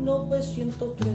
1903. 0.00 1.08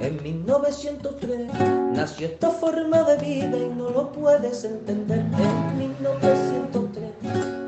En 0.00 0.22
1903 0.22 1.52
nació 1.92 2.26
esta 2.26 2.50
forma 2.50 3.02
de 3.02 3.16
vida 3.18 3.56
y 3.56 3.68
no 3.68 3.90
lo 3.90 4.12
puedes 4.12 4.64
entender. 4.64 5.20
En 5.20 5.78
1903, 5.78 7.12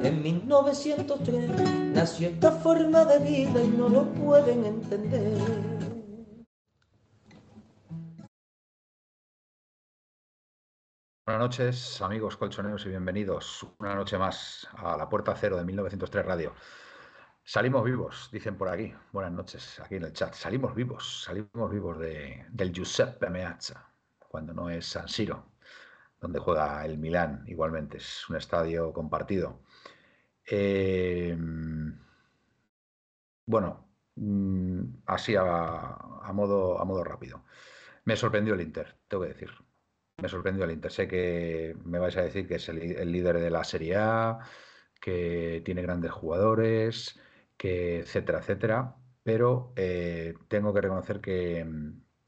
en 0.04 0.22
1903 0.22 1.50
nació 1.94 2.28
esta 2.28 2.50
forma 2.50 3.04
de 3.04 3.18
vida 3.20 3.62
y 3.62 3.68
no 3.68 3.88
lo 3.88 4.04
pueden 4.12 4.64
entender. 4.66 5.38
Buenas 11.24 11.42
noches, 11.42 12.00
amigos 12.00 12.38
colchoneros, 12.38 12.86
y 12.86 12.88
bienvenidos 12.88 13.66
una 13.78 13.94
noche 13.94 14.16
más 14.16 14.66
a 14.72 14.96
la 14.96 15.10
Puerta 15.10 15.36
Cero 15.36 15.58
de 15.58 15.64
1903 15.64 16.24
Radio. 16.24 16.54
Salimos 17.50 17.82
vivos, 17.82 18.28
dicen 18.30 18.58
por 18.58 18.68
aquí. 18.68 18.92
Buenas 19.10 19.32
noches, 19.32 19.80
aquí 19.80 19.94
en 19.94 20.02
el 20.04 20.12
chat. 20.12 20.34
Salimos 20.34 20.74
vivos, 20.74 21.22
salimos 21.24 21.70
vivos 21.70 21.98
de, 21.98 22.44
del 22.50 22.74
Giuseppe 22.74 23.30
Meazza, 23.30 23.90
cuando 24.18 24.52
no 24.52 24.68
es 24.68 24.84
San 24.84 25.08
Siro, 25.08 25.52
donde 26.20 26.40
juega 26.40 26.84
el 26.84 26.98
Milán, 26.98 27.44
igualmente. 27.46 27.96
Es 27.96 28.28
un 28.28 28.36
estadio 28.36 28.92
compartido. 28.92 29.62
Eh, 30.44 31.34
bueno, 33.46 33.88
mm, 34.16 34.82
así 35.06 35.34
a, 35.34 36.30
modo, 36.34 36.78
a 36.78 36.84
modo 36.84 37.02
rápido. 37.02 37.46
Me 38.04 38.14
sorprendió 38.16 38.52
el 38.54 38.60
Inter, 38.60 38.98
tengo 39.08 39.22
que 39.22 39.30
decir 39.30 39.50
me 40.18 40.28
sorprendió 40.28 40.64
el 40.64 40.72
Inter. 40.72 40.92
Sé 40.92 41.08
que 41.08 41.76
me 41.84 41.98
vais 41.98 42.16
a 42.18 42.22
decir 42.22 42.46
que 42.46 42.56
es 42.56 42.68
el, 42.68 43.10
líder 43.10 43.38
de 43.40 43.50
la 43.50 43.64
Serie 43.64 43.96
A, 43.96 44.40
que 45.00 45.62
tiene 45.64 45.80
grandes 45.82 46.10
jugadores, 46.10 47.18
que 47.58 47.98
etcétera, 48.00 48.38
etcétera. 48.38 48.96
Pero 49.22 49.74
eh, 49.76 50.34
tengo 50.48 50.72
que 50.72 50.80
reconocer 50.80 51.20
que, 51.20 51.60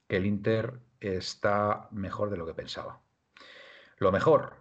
el 0.08 0.26
Inter 0.26 0.80
está 1.00 1.88
mejor 1.92 2.28
de 2.28 2.36
lo 2.36 2.44
que 2.44 2.52
pensaba. 2.52 3.00
Lo 3.96 4.12
mejor, 4.12 4.56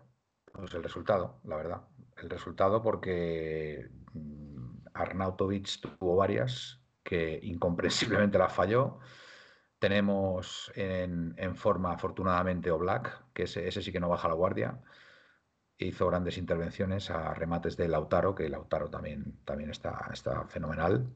pues 0.53 0.74
el 0.74 0.84
resultado, 0.84 1.41
la 1.44 1.57
verdad. 1.57 1.81
El 2.16 2.30
resultado 2.30 2.81
porque 2.81 3.90
mm, 4.13 4.88
Arnautovic 4.94 5.81
tuvo 5.81 6.16
varias 6.16 6.80
que 7.03 7.40
incomprensiblemente 7.44 8.38
las 8.38 8.53
falló 8.53 9.00
tenemos 9.80 10.72
en, 10.75 11.56
forma, 11.56 11.94
afortunadamente, 11.94 12.69
Oblak, 12.69 13.34
que 13.34 13.44
ese, 13.44 13.72
sí 13.72 13.91
que 13.91 14.00
no 14.00 14.09
baja 14.09 14.28
la 14.28 14.34
guardia. 14.34 14.80
Hizo 15.80 16.08
grandes 16.08 16.38
intervenciones 16.38 17.10
a 17.10 17.34
remates 17.34 17.78
de 17.78 17.88
Lautaro, 17.88 18.36
que 18.36 18.50
Lautaro 18.50 18.90
también, 18.90 19.40
también 19.46 19.72
está, 19.72 20.10
está 20.14 20.46
fenomenal. 20.46 21.08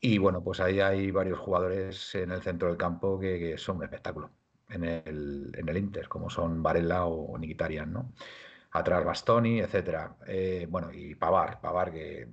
Y 0.00 0.18
bueno, 0.18 0.42
pues 0.42 0.60
ahí 0.60 0.80
hay 0.80 1.10
varios 1.10 1.38
jugadores 1.38 2.14
en 2.14 2.32
el 2.32 2.42
centro 2.42 2.68
del 2.68 2.76
campo 2.76 3.18
que, 3.18 3.56
son 3.58 3.76
un 3.78 3.84
espectáculo 3.84 4.30
en 4.70 4.84
el, 4.84 5.52
en 5.56 5.68
el, 5.68 5.76
Inter, 5.76 6.08
como 6.08 6.30
son 6.30 6.62
Varela 6.62 7.06
o 7.06 7.36
Nikitarian, 7.38 7.92
¿no? 7.92 8.12
Atrás 8.72 9.04
Bastoni, 9.04 9.60
etcétera. 9.60 10.16
Eh, 10.26 10.66
bueno, 10.70 10.92
y 10.92 11.14
Pavar, 11.14 11.60
Pavar, 11.60 11.92
que 11.92 12.22
eh, 12.22 12.28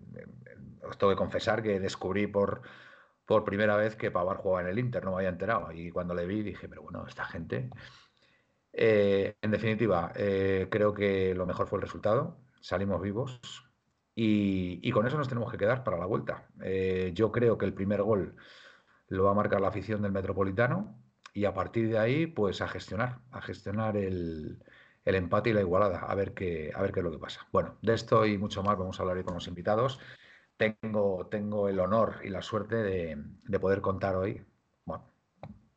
os 0.88 0.98
tengo 0.98 1.12
que 1.12 1.18
confesar 1.18 1.63
que 1.63 1.80
descubrí 1.80 2.28
por, 2.28 2.62
por 3.25 3.44
primera 3.44 3.75
vez 3.75 3.95
que 3.95 4.12
Pavar 4.12 4.38
jugaba 4.38 4.62
en 4.62 4.68
el 4.69 4.80
Inter, 4.80 5.04
no 5.04 5.12
me 5.12 5.18
había 5.18 5.30
enterado. 5.30 5.72
Y 5.72 5.92
cuando 5.92 6.13
le 6.13 6.25
vi 6.25 6.44
dije, 6.44 6.69
pero 6.69 6.83
bueno, 6.83 7.06
esta 7.07 7.25
gente. 7.25 7.69
Eh, 8.79 9.35
en 9.41 9.51
definitiva, 9.51 10.13
eh, 10.15 10.68
creo 10.69 10.94
que 10.94 11.33
lo 11.33 11.47
mejor 11.47 11.68
fue 11.68 11.77
el 11.77 11.81
resultado. 11.81 12.38
Salimos 12.62 13.01
vivos 13.01 13.41
y, 14.13 14.91
con 14.91 15.07
eso 15.07 15.18
nos 15.18 15.27
tenemos 15.27 15.51
que 15.51 15.57
quedar 15.57 15.83
para 15.83 15.97
la 15.97 16.06
vuelta. 16.06 16.47
Eh, 16.62 17.12
yo 17.15 17.31
creo 17.31 17.57
que 17.57 17.65
el 17.65 17.74
primer 17.74 18.03
gol 18.03 18.35
lo 19.09 19.24
va 19.24 19.31
a 19.31 19.33
marcar 19.33 19.62
la 19.62 19.69
afición 19.69 20.01
del 20.03 20.12
Metropolitano 20.12 21.01
y 21.33 21.45
a 21.45 21.53
partir 21.53 21.89
de 21.89 21.97
ahí, 21.97 22.27
pues 22.27 22.62
a 22.62 22.68
gestionar, 22.68 23.19
a 23.31 23.41
gestionar 23.41 23.97
el, 23.97 24.63
empate 25.06 25.50
y 25.51 25.53
la 25.53 25.62
igualada, 25.62 26.00
a 26.00 26.15
ver 26.15 26.33
qué, 26.33 26.71
a 26.75 26.81
ver 26.81 26.91
qué 26.91 27.00
es 27.00 27.03
lo 27.03 27.12
que 27.12 27.19
pasa. 27.19 27.47
Bueno, 27.51 27.77
de 27.81 27.94
esto 27.94 28.25
y 28.25 28.38
mucho 28.38 28.63
más 28.63 28.77
vamos 28.77 29.00
a 29.00 29.03
hablar 29.03 29.18
hoy 29.18 29.23
con 29.23 29.35
los 29.35 29.47
invitados 29.47 30.00
tengo, 30.57 31.27
tengo 31.27 31.69
el 31.69 31.80
honor 31.80 32.21
y 32.23 32.30
la 32.30 32.41
suerte 32.41 32.75
de, 32.75 33.59
poder 33.59 33.81
contar 33.81 34.15
hoy, 34.15 34.44
bueno, 34.85 35.06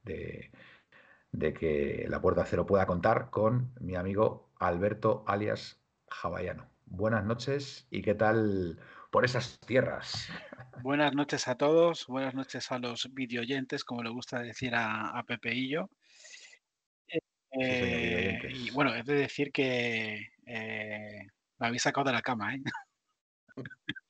de, 0.03 0.50
que 1.38 2.06
la 2.09 2.21
Puerta 2.21 2.44
Cero 2.44 2.67
pueda 2.67 2.87
contar 2.87 3.31
con 3.31 3.73
mi 3.81 3.97
amigo 3.97 4.50
Alberto 4.59 5.25
alias 5.27 5.81
Javallano. 6.09 6.69
Buenas 6.87 7.25
noches 7.25 7.87
y 7.91 8.03
qué 8.03 8.15
tal 8.15 8.79
por 9.11 9.25
esas 9.25 9.59
tierras. 9.61 10.29
Buenas 10.82 11.15
noches 11.15 11.47
a 11.49 11.56
todos, 11.56 12.06
buenas 12.06 12.35
noches 12.35 12.73
a 12.73 12.79
los 12.79 13.12
videoyentes, 13.12 13.85
como 13.85 14.03
le 14.03 14.09
gusta 14.09 14.41
decir 14.41 14.73
a, 14.75 15.23
Pepe 15.27 15.55
y 15.55 15.71
yo. 15.71 15.91
Eh, 17.53 18.38
y 18.49 18.71
bueno, 18.71 18.94
es 18.94 19.05
de 19.05 19.15
decir 19.15 19.53
que 19.53 20.29
eh, 20.47 21.27
me 21.59 21.67
habéis 21.67 21.82
sacado 21.82 22.06
de 22.06 22.12
la 22.12 22.23
cama, 22.23 22.55
¿eh? 22.55 22.62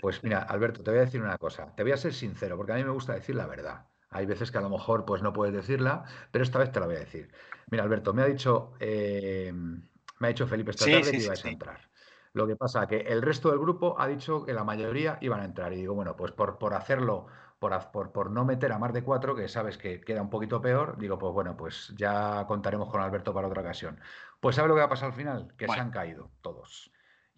Pues 0.00 0.22
mira, 0.22 0.42
Alberto, 0.42 0.82
te 0.82 0.90
voy 0.90 0.98
a 0.98 1.04
decir 1.04 1.20
una 1.20 1.38
cosa. 1.38 1.74
Te 1.74 1.82
voy 1.82 1.92
a 1.92 1.96
ser 1.96 2.12
sincero, 2.12 2.56
porque 2.56 2.72
a 2.72 2.76
mí 2.76 2.84
me 2.84 2.90
gusta 2.90 3.14
decir 3.14 3.34
la 3.34 3.46
verdad. 3.46 3.86
Hay 4.16 4.26
veces 4.26 4.50
que 4.50 4.58
a 4.58 4.62
lo 4.62 4.70
mejor 4.70 5.04
pues 5.04 5.22
no 5.22 5.32
puedes 5.32 5.54
decirla, 5.54 6.04
pero 6.30 6.42
esta 6.42 6.58
vez 6.58 6.72
te 6.72 6.80
la 6.80 6.86
voy 6.86 6.96
a 6.96 7.00
decir. 7.00 7.30
Mira, 7.70 7.84
Alberto, 7.84 8.14
me 8.14 8.22
ha 8.22 8.26
dicho, 8.26 8.72
eh, 8.80 9.52
me 9.52 10.26
ha 10.26 10.28
dicho 10.28 10.46
Felipe 10.46 10.70
esta 10.70 10.86
tarde 10.86 11.10
que 11.10 11.22
ibas 11.22 11.44
a 11.44 11.48
entrar. 11.48 11.80
Lo 12.32 12.46
que 12.46 12.56
pasa 12.56 12.86
que 12.86 12.98
el 12.98 13.22
resto 13.22 13.50
del 13.50 13.58
grupo 13.58 13.98
ha 13.98 14.06
dicho 14.06 14.44
que 14.44 14.52
la 14.52 14.64
mayoría 14.64 15.18
iban 15.20 15.40
a 15.40 15.44
entrar. 15.44 15.72
Y 15.72 15.76
digo, 15.76 15.94
bueno, 15.94 16.16
pues 16.16 16.32
por, 16.32 16.58
por 16.58 16.74
hacerlo, 16.74 17.26
por, 17.58 17.90
por, 17.90 18.12
por, 18.12 18.30
no 18.30 18.44
meter 18.44 18.72
a 18.72 18.78
más 18.78 18.92
de 18.92 19.02
cuatro, 19.02 19.34
que 19.34 19.48
sabes 19.48 19.78
que 19.78 20.00
queda 20.00 20.22
un 20.22 20.30
poquito 20.30 20.60
peor, 20.60 20.98
digo, 20.98 21.18
pues 21.18 21.32
bueno, 21.32 21.56
pues 21.56 21.92
ya 21.96 22.44
contaremos 22.46 22.90
con 22.90 23.00
Alberto 23.00 23.32
para 23.32 23.48
otra 23.48 23.62
ocasión. 23.62 23.98
Pues 24.40 24.56
¿sabes 24.56 24.68
lo 24.68 24.74
que 24.74 24.80
va 24.80 24.86
a 24.86 24.90
pasar 24.90 25.10
al 25.10 25.14
final? 25.14 25.54
Que 25.56 25.66
se 25.66 25.80
han 25.80 25.90
caído 25.90 26.30
todos. 26.42 26.90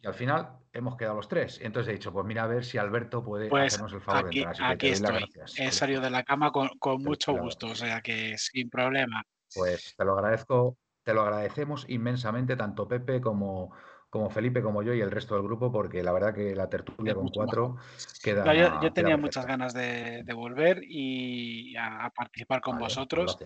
Y 0.02 0.06
al 0.06 0.14
final 0.14 0.58
hemos 0.72 0.96
quedado 0.96 1.16
los 1.16 1.28
tres. 1.28 1.60
Entonces 1.62 1.90
he 1.90 1.94
dicho, 1.94 2.12
pues 2.12 2.24
mira 2.24 2.44
a 2.44 2.46
ver 2.46 2.64
si 2.64 2.78
Alberto 2.78 3.24
puede 3.24 3.48
pues 3.48 3.74
hacernos 3.74 3.92
el 3.92 4.00
favor 4.00 4.30
de 4.30 4.36
entrar. 4.38 4.54
Así 4.54 4.62
aquí 4.62 4.88
estoy. 4.88 5.24
He 5.56 5.72
salido 5.72 6.00
de 6.00 6.10
la 6.10 6.22
cama 6.22 6.52
con, 6.52 6.70
mucho 7.02 7.32
gusto, 7.34 7.68
o 7.68 7.74
sea 7.74 8.00
que 8.00 8.36
sin 8.38 8.70
problema. 8.70 9.22
Pues 9.54 9.94
te 9.96 10.04
lo 10.04 10.12
agradezco, 10.12 10.76
te 11.02 11.14
lo 11.14 11.22
agradecemos 11.22 11.84
inmensamente, 11.88 12.54
tanto 12.54 12.86
Pepe 12.86 13.20
como, 13.20 13.72
como 14.10 14.30
Felipe, 14.30 14.62
como 14.62 14.82
yo 14.82 14.94
y 14.94 15.00
el 15.00 15.10
resto 15.10 15.34
del 15.34 15.42
grupo, 15.42 15.72
porque 15.72 16.02
la 16.02 16.12
verdad 16.12 16.34
que 16.34 16.54
la 16.54 16.68
tertulia 16.68 17.14
con 17.14 17.28
cuatro 17.28 17.76
queda. 18.22 18.80
yo, 18.80 18.92
tenía 18.92 19.16
muchas 19.16 19.46
ganas 19.46 19.74
de, 19.74 20.22
volver 20.34 20.80
y 20.84 21.74
a, 21.76 22.10
participar 22.14 22.60
con 22.60 22.78
pues 22.78 22.94
vosotros. 22.94 23.38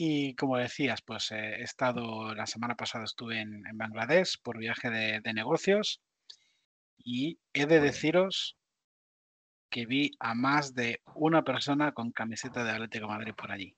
Y 0.00 0.36
como 0.36 0.56
decías, 0.58 1.02
pues 1.02 1.32
eh, 1.32 1.56
he 1.58 1.62
estado, 1.64 2.32
la 2.32 2.46
semana 2.46 2.76
pasada 2.76 3.02
estuve 3.02 3.40
en, 3.40 3.64
Bangladesh 3.74 4.40
por 4.40 4.56
viaje 4.56 4.90
de, 4.90 5.32
negocios 5.34 6.00
y 6.98 7.40
he 7.52 7.66
de 7.66 7.80
deciros 7.80 8.56
que 9.68 9.86
vi 9.86 10.12
a 10.20 10.36
más 10.36 10.72
de 10.72 11.02
una 11.16 11.42
persona 11.42 11.90
con 11.90 12.12
camiseta 12.12 12.62
de 12.62 12.70
Atlético 12.70 13.08
Madrid 13.08 13.34
por 13.34 13.50
allí. 13.50 13.76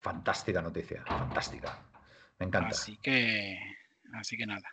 Fantástica 0.00 0.60
noticia, 0.60 1.02
fantástica. 1.06 1.90
Me 2.38 2.44
encanta. 2.44 2.68
Así 2.68 2.98
que, 2.98 3.58
así 4.12 4.36
que 4.36 4.44
nada. 4.44 4.68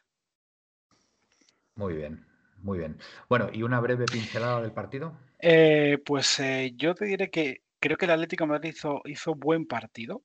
Muy 1.75 1.93
bien, 1.93 2.27
muy 2.57 2.79
bien. 2.79 2.99
Bueno, 3.29 3.49
¿y 3.53 3.63
una 3.63 3.79
breve 3.79 4.07
pincelada 4.07 4.59
del 4.61 4.73
partido? 4.73 5.17
Eh, 5.39 5.99
pues 6.05 6.37
eh, 6.41 6.73
yo 6.75 6.93
te 6.95 7.05
diré 7.05 7.29
que 7.29 7.61
creo 7.79 7.97
que 7.97 8.05
el 8.05 8.11
Atlético 8.11 8.43
de 8.43 8.49
Madrid 8.49 8.73
hizo, 8.75 9.01
hizo 9.05 9.35
buen 9.35 9.65
partido 9.65 10.23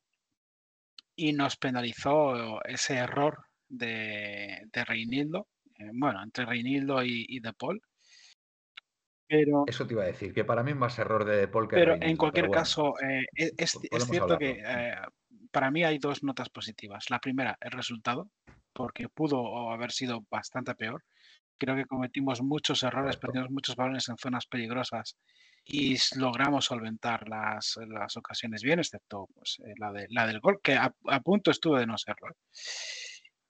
y 1.16 1.32
nos 1.32 1.56
penalizó 1.56 2.62
ese 2.64 2.96
error 2.96 3.46
de, 3.68 4.62
de 4.72 4.84
Reinildo, 4.84 5.48
eh, 5.78 5.90
bueno, 5.92 6.22
entre 6.22 6.44
Reinildo 6.44 7.02
y, 7.04 7.40
De 7.40 7.52
Paul. 7.52 7.80
Pero, 9.26 9.64
Eso 9.66 9.86
te 9.86 9.94
iba 9.94 10.02
a 10.02 10.06
decir, 10.06 10.34
que 10.34 10.44
para 10.44 10.62
mí 10.62 10.72
es 10.72 10.76
más 10.76 10.98
error 10.98 11.24
de 11.24 11.36
De 11.36 11.48
Paul 11.48 11.68
que 11.68 11.76
Pero 11.76 11.94
en 11.94 12.16
cualquier 12.16 12.50
caso, 12.50 12.94
eh, 13.00 13.24
es, 13.34 13.78
es, 13.90 14.06
cierto 14.06 14.36
que 14.36 14.62
eh, 14.64 14.94
para 15.50 15.70
mí 15.70 15.82
hay 15.84 15.98
dos 15.98 16.22
notas 16.22 16.50
positivas. 16.50 17.08
La 17.10 17.20
primera, 17.20 17.56
el 17.60 17.70
resultado, 17.70 18.28
porque 18.72 19.08
pudo 19.08 19.70
haber 19.70 19.92
sido 19.92 20.24
bastante 20.30 20.74
peor. 20.74 21.04
Creo 21.58 21.76
que 21.76 21.86
cometimos 21.86 22.42
muchos 22.42 22.82
errores, 22.82 23.16
perdimos 23.16 23.50
muchos 23.50 23.76
balones 23.76 24.08
en 24.08 24.18
zonas 24.18 24.46
peligrosas 24.46 25.16
y 25.66 25.96
logramos 26.16 26.66
solventar 26.66 27.28
las, 27.28 27.78
las 27.88 28.16
ocasiones 28.16 28.62
bien, 28.62 28.78
excepto 28.78 29.28
pues, 29.34 29.58
eh, 29.66 29.74
la, 29.78 29.92
de, 29.92 30.06
la 30.10 30.26
del 30.26 30.40
gol, 30.40 30.60
que 30.62 30.74
a, 30.76 30.92
punto 31.20 31.50
estuvo 31.50 31.78
de 31.78 31.86
no 31.86 31.96
serlo. 31.96 32.28
¿eh? 32.28 32.34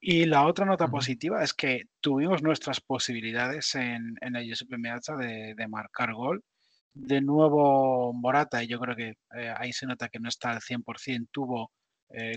Y 0.01 0.27
la 0.27 0.47
otra 0.47 0.67
nota 0.67 0.89
positiva 0.89 1.43
es 1.43 1.55
que 1.55 1.85
tuvimos 2.01 2.43
nuestras 2.43 2.81
posibilidades 2.81 3.75
en, 3.75 4.15
en 4.21 4.37
el 4.37 4.45
Giuseppe 4.45 4.79
Meazza 4.79 5.17
de, 5.17 5.55
de, 5.57 5.69
marcar 5.69 6.13
gol. 6.13 6.45
De 6.93 7.21
nuevo 7.21 8.13
Morata, 8.13 8.63
y 8.63 8.69
yo 8.69 8.79
creo 8.79 8.95
que 8.95 9.15
eh, 9.37 9.55
ahí 9.57 9.73
se 9.73 9.87
nota 9.87 10.09
que 10.09 10.21
no 10.21 10.29
está 10.29 10.51
al 10.51 10.61
100%, 10.61 11.29
tuvo 11.33 11.73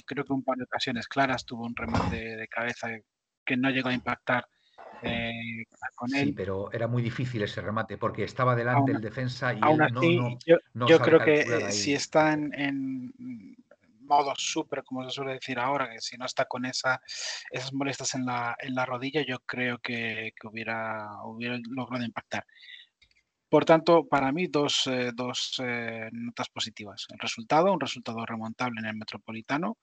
creo 0.05 0.25
que 0.25 0.33
un 0.33 0.43
par 0.43 0.57
de 0.57 0.63
ocasiones 0.63 1.07
claras, 1.07 1.45
tuvo 1.45 1.63
un 1.63 1.75
remate 1.75 2.35
de 2.35 2.47
cabeza 2.47 2.87
que 3.45 3.57
no 3.57 3.69
llegó 3.69 3.89
a 3.89 3.93
impactar 3.93 4.47
eh, 5.01 5.65
con 5.95 6.13
él. 6.15 6.27
Sí, 6.27 6.33
pero 6.33 6.71
era 6.71 6.87
muy 6.87 7.01
difícil 7.01 7.43
ese 7.43 7.61
remate 7.61 7.97
porque 7.97 8.23
estaba 8.23 8.55
delante 8.55 8.91
el 8.91 9.01
defensa 9.01 9.53
y 9.53 9.59
aún 9.61 9.81
así, 9.81 10.19
yo, 10.45 10.99
creo 10.99 11.19
que 11.19 11.71
si 11.71 11.93
está 11.93 12.33
en, 12.33 13.13
modo 14.07 14.33
súper, 14.35 14.83
como 14.83 15.03
se 15.03 15.11
suele 15.11 15.33
decir 15.33 15.59
ahora, 15.59 15.89
que 15.89 15.99
si 15.99 16.17
no 16.17 16.25
está 16.25 16.45
con 16.45 16.65
esa, 16.65 17.01
esas 17.51 17.73
molestias 17.73 18.15
en 18.15 18.25
la, 18.25 18.55
en 18.59 18.73
la 18.73 18.85
rodilla, 18.85 19.23
yo 19.27 19.39
creo 19.39 19.79
que, 19.79 20.33
hubiera, 20.43 21.23
hubiera 21.25 21.59
logrado 21.69 22.05
impactar. 22.05 22.45
Por 23.49 23.63
tanto, 23.63 24.05
para 24.07 24.31
mí, 24.31 24.47
dos, 24.47 24.87
eh, 24.87 25.11
dos 25.13 25.61
eh, 25.63 26.09
notas 26.11 26.49
positivas. 26.49 27.05
El 27.09 27.19
resultado, 27.19 27.71
un 27.71 27.79
resultado 27.79 28.25
remontable 28.25 28.79
en 28.79 28.87
el 28.87 28.95
Metropolitano 28.95 29.77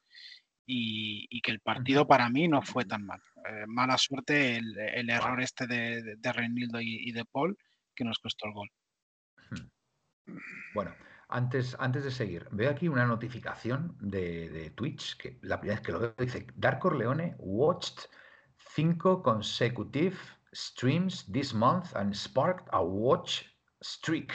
y, 0.67 1.41
que 1.43 1.51
el 1.51 1.61
partido 1.61 2.07
para 2.07 2.29
mí 2.29 2.49
no 2.49 2.63
fue 2.63 2.85
tan 2.85 3.05
mal. 3.05 3.21
Eh, 3.49 3.65
mala 3.67 3.99
suerte 3.99 4.57
el, 4.57 5.11
error 5.11 5.41
este 5.41 5.67
de, 5.67 6.17
de, 6.17 6.33
Reinildo 6.33 6.81
y, 6.81 7.13
de 7.13 7.25
Paul 7.25 7.57
que 7.95 8.05
nos 8.05 8.19
costó 8.19 8.47
el 8.47 8.55
gol. 8.55 8.71
Bueno, 10.75 10.95
antes, 11.29 11.77
antes 11.79 12.05
de 12.05 12.11
seguir, 12.11 12.49
veo 12.51 12.71
aquí 12.71 12.89
una 12.89 13.07
notificación 13.07 13.97
de, 14.01 14.49
de 14.49 14.71
Twitch, 14.71 15.17
que 15.19 15.39
la 15.43 15.61
primera 15.61 15.79
vez 15.79 15.87
que 15.87 15.93
lo 15.93 16.01
veo 16.01 16.15
dice, 16.19 16.47
Dark 16.55 16.85
Leone 16.93 17.35
watched 17.39 18.09
cinco 18.75 19.23
consecutive 19.23 20.17
streams 20.55 21.31
this 21.31 21.53
month 21.53 21.95
and 21.95 22.15
sparked 22.15 22.69
a 22.73 22.83
watch 22.83 23.45
streak. 23.83 24.33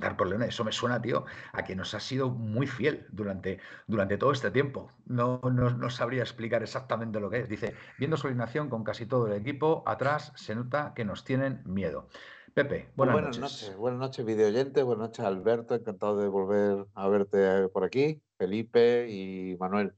Dar 0.00 0.16
por 0.16 0.28
Leone, 0.28 0.46
eso 0.46 0.64
me 0.64 0.72
suena, 0.72 1.00
tío, 1.00 1.24
a 1.52 1.64
que 1.64 1.74
nos 1.74 1.94
ha 1.94 2.00
sido 2.00 2.30
muy 2.30 2.66
fiel 2.66 3.06
durante, 3.10 3.58
durante 3.86 4.16
todo 4.16 4.32
este 4.32 4.50
tiempo. 4.50 4.90
No, 5.06 5.40
no, 5.40 5.90
sabría 5.90 6.22
explicar 6.22 6.62
exactamente 6.62 7.20
lo 7.20 7.30
que 7.30 7.40
es. 7.40 7.48
Dice, 7.48 7.74
viendo 7.98 8.16
su 8.16 8.26
alineación 8.26 8.68
con 8.70 8.84
casi 8.84 9.06
todo 9.06 9.26
el 9.26 9.34
equipo, 9.34 9.82
atrás 9.86 10.32
se 10.36 10.54
nota 10.54 10.92
que 10.94 11.04
nos 11.04 11.24
tienen 11.24 11.62
miedo. 11.64 12.08
Pepe, 12.54 12.88
buenas, 12.94 13.14
buenas 13.14 13.38
noches. 13.38 13.76
Buenas 13.76 14.00
noches, 14.00 14.24
videoyente. 14.24 14.82
Buenas 14.82 15.08
noches, 15.08 15.24
Alberto. 15.24 15.74
Encantado 15.74 16.16
de 16.18 16.28
volver 16.28 16.86
a 16.94 17.08
verte 17.08 17.68
por 17.68 17.84
aquí. 17.84 18.22
Felipe 18.38 19.08
y 19.10 19.56
Manuel. 19.58 19.94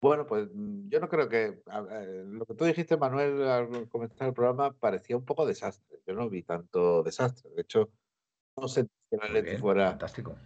Bueno, 0.00 0.26
pues 0.26 0.48
mm, 0.52 0.88
yo 0.88 1.00
no 1.00 1.08
creo 1.08 1.28
que 1.28 1.60
lo 2.26 2.46
que 2.46 2.54
tú 2.54 2.64
dijiste, 2.64 2.96
Manuel, 2.96 3.42
al 3.42 3.88
comenzar 3.88 4.28
el 4.28 4.34
programa 4.34 4.72
parecía 4.72 5.16
un 5.16 5.24
poco 5.24 5.46
desastre. 5.46 6.00
Yo 6.06 6.14
no 6.14 6.28
vi 6.28 6.42
tanto 6.42 7.02
desastre. 7.02 7.50
De 7.54 7.62
hecho, 7.62 7.90
que 8.60 9.16
el 9.16 9.22
Atleti 9.22 9.56
fuera 9.56 9.90
fantástico. 9.90 10.36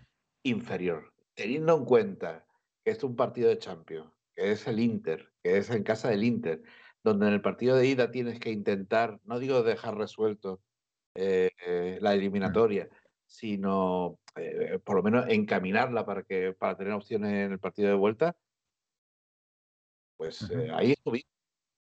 inferior. 0.44 1.12
Teniendo 1.34 1.76
en 1.76 1.84
cuenta 1.84 2.46
que 2.84 2.90
es 2.90 3.02
un 3.02 3.16
partido 3.16 3.48
de 3.48 3.58
Champions, 3.58 4.10
que 4.34 4.52
es 4.52 4.66
el 4.66 4.80
Inter, 4.80 5.32
que 5.42 5.58
es 5.58 5.70
en 5.70 5.82
casa 5.82 6.10
del 6.10 6.24
Inter, 6.24 6.62
donde 7.02 7.26
en 7.26 7.34
el 7.34 7.42
partido 7.42 7.76
de 7.76 7.86
ida 7.86 8.10
tienes 8.10 8.38
que 8.38 8.50
intentar, 8.50 9.20
no 9.24 9.38
digo 9.38 9.62
dejar 9.62 9.96
resuelto 9.96 10.60
eh, 11.14 11.50
la 12.00 12.10
mm. 12.10 12.14
eliminatoria, 12.14 12.88
sino 13.26 14.18
eh, 14.36 14.78
por 14.84 14.96
lo 14.96 15.02
menos 15.02 15.26
encaminarla 15.28 16.04
para 16.04 16.22
que 16.22 16.52
para 16.52 16.76
tener 16.76 16.92
opciones 16.92 17.32
en 17.32 17.52
el 17.52 17.58
partido 17.58 17.88
de 17.88 17.94
vuelta, 17.94 18.36
pues 20.16 20.48
eh, 20.50 20.70
ahí 20.72 20.92
estuve 20.92 21.24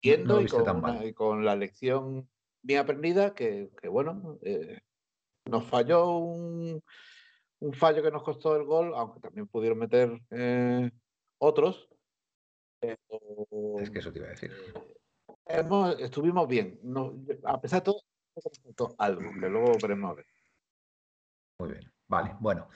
viendo 0.03 0.41
y, 0.41 1.13
con 1.13 1.45
la 1.45 1.57
lección 1.57 2.29
bien 2.63 2.81
aprendida 2.81 3.35
que, 3.35 3.71
que 3.81 3.89
bueno, 3.89 4.39
nos 5.55 5.65
falló 5.65 6.19
un, 6.19 6.83
fallo 7.73 8.03
que 8.03 8.11
nos 8.11 8.25
costó 8.25 8.57
el 8.57 8.65
gol, 8.65 8.93
aunque 8.95 9.21
también 9.21 9.47
pudieron 9.47 9.79
meter 9.79 10.21
eh, 10.31 10.91
otros. 11.39 11.89
es 12.81 13.91
que 13.91 13.99
eso 14.01 14.13
te 14.13 14.19
iba 14.19 14.29
a 14.29 14.31
decir. 14.31 14.53
Eh, 15.47 15.65
estuvimos 16.01 16.49
bien. 16.49 16.81
a 17.45 17.61
pesar 17.61 17.83
de 17.85 17.95
todo, 18.75 18.95
algo, 18.99 19.31
que 19.41 19.49
luego 19.49 19.73
veremos 19.81 20.11
a 20.11 20.15
ver. 20.15 20.27
Muy 21.61 21.71
bien. 21.71 21.93
Vale, 22.09 22.37
bueno. 22.41 22.69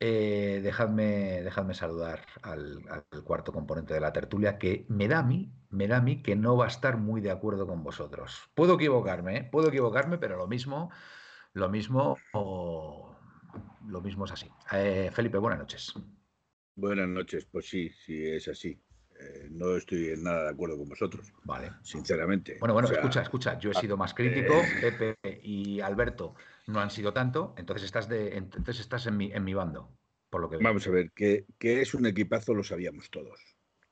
Eh, 0.00 0.60
dejadme, 0.62 1.42
dejadme, 1.42 1.72
saludar 1.72 2.26
al, 2.42 2.82
al, 2.90 3.22
cuarto 3.22 3.52
componente 3.52 3.94
de 3.94 4.00
la 4.00 4.12
tertulia, 4.12 4.58
que 4.58 4.84
me 4.88 5.06
da 5.06 5.20
a 5.20 5.22
mí, 5.22 5.52
me 5.70 5.86
da 5.86 5.98
a 5.98 6.02
mí 6.02 6.22
que 6.22 6.34
no 6.34 6.56
va 6.56 6.64
a 6.64 6.68
estar 6.68 6.98
muy 6.98 7.20
de 7.20 7.30
acuerdo 7.30 7.66
con 7.66 7.84
vosotros. 7.84 8.50
Puedo 8.54 8.74
equivocarme, 8.74 9.44
puedo 9.44 9.68
equivocarme, 9.68 10.18
pero 10.18 10.36
lo 10.36 10.48
mismo 10.48 10.90
lo 11.54 11.68
mismo 11.68 12.18
o 12.32 13.16
lo 13.86 14.00
mismo 14.00 14.24
es 14.26 14.32
así. 14.32 14.50
Eh, 14.72 15.10
Felipe, 15.12 15.38
buenas 15.38 15.60
noches. 15.60 15.94
Buenas 16.76 17.08
noches, 17.08 17.46
pues 17.46 17.68
sí, 17.68 17.88
sí 18.04 18.26
es 18.26 18.48
así. 18.48 18.78
Eh, 19.20 19.48
no 19.50 19.76
estoy 19.76 20.08
en 20.08 20.24
nada 20.24 20.44
de 20.44 20.50
acuerdo 20.50 20.76
con 20.76 20.88
vosotros. 20.88 21.32
Vale. 21.44 21.70
Sinceramente. 21.82 22.56
Bueno, 22.58 22.74
bueno, 22.74 22.88
escucha, 22.88 23.22
escucha. 23.22 23.58
Yo 23.58 23.70
he 23.70 23.74
sido 23.74 23.96
más 23.96 24.12
crítico, 24.12 24.54
eh, 24.54 24.92
Pepe 24.98 25.40
y 25.42 25.80
Alberto 25.80 26.34
no 26.66 26.80
han 26.80 26.90
sido 26.90 27.12
tanto, 27.12 27.54
entonces 27.56 27.84
estás 27.84 28.08
de, 28.08 28.36
entonces 28.36 28.80
estás 28.80 29.06
en 29.06 29.16
mi, 29.16 29.30
en 29.32 29.44
mi 29.44 29.54
bando, 29.54 29.96
por 30.30 30.40
lo 30.40 30.50
que 30.50 30.56
Vamos 30.56 30.86
a 30.88 30.90
ver, 30.90 31.12
que, 31.12 31.46
es 31.60 31.94
un 31.94 32.06
equipazo 32.06 32.54
lo 32.54 32.64
sabíamos 32.64 33.10
todos. 33.10 33.38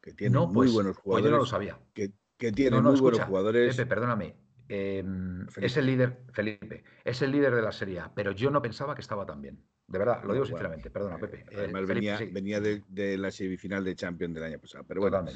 Que 0.00 0.12
tiene 0.12 0.36
muy 0.38 0.52
pues, 0.52 0.72
buenos 0.72 0.96
jugadores. 0.96 1.22
Pues 1.22 1.24
yo 1.24 1.30
no 1.30 1.36
lo 1.36 1.46
sabía. 1.46 1.78
Que, 1.94 2.12
tiene 2.52 2.80
muy 2.80 2.98
buenos 2.98 3.20
jugadores. 3.20 3.76
Pepe, 3.76 3.88
perdóname. 3.88 4.34
Em, 4.74 5.46
es 5.60 5.76
el 5.76 5.84
líder, 5.84 6.16
Felipe, 6.32 6.82
es 7.04 7.20
el 7.20 7.30
líder 7.30 7.54
de 7.54 7.60
la 7.60 7.72
Serie 7.72 8.00
A, 8.00 8.14
pero 8.14 8.32
yo 8.32 8.50
no 8.50 8.62
pensaba 8.62 8.94
que 8.94 9.02
estaba 9.02 9.26
tan 9.26 9.42
bien. 9.42 9.62
De 9.86 9.98
verdad, 9.98 10.24
lo 10.24 10.32
digo 10.32 10.46
sinceramente, 10.46 10.88
perdona, 10.90 11.18
Pepe. 11.18 11.40
Eh, 11.50 11.56
además, 11.58 11.86
venía, 11.86 12.58
de, 12.58 13.18
la 13.18 13.30
semifinal 13.30 13.84
de 13.84 13.94
Champions 13.94 14.34
del 14.34 14.44
año 14.44 14.58
pasado. 14.58 14.82
Pero 14.88 15.02
bueno, 15.02 15.26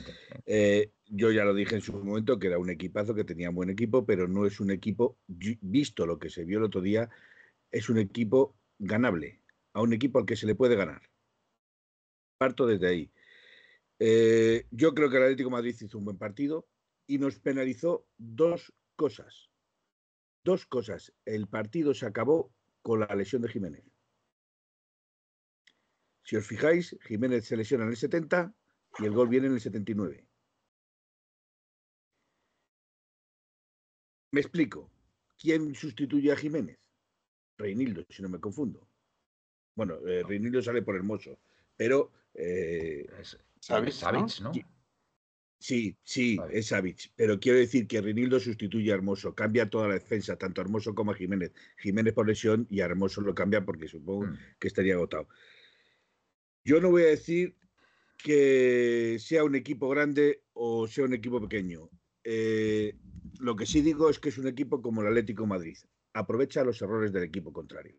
eh, 0.47 0.90
yo 1.05 1.31
ya 1.33 1.45
lo 1.45 1.52
dije 1.52 1.75
en 1.75 1.83
su 1.83 1.93
momento 1.93 2.38
que 2.38 2.47
era 2.47 2.59
un 2.59 2.71
equipazo, 2.71 3.14
que 3.14 3.25
tenía 3.25 3.50
un 3.50 3.57
buen 3.57 3.69
equipo, 3.69 4.07
pero 4.07 4.26
no 4.26 4.47
es 4.47 4.59
un 4.59 4.71
equipo, 4.71 5.19
visto 5.26 6.07
lo 6.07 6.19
que 6.19 6.31
se 6.31 6.47
vio 6.47 6.57
el 6.57 6.64
otro 6.64 6.81
día, 6.81 7.11
es 7.71 7.90
un 7.90 7.99
equipo 7.99 8.57
ganable, 8.78 9.43
a 9.75 9.83
un 9.83 9.93
equipo 9.93 10.19
al 10.19 10.25
que 10.25 10.37
se 10.37 10.47
le 10.47 10.55
puede 10.55 10.76
ganar. 10.76 11.02
Parto 12.38 12.66
desde 12.66 12.88
ahí. 12.88 13.11
Eh, 13.99 14.66
yo 14.71 14.95
creo 14.95 15.11
que 15.11 15.19
el 15.19 15.25
Atlético 15.25 15.50
Madrid 15.50 15.76
hizo 15.78 15.99
un 15.99 16.07
buen 16.07 16.16
partido 16.16 16.66
y 17.07 17.19
nos 17.19 17.38
penalizó 17.38 18.07
dos 18.16 18.73
cosas. 18.97 19.50
Dos 20.43 20.67
cosas. 20.67 21.12
El 21.25 21.47
partido 21.49 21.95
se 21.95 22.07
acabó 22.07 22.53
con 22.83 23.00
la 23.00 23.15
lesión 23.15 23.43
de 23.43 23.49
Jiménez. 23.49 23.85
Si 26.25 26.37
os 26.37 26.47
fijáis, 26.47 26.97
Jiménez 27.03 27.47
se 27.47 27.57
lesiona 27.57 27.85
en 27.85 27.91
el 27.91 27.97
70 27.97 28.53
y 28.99 29.05
el 29.05 29.12
gol 29.12 29.29
viene 29.29 29.47
en 29.47 29.55
el 29.55 29.61
79. 29.61 30.26
Me 34.33 34.41
explico. 34.41 34.91
¿Quién 35.38 35.75
sustituye 35.75 36.33
a 36.33 36.37
Jiménez? 36.37 36.81
Reinildo, 37.57 38.05
si 38.11 38.23
no 38.23 38.29
me 38.29 38.41
confundo. 38.41 38.88
Bueno, 39.75 39.95
eh, 40.07 40.23
Reinildo 40.26 40.62
sale 40.62 40.83
por 40.83 40.97
Hermoso, 40.97 41.38
pero... 41.76 42.12
Eh, 42.35 43.09
¿Sabes? 43.61 44.41
¿no? 44.41 44.53
Sí, 45.58 45.96
sí, 46.02 46.38
es 46.50 46.66
Savich. 46.68 47.12
Pero 47.16 47.40
quiero 47.40 47.58
decir 47.58 47.86
que 47.86 48.00
Rinildo 48.00 48.38
sustituye 48.38 48.90
a 48.90 48.94
Hermoso, 48.94 49.34
cambia 49.34 49.70
toda 49.70 49.88
la 49.88 49.94
defensa, 49.94 50.36
tanto 50.36 50.60
a 50.60 50.64
Hermoso 50.64 50.94
como 50.94 51.12
a 51.12 51.14
Jiménez. 51.14 51.52
Jiménez 51.78 52.12
por 52.12 52.26
lesión 52.26 52.66
y 52.70 52.80
a 52.80 52.84
Hermoso 52.84 53.20
lo 53.22 53.34
cambia 53.34 53.64
porque 53.64 53.88
supongo 53.88 54.26
mm. 54.26 54.38
que 54.58 54.68
estaría 54.68 54.94
agotado. 54.94 55.28
Yo 56.64 56.80
no 56.80 56.90
voy 56.90 57.04
a 57.04 57.06
decir 57.06 57.56
que 58.18 59.16
sea 59.20 59.44
un 59.44 59.54
equipo 59.54 59.88
grande 59.88 60.42
o 60.52 60.86
sea 60.86 61.04
un 61.04 61.14
equipo 61.14 61.40
pequeño. 61.40 61.90
Eh, 62.25 62.94
lo 63.38 63.56
que 63.56 63.66
sí 63.66 63.80
digo 63.80 64.10
es 64.10 64.18
que 64.18 64.28
es 64.28 64.38
un 64.38 64.48
equipo 64.48 64.82
como 64.82 65.00
el 65.00 65.08
Atlético 65.08 65.46
Madrid. 65.46 65.78
Aprovecha 66.12 66.64
los 66.64 66.80
errores 66.82 67.12
del 67.12 67.22
equipo 67.22 67.52
contrario. 67.52 67.98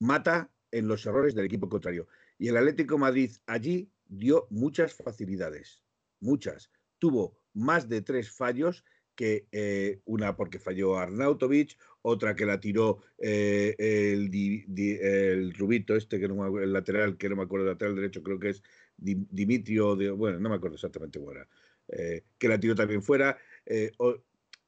Mata 0.00 0.50
en 0.70 0.88
los 0.88 1.06
errores 1.06 1.34
del 1.34 1.46
equipo 1.46 1.68
contrario. 1.68 2.08
Y 2.38 2.48
el 2.48 2.56
Atlético 2.56 2.98
Madrid 2.98 3.30
allí 3.46 3.90
dio 4.08 4.46
muchas 4.50 4.94
facilidades 4.94 5.85
muchas. 6.20 6.70
Tuvo 6.98 7.38
más 7.52 7.88
de 7.88 8.02
tres 8.02 8.30
fallos 8.30 8.84
que 9.16 9.48
eh, 9.50 10.00
una 10.04 10.36
porque 10.36 10.58
falló 10.60 10.98
Arnautovic, 10.98 11.76
otra 12.02 12.36
que 12.36 12.44
la 12.46 12.60
tiró 12.60 13.02
eh, 13.18 13.74
el, 13.78 15.54
Rubito, 15.54 15.96
este 15.96 16.20
que 16.20 16.28
no 16.28 16.58
el 16.58 16.72
lateral, 16.72 17.16
que 17.16 17.28
no 17.28 17.36
me 17.36 17.42
acuerdo, 17.42 17.66
lateral 17.66 17.96
derecho, 17.96 18.22
creo 18.22 18.38
que 18.38 18.50
es 18.50 18.62
Dimitrio, 18.98 19.96
de, 19.96 20.10
bueno, 20.10 20.38
no 20.38 20.48
me 20.48 20.54
acuerdo 20.56 20.76
exactamente 20.76 21.18
cuál 21.18 21.38
era, 21.38 21.48
eh, 21.88 22.24
que 22.38 22.48
la 22.48 22.60
tiró 22.60 22.74
también 22.74 23.02
fuera, 23.02 23.36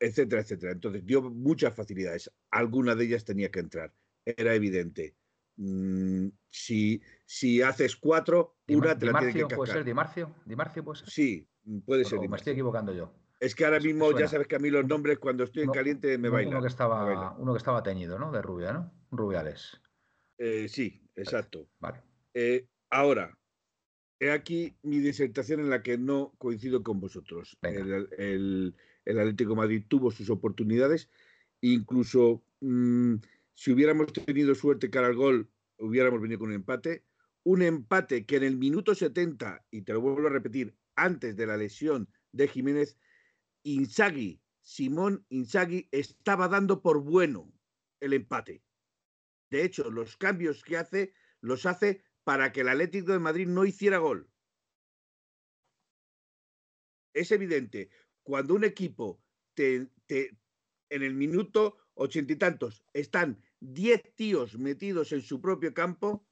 etcétera, 0.00 0.42
etcétera. 0.42 0.72
Entonces 0.72 1.04
dio 1.04 1.22
muchas 1.22 1.74
facilidades, 1.74 2.30
alguna 2.50 2.94
de 2.94 3.04
ellas 3.04 3.24
tenía 3.24 3.50
que 3.50 3.60
entrar. 3.60 3.92
era 4.24 4.54
evidente. 4.54 5.14
Mm, 5.58 6.28
si, 6.48 7.02
si 7.26 7.60
haces 7.62 7.96
cuatro, 7.96 8.56
una 8.68 8.96
te 8.96 9.06
la 9.06 9.18
tiene 9.18 9.34
que 9.34 9.56
¿Puede 9.56 9.72
ser? 9.72 9.84
¿Dimarcio 9.84 10.84
puede 10.84 11.00
ser? 11.00 11.08
Sí, 11.08 11.48
puede 11.84 12.04
ser. 12.04 12.20
me 12.20 12.36
estoy 12.36 12.52
equivocando 12.52 12.92
yo. 12.92 13.12
Es 13.40 13.54
que 13.54 13.64
ahora 13.64 13.80
mismo 13.80 14.16
ya 14.16 14.26
sabes 14.28 14.46
que 14.46 14.56
a 14.56 14.58
mí 14.58 14.70
los 14.70 14.86
nombres 14.86 15.18
cuando 15.18 15.44
estoy 15.44 15.64
en 15.64 15.70
caliente 15.70 16.16
me 16.18 16.28
bailan. 16.28 16.54
Uno 16.54 16.62
que 16.62 16.68
estaba, 16.68 17.36
uno 17.38 17.52
que 17.52 17.58
estaba 17.58 17.82
teñido, 17.82 18.18
¿no? 18.18 18.32
De 18.32 18.42
rubia, 18.42 18.72
¿no? 18.72 18.92
Rubiales. 19.10 19.80
Eh, 20.38 20.68
sí, 20.68 21.00
exacto. 21.16 21.68
Vale. 21.78 22.02
Eh, 22.34 22.66
ahora, 22.90 23.36
he 24.20 24.30
aquí 24.30 24.76
mi 24.82 24.98
disertación 24.98 25.60
en 25.60 25.70
la 25.70 25.82
que 25.82 25.98
no 25.98 26.32
coincido 26.38 26.82
con 26.82 27.00
vosotros. 27.00 27.56
El, 27.62 28.74
Atlético 29.06 29.56
Madrid 29.56 29.84
tuvo 29.88 30.10
sus 30.10 30.30
oportunidades, 30.30 31.08
incluso 31.60 32.42
mm, 32.60 33.14
si 33.58 33.72
hubiéramos 33.72 34.12
tenido 34.12 34.54
suerte 34.54 34.88
cara 34.88 35.08
al 35.08 35.16
gol, 35.16 35.50
hubiéramos 35.78 36.20
venido 36.20 36.38
con 36.38 36.50
un 36.50 36.54
empate. 36.54 37.04
Un 37.42 37.62
empate 37.62 38.24
que 38.24 38.36
en 38.36 38.44
el 38.44 38.56
minuto 38.56 38.94
70, 38.94 39.66
y 39.72 39.82
te 39.82 39.94
lo 39.94 40.00
vuelvo 40.00 40.28
a 40.28 40.30
repetir, 40.30 40.76
antes 40.94 41.34
de 41.34 41.44
la 41.44 41.56
lesión 41.56 42.08
de 42.30 42.46
Jiménez, 42.46 42.96
Inzagui, 43.64 44.40
Simón 44.60 45.26
Inzagui, 45.28 45.88
estaba 45.90 46.46
dando 46.46 46.82
por 46.82 47.02
bueno 47.02 47.52
el 47.98 48.12
empate. 48.12 48.62
De 49.50 49.64
hecho, 49.64 49.90
los 49.90 50.16
cambios 50.16 50.62
que 50.62 50.76
hace 50.76 51.12
los 51.40 51.66
hace 51.66 52.04
para 52.22 52.52
que 52.52 52.60
el 52.60 52.68
Atlético 52.68 53.10
de 53.10 53.18
Madrid 53.18 53.48
no 53.48 53.64
hiciera 53.64 53.98
gol. 53.98 54.30
Es 57.12 57.32
evidente, 57.32 57.90
cuando 58.22 58.54
un 58.54 58.62
equipo 58.62 59.20
te, 59.54 59.90
en 60.08 61.02
el 61.02 61.14
minuto 61.14 61.76
ochenta 61.94 62.32
y 62.32 62.36
tantos 62.36 62.84
están 62.92 63.42
diez 63.60 64.02
tíos 64.14 64.58
metidos 64.58 65.12
en 65.12 65.22
su 65.22 65.40
propio 65.40 65.74
campo, 65.74 66.26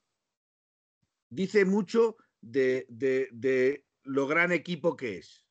dice 1.28 1.64
mucho 1.64 2.16
de, 2.40 2.87
de, 2.88 3.85
lo 4.02 4.26
gran 4.26 4.52
equipo 4.52 4.97
que 4.97 5.18
es. 5.18 5.47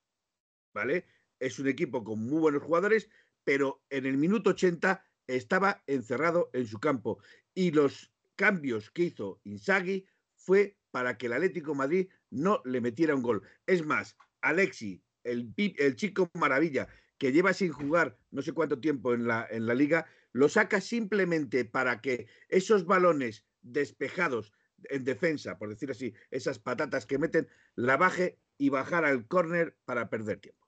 ¿Vale? 0.73 1.05
Es 1.39 1.59
un 1.59 1.67
equipo 1.67 2.03
con 2.03 2.19
muy 2.19 2.39
buenos 2.39 2.63
jugadores, 2.63 3.09
pero 3.43 3.83
en 3.89 4.05
el 4.05 4.17
minuto 4.17 4.51
80 4.51 5.03
estaba 5.27 5.83
encerrado 5.87 6.49
en 6.53 6.67
su 6.67 6.79
campo. 6.79 7.19
Y 7.53 7.71
los 7.71 8.11
cambios 8.35 8.91
que 8.91 9.03
hizo 9.03 9.39
Inzaghi 9.43 10.05
fue 10.35 10.77
para 10.91 11.17
que 11.17 11.25
el 11.25 11.33
Atlético 11.33 11.75
Madrid 11.75 12.09
no 12.29 12.61
le 12.65 12.81
metiera 12.81 13.15
un 13.15 13.21
gol. 13.21 13.41
Es 13.65 13.85
más, 13.85 14.17
Alexi, 14.41 15.03
el, 15.23 15.53
el 15.57 15.95
chico 15.95 16.29
maravilla, 16.33 16.87
que 17.17 17.31
lleva 17.31 17.53
sin 17.53 17.71
jugar 17.71 18.17
no 18.31 18.41
sé 18.41 18.53
cuánto 18.53 18.79
tiempo 18.79 19.13
en 19.13 19.27
la, 19.27 19.47
en 19.49 19.65
la 19.65 19.73
liga, 19.73 20.05
lo 20.35 20.49
saca 20.49 20.81
simplemente 20.81 21.63
para 21.63 22.01
que 22.01 22.27
esos 22.49 22.85
balones 22.85 23.45
despejados 23.61 24.51
en 24.89 25.05
defensa, 25.05 25.57
por 25.57 25.69
decir 25.69 25.89
así, 25.89 26.13
esas 26.29 26.59
patatas 26.59 27.05
que 27.05 27.17
meten, 27.17 27.47
la 27.75 27.95
baje 27.95 28.37
y 28.57 28.67
bajar 28.67 29.05
al 29.05 29.27
córner 29.27 29.77
para 29.85 30.09
perder 30.09 30.41
tiempo. 30.41 30.67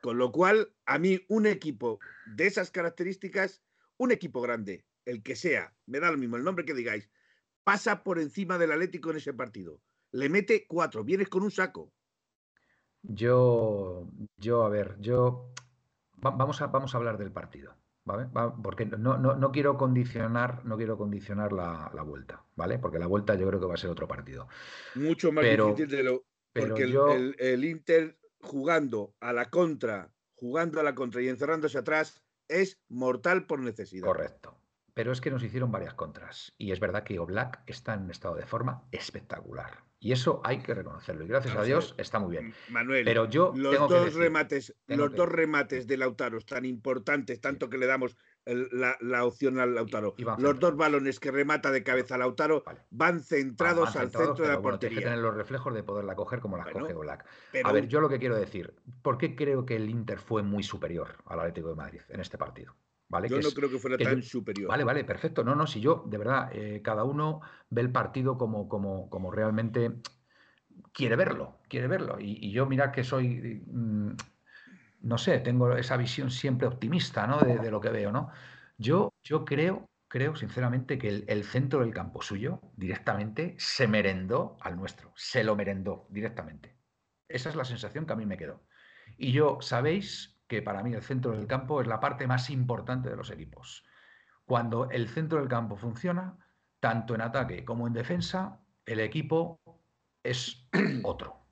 Con 0.00 0.16
lo 0.16 0.32
cual, 0.32 0.72
a 0.86 0.98
mí 0.98 1.20
un 1.28 1.44
equipo 1.44 2.00
de 2.24 2.46
esas 2.46 2.70
características, 2.70 3.62
un 3.98 4.10
equipo 4.10 4.40
grande, 4.40 4.86
el 5.04 5.22
que 5.22 5.36
sea, 5.36 5.76
me 5.84 6.00
da 6.00 6.10
lo 6.10 6.16
mismo 6.16 6.38
el 6.38 6.44
nombre 6.44 6.64
que 6.64 6.72
digáis, 6.72 7.10
pasa 7.62 8.02
por 8.04 8.18
encima 8.18 8.56
del 8.56 8.72
Atlético 8.72 9.10
en 9.10 9.18
ese 9.18 9.34
partido. 9.34 9.82
Le 10.12 10.30
mete 10.30 10.66
cuatro, 10.66 11.04
vienes 11.04 11.28
con 11.28 11.42
un 11.42 11.50
saco. 11.50 11.92
Yo, 13.02 14.08
yo, 14.38 14.64
a 14.64 14.70
ver, 14.70 14.96
yo 14.98 15.52
vamos 16.16 16.62
a, 16.62 16.68
vamos 16.68 16.94
a 16.94 16.96
hablar 16.96 17.18
del 17.18 17.32
partido. 17.32 17.77
Porque 18.62 18.86
no, 18.86 19.18
no, 19.18 19.52
quiero 19.52 19.76
condicionar, 19.76 20.64
no 20.64 20.76
quiero 20.76 20.96
condicionar 20.96 21.52
la, 21.52 22.02
vuelta, 22.02 22.44
¿vale? 22.56 22.78
Porque 22.78 22.98
la 22.98 23.06
vuelta 23.06 23.34
yo 23.34 23.46
creo 23.46 23.60
que 23.60 23.66
va 23.66 23.74
a 23.74 23.78
ser 23.78 23.90
otro 23.90 24.08
partido. 24.08 24.48
Mucho 24.94 25.32
más 25.32 25.44
difícil 25.44 25.88
de 25.88 26.02
lo. 26.02 26.24
Porque 26.52 26.82
el, 27.38 27.64
Inter 27.64 28.18
jugando 28.40 29.14
a 29.20 29.32
la 29.32 29.50
contra, 29.50 30.12
jugando 30.34 30.80
a 30.80 30.82
la 30.82 30.94
contra 30.94 31.22
y 31.22 31.28
encerrándose 31.28 31.78
atrás, 31.78 32.22
es 32.48 32.80
mortal 32.88 33.46
por 33.46 33.60
necesidad. 33.60 34.06
Correcto. 34.06 34.58
Pero 34.94 35.12
es 35.12 35.20
que 35.20 35.30
nos 35.30 35.44
hicieron 35.44 35.70
varias 35.70 35.94
contras. 35.94 36.54
Y 36.58 36.72
es 36.72 36.80
verdad 36.80 37.04
que 37.04 37.18
Oblak 37.18 37.62
está 37.66 37.94
en 37.94 38.02
un 38.02 38.10
estado 38.10 38.34
de 38.34 38.46
forma 38.46 38.88
espectacular. 38.90 39.87
Y 40.00 40.12
eso 40.12 40.40
hay 40.44 40.58
que 40.58 40.74
reconocerlo. 40.74 41.24
Y 41.24 41.28
gracias 41.28 41.56
a 41.56 41.62
Dios 41.62 41.94
está 41.98 42.18
muy 42.18 42.32
bien. 42.32 42.54
Manuel, 42.68 43.04
pero 43.04 43.28
yo 43.28 43.52
los 43.56 43.88
dos 43.88 44.14
remates, 44.14 44.74
los 44.86 45.12
dos 45.12 45.28
remates 45.28 45.86
de 45.86 45.96
Lautaro 45.96 46.40
tan 46.40 46.64
importantes, 46.64 47.40
tanto 47.40 47.68
que 47.68 47.78
le 47.78 47.86
damos 47.86 48.16
la, 48.46 49.24
opción 49.24 49.58
al 49.58 49.74
Lautaro. 49.74 50.14
Los 50.38 50.58
dos 50.60 50.76
balones 50.76 51.18
que 51.18 51.30
remata 51.30 51.70
de 51.70 51.82
cabeza 51.82 52.16
Lautaro 52.16 52.62
van 52.90 53.20
centrados 53.20 53.96
al 53.96 54.10
centro 54.10 54.44
de 54.44 54.48
la 54.48 54.60
portería. 54.60 54.98
Hay 54.98 55.04
que 55.04 55.10
tener 55.10 55.22
los 55.22 55.34
reflejos 55.34 55.74
de 55.74 55.82
poderla 55.82 56.14
coger 56.14 56.40
como 56.40 56.56
la 56.56 56.70
coge 56.70 56.94
Oblak. 56.94 57.26
A 57.64 57.72
ver, 57.72 57.88
yo 57.88 58.00
lo 58.00 58.08
que 58.08 58.18
quiero 58.18 58.36
decir, 58.36 58.74
¿por 59.02 59.18
qué 59.18 59.34
creo 59.34 59.66
que 59.66 59.76
el 59.76 59.90
Inter 59.90 60.18
fue 60.18 60.42
muy 60.42 60.62
superior 60.62 61.16
al 61.26 61.40
Atlético 61.40 61.70
de 61.70 61.74
Madrid 61.74 62.00
en 62.08 62.20
este 62.20 62.38
partido? 62.38 62.74
Yo 63.28 63.40
no 63.40 63.50
creo 63.50 63.70
que 63.70 63.78
fuera 63.78 63.96
tan 63.96 64.22
superior. 64.22 64.68
Vale, 64.68 64.84
vale, 64.84 65.04
perfecto. 65.04 65.42
No, 65.42 65.54
no, 65.54 65.66
si 65.66 65.80
yo, 65.80 66.04
de 66.06 66.18
verdad, 66.18 66.50
eh, 66.52 66.82
cada 66.82 67.04
uno 67.04 67.40
ve 67.70 67.80
el 67.80 67.90
partido 67.90 68.36
como, 68.36 68.68
como, 68.68 69.08
como 69.08 69.30
realmente 69.30 69.92
quiere 70.92 71.16
verlo, 71.16 71.58
quiere 71.68 71.86
verlo. 71.86 72.18
Y, 72.20 72.52
yo, 72.52 72.66
mira 72.66 72.92
que 72.92 73.04
soy, 73.04 73.62
mm, 73.66 74.10
no 75.02 75.18
sé, 75.18 75.38
tengo 75.38 75.74
esa 75.74 75.96
visión 75.96 76.30
siempre 76.30 76.68
optimista, 76.68 77.26
¿no? 77.26 77.38
De, 77.38 77.70
lo 77.70 77.80
que 77.80 77.88
veo, 77.88 78.12
¿no? 78.12 78.30
Yo, 78.76 79.14
yo 79.22 79.44
creo, 79.44 79.88
creo 80.08 80.36
sinceramente 80.36 80.98
que 80.98 81.08
el, 81.08 81.24
el, 81.28 81.44
centro 81.44 81.80
del 81.80 81.94
campo 81.94 82.20
suyo 82.20 82.60
directamente 82.76 83.54
se 83.58 83.88
merendó 83.88 84.58
al 84.60 84.76
nuestro, 84.76 85.12
se 85.16 85.44
lo 85.44 85.56
merendó 85.56 86.06
directamente. 86.10 86.76
Esa 87.26 87.48
es 87.48 87.56
la 87.56 87.64
sensación 87.64 88.06
que 88.06 88.12
a 88.12 88.16
mí 88.16 88.26
me 88.26 88.36
quedó. 88.36 88.62
Y 89.16 89.32
yo, 89.32 89.58
sabéis, 89.60 90.37
que 90.48 90.62
para 90.62 90.82
mí 90.82 90.94
el 90.94 91.02
centro 91.02 91.32
del 91.32 91.46
campo 91.46 91.80
es 91.80 91.86
la 91.86 92.00
parte 92.00 92.26
más 92.26 92.50
importante 92.50 93.10
de 93.10 93.16
los 93.16 93.30
equipos. 93.30 93.84
Cuando 94.44 94.90
el 94.90 95.08
centro 95.08 95.38
del 95.38 95.48
campo 95.48 95.76
funciona, 95.76 96.38
tanto 96.80 97.14
en 97.14 97.20
ataque 97.20 97.64
como 97.64 97.86
en 97.86 97.92
defensa, 97.92 98.60
el 98.86 99.00
equipo 99.00 99.60
es 100.22 100.68
otro. 101.04 101.46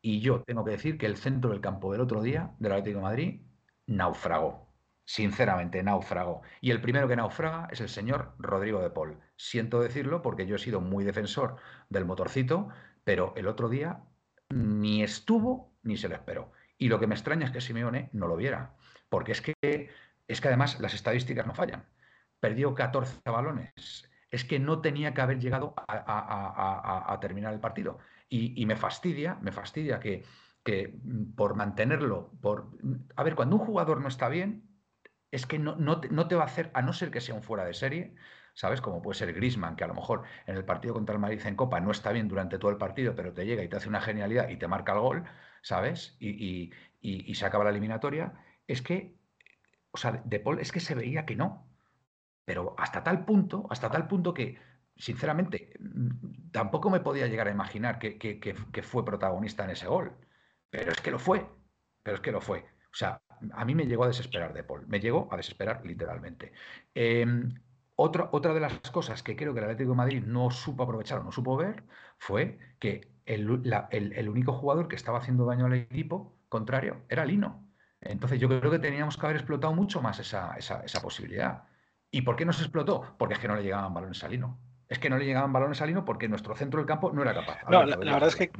Y 0.00 0.20
yo 0.20 0.42
tengo 0.44 0.64
que 0.64 0.70
decir 0.72 0.98
que 0.98 1.06
el 1.06 1.16
centro 1.16 1.50
del 1.50 1.60
campo 1.60 1.92
del 1.92 2.00
otro 2.00 2.22
día, 2.22 2.54
del 2.60 2.72
Atlético 2.72 2.98
de 2.98 3.02
Madrid, 3.02 3.42
naufragó. 3.86 4.68
Sinceramente, 5.04 5.82
naufragó. 5.82 6.42
Y 6.60 6.70
el 6.70 6.80
primero 6.80 7.08
que 7.08 7.16
naufraga 7.16 7.68
es 7.72 7.80
el 7.80 7.88
señor 7.88 8.34
Rodrigo 8.38 8.80
de 8.80 8.90
Paul. 8.90 9.18
Siento 9.36 9.80
decirlo 9.80 10.22
porque 10.22 10.46
yo 10.46 10.56
he 10.56 10.58
sido 10.58 10.80
muy 10.80 11.04
defensor 11.04 11.56
del 11.88 12.04
motorcito, 12.04 12.68
pero 13.04 13.32
el 13.36 13.48
otro 13.48 13.68
día 13.68 14.04
ni 14.50 15.02
estuvo 15.02 15.74
ni 15.82 15.96
se 15.96 16.08
lo 16.08 16.14
esperó. 16.14 16.52
Y 16.78 16.88
lo 16.88 17.00
que 17.00 17.06
me 17.06 17.14
extraña 17.14 17.44
es 17.44 17.50
que 17.50 17.60
Simeone 17.60 18.08
no 18.12 18.28
lo 18.28 18.36
viera, 18.36 18.76
porque 19.08 19.32
es 19.32 19.42
que, 19.42 19.90
es 20.28 20.40
que 20.40 20.48
además 20.48 20.80
las 20.80 20.94
estadísticas 20.94 21.46
no 21.46 21.54
fallan. 21.54 21.86
Perdió 22.40 22.74
14 22.74 23.20
balones. 23.26 24.08
Es 24.30 24.44
que 24.44 24.58
no 24.60 24.80
tenía 24.80 25.12
que 25.12 25.20
haber 25.20 25.40
llegado 25.40 25.74
a, 25.76 27.18
terminar 27.20 27.52
el 27.52 27.60
partido. 27.60 27.98
Y, 28.28 28.64
me 28.66 28.76
fastidia, 28.76 29.38
me 29.40 29.52
fastidia 29.52 29.98
que, 29.98 30.24
que, 30.62 30.94
por 31.34 31.56
mantenerlo, 31.56 32.30
por... 32.40 32.70
A 33.16 33.22
ver, 33.24 33.34
cuando 33.34 33.56
un 33.56 33.64
jugador 33.64 34.00
no 34.00 34.08
está 34.08 34.28
bien, 34.28 34.68
es 35.30 35.46
que 35.46 35.58
no, 35.58 35.76
no, 35.76 36.00
te, 36.00 36.34
va 36.36 36.42
a 36.42 36.46
hacer, 36.46 36.70
a 36.74 36.82
no 36.82 36.92
ser 36.92 37.10
que 37.10 37.20
sea 37.20 37.34
un 37.34 37.42
fuera 37.42 37.64
de 37.64 37.74
serie, 37.74 38.14
¿sabes? 38.54 38.80
Como 38.80 39.02
puede 39.02 39.18
ser 39.18 39.32
Grisman, 39.32 39.76
que 39.76 39.84
a 39.84 39.88
lo 39.88 39.94
mejor 39.94 40.24
en 40.46 40.56
el 40.56 40.64
partido 40.64 40.94
contra 40.94 41.14
el 41.14 41.20
Madrid 41.20 41.40
en 41.44 41.56
Copa 41.56 41.80
no 41.80 41.90
está 41.90 42.12
bien 42.12 42.28
durante 42.28 42.58
todo 42.58 42.70
el 42.70 42.76
partido, 42.78 43.14
pero 43.14 43.32
te 43.32 43.46
llega 43.46 43.62
y 43.62 43.68
te 43.68 43.76
hace 43.76 43.88
una 43.88 44.00
genialidad 44.00 44.48
y 44.48 44.56
te 44.56 44.68
marca 44.68 44.92
el 44.92 45.00
gol. 45.00 45.24
¿Sabes? 45.62 46.16
Y, 46.20 46.72
se 47.34 47.46
acaba 47.46 47.64
la 47.64 47.70
eliminatoria, 47.70 48.34
es 48.66 48.82
que, 48.82 49.16
o 49.90 49.96
sea, 49.96 50.22
De 50.24 50.40
Paul 50.40 50.60
es 50.60 50.72
que 50.72 50.80
se 50.80 50.94
veía 50.94 51.26
que 51.26 51.36
no. 51.36 51.68
Pero 52.44 52.74
hasta 52.78 53.04
tal 53.04 53.24
punto, 53.24 53.66
hasta 53.70 53.90
tal 53.90 54.08
punto 54.08 54.34
que, 54.34 54.58
sinceramente, 54.96 55.74
mm, 55.78 56.50
tampoco 56.50 56.90
me 56.90 57.00
podía 57.00 57.26
llegar 57.26 57.48
a 57.48 57.52
imaginar 57.52 57.98
que, 57.98 58.82
fue 58.82 59.04
protagonista 59.04 59.64
en 59.64 59.70
ese 59.70 59.86
gol. 59.86 60.16
Pero 60.70 60.92
es 60.92 61.00
que 61.00 61.10
lo 61.10 61.18
fue. 61.18 61.46
Pero 62.02 62.16
es 62.16 62.22
que 62.22 62.32
lo 62.32 62.40
fue. 62.40 62.60
O 62.92 62.96
sea, 62.96 63.20
a 63.52 63.64
mí 63.64 63.74
me 63.74 63.86
llegó 63.86 64.04
a 64.04 64.08
desesperar 64.08 64.52
De 64.54 64.64
Paul. 64.64 64.86
Me 64.88 65.00
llegó 65.00 65.28
a 65.32 65.36
desesperar 65.36 65.84
literalmente. 65.84 66.52
Em, 66.94 67.54
otra, 67.96 68.28
otra 68.32 68.54
de 68.54 68.60
las 68.60 68.78
cosas 68.90 69.22
que 69.22 69.36
creo 69.36 69.52
que 69.52 69.60
el 69.60 69.64
Atlético 69.64 69.90
de 69.90 69.96
Madrid 69.96 70.22
no 70.24 70.50
supo 70.50 70.84
aprovechar 70.84 71.18
o 71.18 71.24
no 71.24 71.32
supo 71.32 71.56
ver 71.56 71.84
fue 72.18 72.58
que 72.78 73.17
el, 73.28 74.28
único 74.28 74.52
jugador 74.52 74.88
que 74.88 74.96
estaba 74.96 75.18
haciendo 75.18 75.44
daño 75.44 75.66
al 75.66 75.74
equipo 75.74 76.34
contrario 76.48 77.04
era 77.08 77.26
Lino. 77.26 77.68
Entonces 78.00 78.40
yo 78.40 78.48
creo 78.48 78.70
que 78.70 78.78
teníamos 78.78 79.16
que 79.16 79.26
haber 79.26 79.36
explotado 79.36 79.74
mucho 79.74 80.00
más 80.00 80.18
esa, 80.18 81.00
posibilidad. 81.02 81.64
¿Y 82.10 82.22
por 82.22 82.36
qué 82.36 82.44
no 82.46 82.52
se 82.52 82.62
explotó? 82.62 83.16
Porque 83.18 83.34
es 83.34 83.40
que 83.40 83.48
no 83.48 83.56
le 83.56 83.62
llegaban 83.62 83.92
balones 83.92 84.22
a 84.24 84.28
Lino. 84.28 84.58
Es 84.88 84.98
que 84.98 85.10
no 85.10 85.18
le 85.18 85.26
llegaban 85.26 85.52
balones 85.52 85.82
a 85.82 85.86
Lino 85.86 86.06
porque 86.06 86.28
nuestro 86.28 86.56
centro 86.56 86.80
del 86.80 86.86
campo 86.86 87.12
no 87.12 87.20
era 87.20 87.34
capaz. 87.34 87.58
no, 87.68 87.84
la, 87.84 87.96
verdad 87.96 88.28
es 88.28 88.36
que 88.36 88.50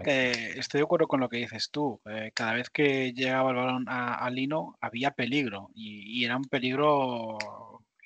estoy 0.59 0.81
de 0.81 0.85
acuerdo 0.85 1.09
con 1.09 1.21
lo 1.21 1.31
que 1.31 1.39
dices 1.39 1.71
tú. 1.71 2.03
Eh, 2.05 2.33
cada 2.35 2.53
vez 2.53 2.69
que 2.69 3.15
llegaba 3.15 3.51
el 3.51 3.57
balón 3.57 3.87
a, 3.89 4.29
Lino 4.29 4.77
había 4.83 5.13
peligro 5.13 5.71
y, 5.75 6.23
era 6.25 6.37
un 6.37 6.45
peligro 6.45 7.39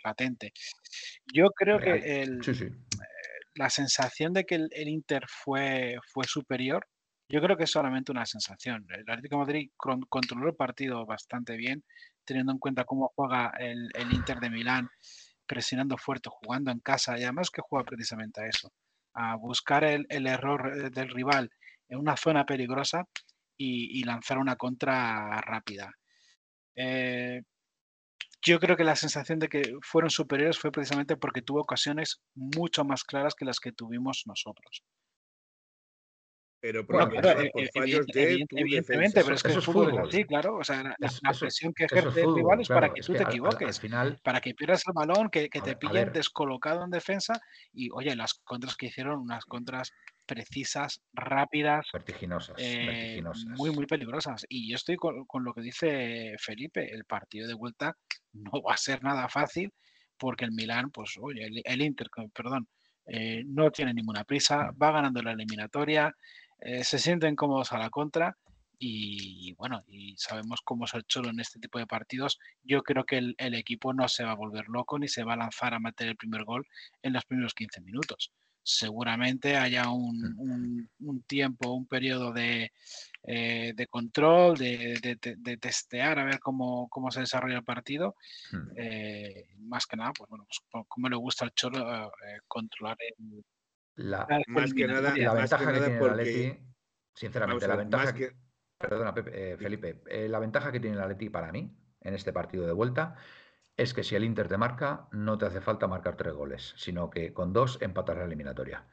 latente. 0.04 0.52
Yo 1.32 1.50
creo 1.50 1.80
que 1.80 2.22
el, 2.22 2.40
la 3.54 3.70
sensación 3.70 4.32
de 4.32 4.44
que 4.44 4.54
el, 4.54 4.88
Inter 4.88 5.24
fue, 5.28 5.96
fue 6.12 6.24
superior, 6.24 6.86
yo 7.28 7.40
creo 7.40 7.56
que 7.56 7.64
es 7.64 7.70
solamente 7.70 8.12
una 8.12 8.26
sensación. 8.26 8.86
El 8.90 9.08
Atlético 9.08 9.38
Madrid 9.38 9.70
controló 10.08 10.48
el 10.48 10.54
partido 10.54 11.06
bastante 11.06 11.56
bien, 11.56 11.82
teniendo 12.24 12.52
en 12.52 12.58
cuenta 12.58 12.84
cómo 12.84 13.10
juega 13.14 13.52
el, 13.58 13.90
Inter 14.12 14.38
de 14.38 14.50
Milán, 14.50 14.88
presionando 15.46 15.96
fuerte, 15.96 16.28
jugando 16.30 16.70
en 16.70 16.80
casa, 16.80 17.18
y 17.18 17.22
además 17.22 17.50
que 17.50 17.62
juega 17.62 17.84
precisamente 17.84 18.42
a 18.42 18.48
eso, 18.48 18.72
a 19.14 19.36
buscar 19.36 19.84
el, 19.84 20.06
error 20.26 20.72
eh, 20.76 20.90
del 20.90 21.08
rival 21.08 21.50
en 21.88 21.98
una 21.98 22.16
zona 22.16 22.44
peligrosa 22.44 23.04
y, 23.56 24.02
lanzar 24.04 24.38
una 24.38 24.56
contra 24.56 25.40
rápida. 25.40 25.92
Eh, 26.74 27.42
yo 28.42 28.58
creo 28.58 28.76
que 28.76 28.84
la 28.84 28.96
sensación 28.96 29.38
de 29.38 29.48
que 29.48 29.76
fueron 29.82 30.10
superiores 30.10 30.58
fue 30.58 30.72
precisamente 30.72 31.16
porque 31.16 31.42
tuvo 31.42 31.60
ocasiones 31.60 32.20
mucho 32.34 32.84
más 32.84 33.04
claras 33.04 33.34
que 33.34 33.44
las 33.44 33.60
que 33.60 33.72
tuvimos 33.72 34.24
nosotros. 34.26 34.82
Pero 36.62 36.86
por, 36.86 37.12
fallos 37.74 38.06
de 38.06 38.46
evidentemente, 38.50 39.20
pero 39.24 39.34
es 39.34 39.42
que 39.42 39.50
el 39.50 39.62
fútbol, 39.62 39.94
es 39.94 40.08
así, 40.08 40.24
claro. 40.24 40.58
O 40.58 40.62
sea, 40.62 40.94
la, 40.96 41.32
presión 41.32 41.74
que 41.74 41.86
ejerce 41.86 42.22
el 42.22 42.36
rival 42.36 42.60
es 42.60 42.68
para 42.68 42.94
que 42.94 43.00
tú 43.00 43.14
te 43.14 43.24
equivoques, 43.24 43.80
final, 43.80 44.20
para 44.22 44.40
que 44.40 44.54
pierdas 44.54 44.84
el 44.86 44.92
balón, 44.94 45.28
que, 45.28 45.48
te 45.48 45.74
pillen 45.74 46.12
descolocado 46.12 46.84
en 46.84 46.90
defensa. 46.90 47.40
Y 47.72 47.90
oye, 47.90 48.14
las 48.14 48.34
contras 48.34 48.76
que 48.76 48.86
hicieron, 48.86 49.18
unas 49.18 49.44
contras 49.44 49.90
precisas, 50.26 51.02
rápidas, 51.12 51.86
vertiginosas, 51.92 52.56
eh, 52.58 53.22
muy, 53.56 53.70
muy 53.70 53.86
peligrosas. 53.86 54.44
Y 54.48 54.70
yo 54.70 54.76
estoy 54.76 54.96
con, 54.96 55.44
lo 55.44 55.52
que 55.52 55.60
dice 55.60 56.34
Felipe: 56.38 56.92
el 56.92 57.04
partido 57.04 57.48
de 57.48 57.54
vuelta 57.54 57.96
no 58.32 58.62
va 58.62 58.74
a 58.74 58.78
ser 58.78 59.02
nada 59.02 59.28
fácil, 59.28 59.72
porque 60.16 60.44
el 60.44 60.52
Milán, 60.52 60.90
pues, 60.90 61.16
oye, 61.20 61.48
el, 61.64 61.82
Inter, 61.82 62.08
perdón. 62.34 62.68
Eh, 63.06 63.42
no 63.46 63.68
tiene 63.72 63.92
ninguna 63.92 64.22
prisa, 64.22 64.70
va 64.80 64.92
ganando 64.92 65.20
la 65.22 65.32
eliminatoria, 65.32 66.14
eh, 66.60 66.84
se 66.84 67.00
sienten 67.00 67.34
cómodos 67.34 67.72
a 67.72 67.78
la 67.78 67.90
contra 67.90 68.36
y, 68.84 69.54
bueno, 69.54 69.84
y 69.86 70.16
sabemos 70.16 70.60
cómo 70.64 70.86
es 70.86 70.94
el 70.94 71.04
Cholo 71.04 71.30
en 71.30 71.38
este 71.38 71.60
tipo 71.60 71.78
de 71.78 71.86
partidos. 71.86 72.40
Yo 72.64 72.82
creo 72.82 73.04
que 73.04 73.18
el, 73.18 73.54
equipo 73.54 73.94
no 73.94 74.08
se 74.08 74.24
va 74.24 74.32
a 74.32 74.36
volver 74.36 74.68
loco 74.68 74.98
ni 74.98 75.06
se 75.06 75.22
va 75.22 75.34
a 75.34 75.36
lanzar 75.36 75.72
a 75.72 75.78
meter 75.78 76.08
el 76.08 76.16
primer 76.16 76.42
gol 76.42 76.66
en 77.02 77.12
los 77.12 77.24
primeros 77.24 77.54
15 77.54 77.80
minutos. 77.82 78.32
Seguramente 78.62 79.56
haya 79.56 79.90
un, 79.90 80.88
tiempo, 81.26 81.72
un 81.72 81.86
periodo 81.86 82.32
de, 82.32 82.72
eh, 83.24 83.74
control, 83.90 84.56
de, 84.56 85.58
testear 85.60 86.18
a 86.18 86.24
ver 86.24 86.38
cómo, 86.38 86.88
se 87.10 87.20
desarrolla 87.20 87.58
el 87.58 87.64
partido. 87.64 88.14
Hmm. 88.52 88.70
Eh, 88.76 89.48
más 89.60 89.86
que 89.86 89.96
nada, 89.96 90.12
pues 90.16 90.30
bueno, 90.30 90.46
pues, 90.46 90.84
como 90.88 91.08
le 91.08 91.16
gusta 91.16 91.44
al 91.44 91.52
Cholo 91.52 92.12
controlar 92.46 92.96
el, 93.00 93.44
la, 93.96 94.26
más 94.46 94.72
que 94.72 94.86
nada, 94.86 95.14
la 95.16 95.34
ventaja 95.34 95.66
que, 95.66 95.80
tiene 95.80 95.98
el 95.98 96.10
Atleti, 96.10 96.58
sinceramente, 97.14 97.68
la 97.68 97.76
ventaja 97.76 98.14
que... 98.14 98.32
Perdona, 98.78 99.14
eh, 99.26 99.56
Felipe, 99.58 100.02
eh, 100.06 100.28
la 100.28 100.40
ventaja 100.40 100.72
que 100.72 100.80
tiene 100.80 100.96
el 100.96 101.02
Atleti 101.02 101.28
para 101.28 101.52
mí 101.52 101.72
en 102.00 102.14
este 102.14 102.32
partido 102.32 102.66
de 102.66 102.72
vuelta 102.72 103.14
es 103.82 103.94
que 103.94 104.04
si 104.04 104.14
el 104.14 104.24
Inter 104.24 104.48
te 104.48 104.56
marca, 104.56 105.08
no 105.12 105.38
te 105.38 105.46
hace 105.46 105.60
falta 105.60 105.86
marcar 105.86 106.16
tres 106.16 106.34
goles, 106.34 106.74
sino 106.76 107.10
que 107.10 107.32
con 107.32 107.52
dos 107.52 107.80
empatas 107.82 108.16
la 108.16 108.24
eliminatoria. 108.24 108.86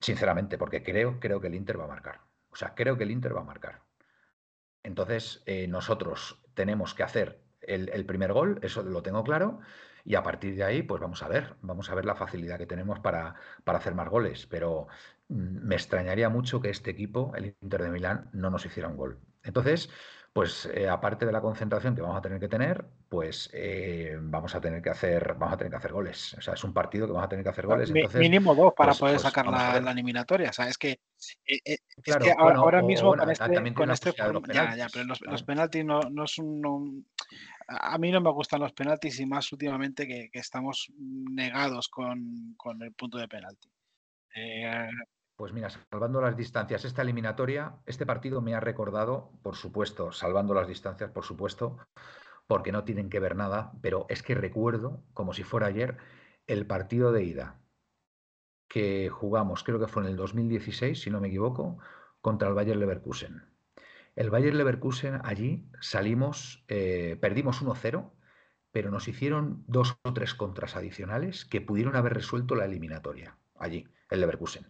Sinceramente, 0.00 0.58
porque 0.58 0.82
creo, 0.82 1.20
creo 1.20 1.40
que 1.40 1.46
el 1.46 1.54
Inter 1.54 1.78
va 1.80 1.84
a 1.84 1.88
marcar. 1.88 2.20
O 2.50 2.56
sea, 2.56 2.74
creo 2.74 2.96
que 2.96 3.04
el 3.04 3.10
Inter 3.10 3.34
va 3.36 3.40
a 3.40 3.44
marcar. 3.44 3.82
Entonces, 4.82 5.42
eh, 5.46 5.66
nosotros 5.68 6.42
tenemos 6.54 6.94
que 6.94 7.02
hacer 7.02 7.42
el, 7.60 7.88
el, 7.88 8.06
primer 8.06 8.32
gol, 8.32 8.58
eso 8.62 8.82
lo 8.82 9.02
tengo 9.02 9.24
claro, 9.24 9.60
y 10.06 10.14
a 10.14 10.22
partir 10.22 10.54
de 10.54 10.62
ahí, 10.62 10.82
pues 10.82 11.00
vamos 11.00 11.22
a 11.24 11.28
ver, 11.28 11.56
vamos 11.62 11.90
a 11.90 11.94
ver 11.96 12.04
la 12.04 12.14
facilidad 12.14 12.58
que 12.58 12.66
tenemos 12.66 13.00
para, 13.00 13.34
para 13.64 13.78
hacer 13.78 13.94
más 13.96 14.08
goles. 14.08 14.46
Pero 14.46 14.86
mm, 15.28 15.66
me 15.66 15.74
extrañaría 15.74 16.28
mucho 16.28 16.60
que 16.60 16.70
este 16.70 16.92
equipo, 16.92 17.32
el 17.34 17.56
Inter 17.60 17.82
de 17.82 17.90
Milán, 17.90 18.30
no 18.32 18.48
nos 18.48 18.64
hiciera 18.64 18.88
un 18.88 18.96
gol. 18.96 19.18
Entonces, 19.42 19.90
pues 20.36 20.68
eh, 20.74 20.86
aparte 20.86 21.24
de 21.24 21.32
la 21.32 21.40
concentración 21.40 21.94
que 21.94 22.02
vamos 22.02 22.18
a 22.18 22.20
tener 22.20 22.38
que 22.38 22.46
tener, 22.46 22.84
pues 23.08 23.48
eh, 23.54 24.18
vamos 24.20 24.54
a 24.54 24.60
tener 24.60 24.82
que 24.82 24.90
hacer, 24.90 25.32
vamos 25.38 25.54
a 25.54 25.56
tener 25.56 25.70
que 25.70 25.78
hacer 25.78 25.94
goles. 25.94 26.34
O 26.34 26.42
sea, 26.42 26.52
es 26.52 26.62
un 26.62 26.74
partido 26.74 27.06
que 27.06 27.14
vamos 27.14 27.24
a 27.24 27.30
tener 27.30 27.42
que 27.42 27.48
hacer 27.48 27.64
goles. 27.64 27.90
mínimo 27.90 28.54
dos 28.54 28.74
para 28.76 28.90
pues, 28.90 28.98
poder 28.98 29.14
pues 29.14 29.22
sacar 29.22 29.46
la, 29.46 29.78
eliminatoria. 29.90 30.50
O 30.50 30.52
sea, 30.52 30.68
es 30.68 30.76
que, 30.76 31.00
eh, 31.46 31.78
ahora, 32.36 32.82
mismo 32.82 33.16
con 33.16 33.30
este, 33.30 33.72
con 33.72 33.90
este 33.90 34.12
ya, 34.52 34.76
ya, 34.76 34.88
pero 34.92 35.06
los, 35.06 35.42
penaltis 35.42 35.86
no, 35.86 36.00
no 36.02 36.26
a 37.68 37.96
mí 37.96 38.10
no 38.10 38.20
me 38.20 38.30
gustan 38.30 38.60
los 38.60 38.74
penaltis 38.74 39.18
y 39.18 39.24
más 39.24 39.50
últimamente 39.52 40.06
que, 40.06 40.28
estamos 40.34 40.92
negados 40.98 41.88
con, 41.88 42.54
el 42.82 42.92
punto 42.92 43.16
de 43.16 43.26
penalti. 43.26 43.70
Pues 45.36 45.52
mira, 45.52 45.68
salvando 45.68 46.22
las 46.22 46.36
distancias, 46.36 46.86
esta 46.86 47.02
eliminatoria, 47.02 47.76
este 47.84 48.06
partido 48.06 48.40
me 48.40 48.54
ha 48.54 48.60
recordado, 48.60 49.30
por 49.42 49.54
supuesto, 49.54 50.10
salvando 50.10 50.54
las 50.54 50.66
distancias, 50.66 51.10
por 51.10 51.24
supuesto, 51.24 51.76
porque 52.46 52.72
no 52.72 52.84
tienen 52.84 53.10
que 53.10 53.20
ver 53.20 53.36
nada, 53.36 53.72
pero 53.82 54.06
es 54.08 54.22
que 54.22 54.34
recuerdo, 54.34 55.04
como 55.12 55.34
si 55.34 55.42
fuera 55.42 55.66
ayer, 55.66 55.98
el 56.46 56.66
partido 56.66 57.12
de 57.12 57.24
ida 57.24 57.60
que 58.68 59.10
jugamos, 59.10 59.62
creo 59.62 59.78
que 59.78 59.88
fue 59.88 60.02
en 60.04 60.08
el 60.08 60.16
2016, 60.16 61.02
si 61.02 61.10
no 61.10 61.20
me 61.20 61.28
equivoco, 61.28 61.78
contra 62.22 62.48
el 62.48 62.54
Bayer 62.54 62.76
Leverkusen. 62.76 63.44
El 64.16 64.30
Bayer 64.30 64.54
Leverkusen 64.54 65.20
allí 65.22 65.68
salimos, 65.80 66.64
eh, 66.68 67.18
perdimos 67.20 67.62
1-0, 67.62 68.10
pero 68.72 68.90
nos 68.90 69.06
hicieron 69.06 69.64
dos 69.66 69.98
o 70.02 70.14
tres 70.14 70.34
contras 70.34 70.76
adicionales 70.76 71.44
que 71.44 71.60
pudieron 71.60 71.94
haber 71.94 72.14
resuelto 72.14 72.54
la 72.54 72.64
eliminatoria 72.64 73.36
allí, 73.54 73.86
el 74.10 74.20
Leverkusen. 74.20 74.66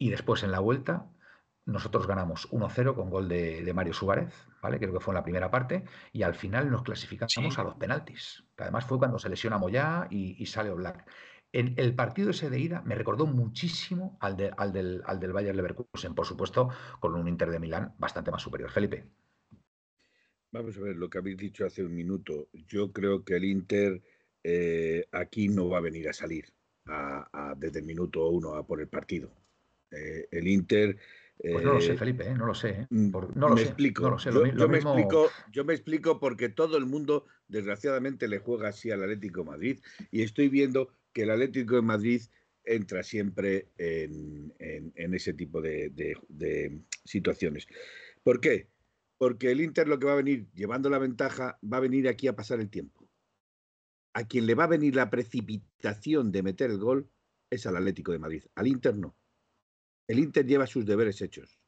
Y 0.00 0.08
después 0.08 0.42
en 0.42 0.50
la 0.50 0.60
vuelta 0.60 1.10
nosotros 1.66 2.06
ganamos 2.06 2.50
1-0 2.50 2.94
con 2.94 3.10
gol 3.10 3.28
de, 3.28 3.70
Mario 3.74 3.92
Suárez, 3.92 4.32
¿vale? 4.62 4.78
Creo 4.78 4.94
que 4.94 5.00
fue 5.00 5.12
en 5.12 5.16
la 5.16 5.22
primera 5.22 5.50
parte, 5.50 5.84
y 6.10 6.22
al 6.22 6.34
final 6.34 6.70
nos 6.70 6.82
clasificamos 6.82 7.58
a 7.58 7.62
los 7.62 7.74
penaltis. 7.74 8.42
Que 8.56 8.64
además 8.64 8.86
fue 8.86 8.98
cuando 8.98 9.18
se 9.18 9.28
lesiona 9.28 9.58
Moyá 9.58 10.08
y, 10.10 10.42
y 10.42 10.46
sale 10.46 10.70
Black. 10.70 11.06
En 11.52 11.74
el 11.76 11.94
partido 11.94 12.30
ese 12.30 12.48
de 12.48 12.58
ida 12.58 12.80
me 12.82 12.94
recordó 12.94 13.26
muchísimo 13.26 14.16
al, 14.20 14.54
al, 14.56 14.72
del, 14.72 15.02
al 15.04 15.20
del 15.20 15.34
Bayern 15.34 15.56
Leverkusen, 15.56 16.14
por 16.14 16.24
supuesto, 16.24 16.70
con 16.98 17.14
un 17.14 17.28
Inter 17.28 17.50
de 17.50 17.60
Milán 17.60 17.94
bastante 17.98 18.30
más 18.30 18.40
superior. 18.40 18.70
Felipe. 18.70 19.04
Vamos 20.52 20.76
a 20.78 20.80
ver 20.80 20.96
lo 20.96 21.10
que 21.10 21.18
habéis 21.18 21.36
dicho 21.36 21.66
hace 21.66 21.84
un 21.84 21.94
minuto. 21.94 22.48
Yo 22.52 22.90
creo 22.90 23.22
que 23.22 23.36
el 23.36 23.44
Inter 23.44 24.02
eh, 24.42 25.06
aquí 25.12 25.48
no 25.48 25.68
va 25.68 25.78
a 25.78 25.82
venir 25.82 26.08
a 26.08 26.14
salir 26.14 26.46
desde 27.56 27.80
el 27.80 27.84
minuto 27.84 28.26
uno 28.28 28.54
a 28.54 28.66
por 28.66 28.80
el 28.80 28.88
partido. 28.88 29.30
Eh, 29.90 30.28
el 30.30 30.48
Inter. 30.48 30.96
pues 31.38 31.64
no 31.64 31.74
lo 31.74 31.80
sé, 31.80 31.92
eh, 31.92 31.96
Felipe, 31.96 32.34
no 32.34 32.46
lo 32.46 32.54
sé. 32.54 32.86
Mm, 32.90 33.10
no 33.34 33.48
lo 33.48 33.54
me 33.54 33.62
explico. 33.62 34.16
yo, 34.18 34.68
me 34.68 34.78
explico. 34.78 35.30
Yo 35.52 35.64
me 35.64 35.74
explico 35.74 36.20
porque 36.20 36.48
todo 36.48 36.76
el 36.76 36.86
mundo, 36.86 37.26
desgraciadamente, 37.48 38.28
le 38.28 38.38
juega 38.38 38.68
así 38.68 38.90
al 38.90 39.02
Atlético 39.02 39.44
Madrid 39.44 39.80
y 40.10 40.22
estoy 40.22 40.48
viendo 40.48 40.90
que 41.12 41.22
el 41.22 41.30
Atlético 41.30 41.76
de 41.76 41.82
Madrid 41.82 42.22
entra 42.64 43.02
siempre 43.02 43.68
en, 43.78 44.54
ese 44.58 45.32
tipo 45.34 45.60
de, 45.60 46.82
situaciones. 47.04 47.66
¿Por 48.22 48.40
qué? 48.40 48.68
Porque 49.18 49.50
el 49.50 49.60
Inter 49.60 49.88
lo 49.88 49.98
que 49.98 50.06
va 50.06 50.12
a 50.12 50.16
venir 50.16 50.48
llevando 50.54 50.88
la 50.88 50.98
ventaja 50.98 51.58
va 51.62 51.78
a 51.78 51.80
venir 51.80 52.08
aquí 52.08 52.28
a 52.28 52.36
pasar 52.36 52.60
el 52.60 52.70
tiempo. 52.70 53.08
A 54.14 54.26
quien 54.26 54.46
le 54.46 54.54
va 54.54 54.64
a 54.64 54.68
venir 54.68 54.94
la 54.94 55.10
precipitación 55.10 56.32
de 56.32 56.42
meter 56.42 56.70
el 56.70 56.78
gol 56.78 57.08
es 57.50 57.66
al 57.66 57.76
Atlético 57.76 58.12
de 58.12 58.18
Madrid. 58.18 58.44
Al 58.54 58.66
Inter 58.66 58.96
no. 58.96 59.16
El 60.10 60.18
Inter 60.18 60.44
lleva 60.44 60.66
sus 60.66 60.86
deberes 60.86 61.22
hechos. 61.22 61.60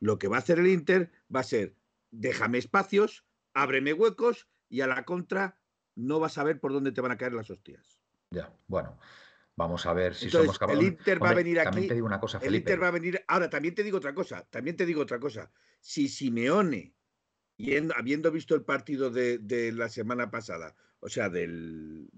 Lo 0.00 0.18
que 0.18 0.26
va 0.26 0.34
a 0.34 0.38
hacer 0.40 0.58
el 0.58 0.66
Inter 0.66 1.12
va 1.32 1.40
a 1.40 1.44
ser 1.44 1.76
déjame 2.10 2.58
espacios, 2.58 3.24
ábreme 3.54 3.92
huecos 3.92 4.48
y 4.68 4.80
a 4.80 4.88
la 4.88 5.04
contra 5.04 5.56
no 5.94 6.18
vas 6.18 6.38
a 6.38 6.42
ver 6.42 6.58
por 6.58 6.72
dónde 6.72 6.90
te 6.90 7.00
van 7.00 7.12
a 7.12 7.16
caer 7.16 7.34
las 7.34 7.48
hostias. 7.48 8.00
Ya, 8.32 8.52
bueno. 8.66 8.98
Vamos 9.54 9.86
a 9.86 9.92
ver 9.92 10.16
si 10.16 10.28
somos 10.28 10.58
capaces. 10.58 10.80
El 10.80 10.88
Inter 10.88 11.22
va 11.22 11.30
a 11.30 11.34
venir 11.34 11.60
aquí. 11.60 11.86
Te 11.86 11.94
digo 11.94 12.06
una 12.06 12.18
cosa, 12.18 12.40
El 12.42 12.56
Inter 12.56 12.82
va 12.82 12.88
a 12.88 12.90
venir. 12.90 13.24
Ahora, 13.28 13.48
también 13.48 13.76
te 13.76 13.84
digo 13.84 13.98
otra 13.98 14.12
cosa. 14.12 14.44
También 14.50 14.76
te 14.76 14.84
digo 14.84 15.00
otra 15.00 15.20
cosa. 15.20 15.52
Si 15.80 16.08
Simeone, 16.08 16.94
habiendo 17.94 18.32
visto 18.32 18.56
el 18.56 18.64
partido 18.64 19.08
de, 19.08 19.72
la 19.72 19.88
semana 19.88 20.32
pasada, 20.32 20.74
o 20.98 21.08
sea, 21.08 21.28
del, 21.30 22.08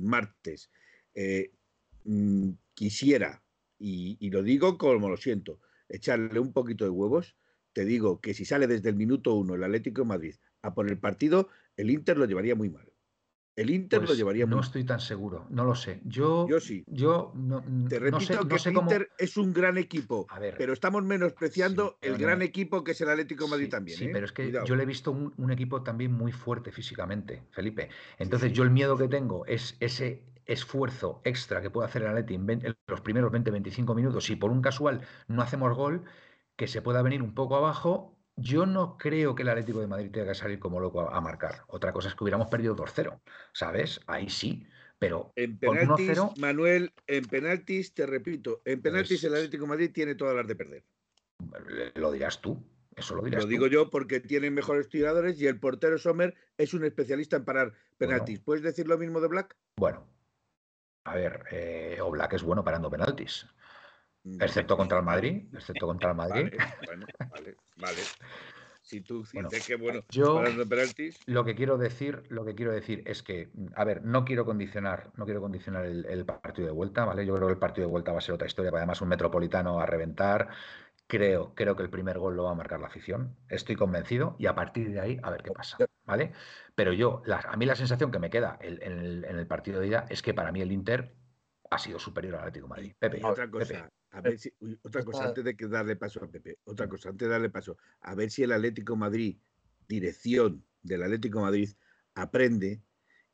martes, 0.00 0.70
eh, 1.14 1.52
mm, 2.04 2.52
quisiera, 2.72 3.42
y, 3.80 4.16
y, 4.20 4.30
lo 4.30 4.42
digo 4.42 4.78
como 4.78 5.08
lo 5.08 5.16
siento, 5.16 5.58
echarle 5.88 6.38
un 6.38 6.52
poquito 6.52 6.84
de 6.84 6.90
huevos, 6.90 7.34
te 7.72 7.84
digo 7.84 8.20
que 8.20 8.34
si 8.34 8.44
sale 8.44 8.66
desde 8.66 8.90
el 8.90 8.96
minuto 8.96 9.34
uno 9.34 9.54
el 9.54 9.64
Atlético 9.64 10.02
de 10.02 10.08
Madrid 10.08 10.34
a 10.62 10.74
por 10.74 10.88
el 10.88 10.98
partido, 10.98 11.48
el 11.76 11.90
Inter 11.90 12.18
lo 12.18 12.26
llevaría 12.26 12.54
muy 12.54 12.68
mal. 12.68 12.90
El 13.56 13.68
Inter 13.70 14.00
lo 14.00 14.06
pues 14.06 14.16
llevaría 14.16 14.46
No 14.46 14.60
estoy 14.60 14.84
tan 14.84 15.00
seguro, 15.00 15.46
no 15.50 15.64
lo 15.64 15.74
sé. 15.74 16.00
Yo, 16.04 16.48
yo 16.48 16.60
sí. 16.60 16.84
Yo 16.86 17.32
no, 17.34 17.62
Te 17.88 17.98
repito 17.98 18.48
que 18.48 18.56
el 18.56 18.76
Inter 18.76 19.10
es 19.18 19.36
un 19.36 19.52
gran 19.52 19.76
equipo, 19.76 20.26
pero 20.56 20.72
estamos 20.72 21.04
menospreciando 21.04 21.98
el 22.00 22.16
gran 22.16 22.42
equipo 22.42 22.82
que 22.82 22.92
es 22.92 23.00
el 23.00 23.10
Atlético 23.10 23.48
Madrid 23.48 23.68
también. 23.68 23.98
Sí, 23.98 24.06
¿eh? 24.06 24.10
pero 24.12 24.24
es 24.24 24.32
que 24.32 24.52
yo 24.64 24.76
le 24.76 24.84
he 24.84 24.86
visto 24.86 25.10
un, 25.10 25.50
equipo 25.50 25.82
también 25.82 26.12
muy 26.12 26.32
fuerte 26.32 26.72
físicamente, 26.72 27.42
Felipe. 27.50 27.90
Entonces, 28.18 28.52
yo 28.52 28.62
el 28.62 28.70
miedo 28.70 28.96
que 28.96 29.08
tengo 29.08 29.44
es 29.46 29.76
ese 29.80 30.22
esfuerzo 30.50 31.20
extra 31.24 31.62
que 31.62 31.70
puede 31.70 31.88
hacer 31.88 32.02
el 32.02 32.08
Atlético 32.08 32.42
en, 32.50 32.76
los 32.86 33.00
primeros 33.00 33.32
20-25 33.32 33.94
minutos. 33.94 34.24
Si 34.24 34.36
por 34.36 34.50
un 34.50 34.62
casual 34.62 35.02
no 35.28 35.42
hacemos 35.42 35.76
gol, 35.76 36.04
que 36.56 36.66
se 36.66 36.82
pueda 36.82 37.02
venir 37.02 37.22
un 37.22 37.34
poco 37.34 37.56
abajo 37.56 38.16
yo 38.36 38.64
no 38.64 38.96
creo 38.96 39.34
que 39.34 39.42
el 39.42 39.50
Atlético 39.50 39.80
de 39.80 39.86
Madrid 39.86 40.10
tenga 40.10 40.28
que 40.28 40.34
salir 40.34 40.58
como 40.58 40.80
loco 40.80 41.10
a, 41.10 41.20
marcar. 41.20 41.64
Otra 41.66 41.92
cosa 41.92 42.08
es 42.08 42.14
que 42.14 42.24
hubiéramos 42.24 42.48
perdido 42.48 42.74
2-0, 42.74 43.20
¿sabes? 43.52 44.00
Ahí 44.06 44.30
sí. 44.30 44.66
Pero 44.98 45.32
en 45.36 45.58
penaltis, 45.58 46.18
Manuel, 46.38 46.92
en 47.06 47.24
penaltis, 47.24 47.94
te 47.94 48.06
repito, 48.06 48.60
en 48.64 48.82
penaltis 48.82 49.24
el 49.24 49.34
Atlético 49.34 49.64
de 49.64 49.68
Madrid 49.68 49.90
tiene 49.92 50.14
todas 50.14 50.36
las 50.36 50.46
de 50.46 50.56
perder. 50.56 50.84
Lo 51.94 52.12
dirás 52.12 52.40
tú. 52.40 52.62
Eso 52.96 53.14
lo 53.14 53.22
dirás 53.22 53.44
Lo 53.44 53.48
digo 53.48 53.66
yo 53.66 53.88
porque 53.88 54.20
tienen 54.20 54.52
mejores 54.52 54.88
tiradores 54.88 55.40
y 55.40 55.46
el 55.46 55.58
portero 55.58 55.96
Sommer 55.96 56.34
es 56.58 56.74
un 56.74 56.84
especialista 56.84 57.36
en 57.36 57.44
parar 57.44 57.72
penaltis. 57.96 58.40
¿Puedes 58.40 58.62
decir 58.62 58.88
lo 58.88 58.98
mismo 58.98 59.20
de 59.20 59.28
Black? 59.28 59.56
Bueno, 59.76 60.06
a 61.10 61.14
ver, 61.14 61.44
eh, 61.50 61.98
o 62.00 62.10
Black 62.10 62.34
es 62.34 62.42
bueno 62.42 62.64
parando 62.64 62.90
penaltis. 62.90 63.46
Mm, 64.22 64.42
excepto 64.42 64.76
contra 64.76 64.98
el 64.98 65.04
Madrid, 65.04 65.48
excepto 65.54 65.86
contra 65.86 66.10
el 66.10 66.16
Madrid. 66.16 66.52
Vale, 66.52 66.76
bueno, 66.86 67.06
vale, 67.30 67.56
vale. 67.76 68.00
Si 68.82 69.02
tú 69.02 69.24
dices 69.32 69.66
que 69.66 69.76
bueno, 69.76 70.00
yo 70.08 70.42
lo 71.26 71.44
que 71.44 71.54
quiero 71.54 71.78
decir, 71.78 72.24
lo 72.28 72.44
que 72.44 72.54
quiero 72.54 72.72
decir 72.72 73.02
es 73.06 73.22
que, 73.22 73.50
a 73.76 73.84
ver, 73.84 74.02
no 74.04 74.24
quiero 74.24 74.44
condicionar, 74.44 75.12
no 75.16 75.26
quiero 75.26 75.40
condicionar 75.40 75.84
el, 75.84 76.24
partido 76.24 76.66
de 76.66 76.72
vuelta, 76.72 77.04
¿vale? 77.04 77.24
Yo 77.24 77.36
creo 77.36 77.46
que 77.46 77.52
el 77.52 77.58
partido 77.58 77.86
de 77.86 77.90
vuelta 77.92 78.12
va 78.12 78.18
a 78.18 78.22
ser 78.22 78.34
otra 78.34 78.48
historia, 78.48 78.72
además 78.74 79.00
un 79.00 79.08
metropolitano 79.08 79.80
a 79.80 79.86
reventar. 79.86 80.48
Creo, 81.10 81.52
creo 81.56 81.74
que 81.74 81.82
el 81.82 81.90
primer 81.90 82.20
gol 82.20 82.36
lo 82.36 82.44
va 82.44 82.52
a 82.52 82.54
marcar 82.54 82.78
la 82.78 82.86
afición. 82.86 83.36
Estoy 83.48 83.74
convencido 83.74 84.36
y 84.38 84.46
a 84.46 84.54
partir 84.54 84.92
de 84.92 85.00
ahí 85.00 85.18
a 85.24 85.30
ver 85.30 85.42
qué 85.42 85.50
pasa, 85.50 85.76
¿vale? 86.04 86.32
Pero 86.76 86.92
yo, 86.92 87.24
a 87.26 87.56
mí 87.56 87.66
la 87.66 87.74
sensación 87.74 88.12
que 88.12 88.20
me 88.20 88.30
queda 88.30 88.56
en, 88.60 89.24
el, 89.24 89.46
partido 89.48 89.80
de 89.80 89.88
ida 89.88 90.06
es 90.08 90.22
que 90.22 90.34
para 90.34 90.52
mí 90.52 90.60
el 90.60 90.70
Inter 90.70 91.12
ha 91.68 91.78
sido 91.78 91.98
superior 91.98 92.36
al 92.36 92.42
Atlético 92.42 92.66
de 92.66 92.70
Madrid. 92.70 92.94
Pepe, 92.96 93.20
otra 93.24 93.50
cosa, 93.50 93.90
a 94.12 94.20
ver 94.20 94.38
si, 94.38 94.52
otra 94.82 95.02
cosa, 95.02 95.24
antes 95.24 95.42
de 95.42 95.56
que 95.56 95.66
darle 95.66 95.96
paso 95.96 96.22
a 96.22 96.28
Pepe, 96.28 96.58
otra 96.62 96.88
cosa, 96.88 97.08
antes 97.08 97.26
de 97.26 97.32
darle 97.32 97.50
paso, 97.50 97.76
a 98.02 98.14
ver 98.14 98.30
si 98.30 98.44
el 98.44 98.52
Atlético 98.52 98.94
Madrid, 98.94 99.36
dirección 99.88 100.64
del 100.80 101.02
Atlético 101.02 101.40
Madrid, 101.40 101.70
aprende 102.14 102.82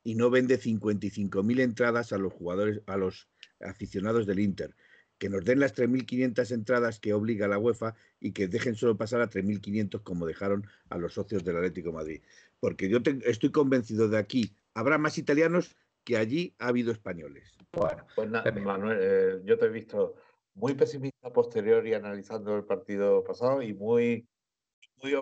y 0.03 0.15
no 0.15 0.31
vende 0.31 0.59
55.000 0.59 1.61
entradas 1.61 2.11
a 2.11 2.17
los 2.17 2.33
jugadores, 2.33 2.81
a 2.87 2.97
los 2.97 3.29
aficionados 3.59 4.25
del 4.25 4.39
Inter. 4.39 4.75
Que 5.17 5.29
nos 5.29 5.43
den 5.45 5.59
las 5.59 5.75
3.500 5.75 6.51
entradas 6.51 6.99
que 6.99 7.13
obliga 7.13 7.47
la 7.47 7.57
UEFA 7.57 7.95
y 8.19 8.31
que 8.31 8.47
dejen 8.47 8.75
solo 8.75 8.97
pasar 8.97 9.21
a 9.21 9.29
3.500 9.29 10.03
como 10.03 10.25
dejaron 10.25 10.67
a 10.89 10.97
los 10.97 11.13
socios 11.13 11.43
del 11.43 11.57
Atlético 11.57 11.91
Madrid. 11.91 12.21
Porque 12.59 12.89
yo 12.89 12.99
estoy 13.25 13.51
convencido 13.51 14.09
de 14.09 14.17
aquí, 14.17 14.55
habrá 14.73 14.97
más 14.97 15.17
italianos 15.17 15.75
que 16.03 16.17
allí 16.17 16.55
ha 16.59 16.67
habido 16.67 16.91
españoles. 16.91 17.55
Bueno, 17.73 18.05
pues 18.15 18.29
Manuel, 18.61 18.97
eh, 19.01 19.41
yo 19.43 19.57
te 19.57 19.65
he 19.65 19.69
visto 19.69 20.15
muy 20.53 20.73
pesimista 20.73 21.31
posterior 21.31 21.85
y 21.85 21.93
analizando 21.93 22.55
el 22.55 22.63
partido 22.63 23.23
pasado 23.23 23.61
y 23.61 23.73
muy, 23.73 24.27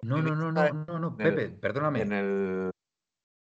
no, 0.04 0.22
no, 0.22 0.36
no, 0.36 0.52
no, 0.52 0.86
no, 0.88 1.00
no, 1.00 1.18
Pepe, 1.18 1.50
perdóname. 1.50 2.02
En 2.02 2.12
el... 2.14 2.72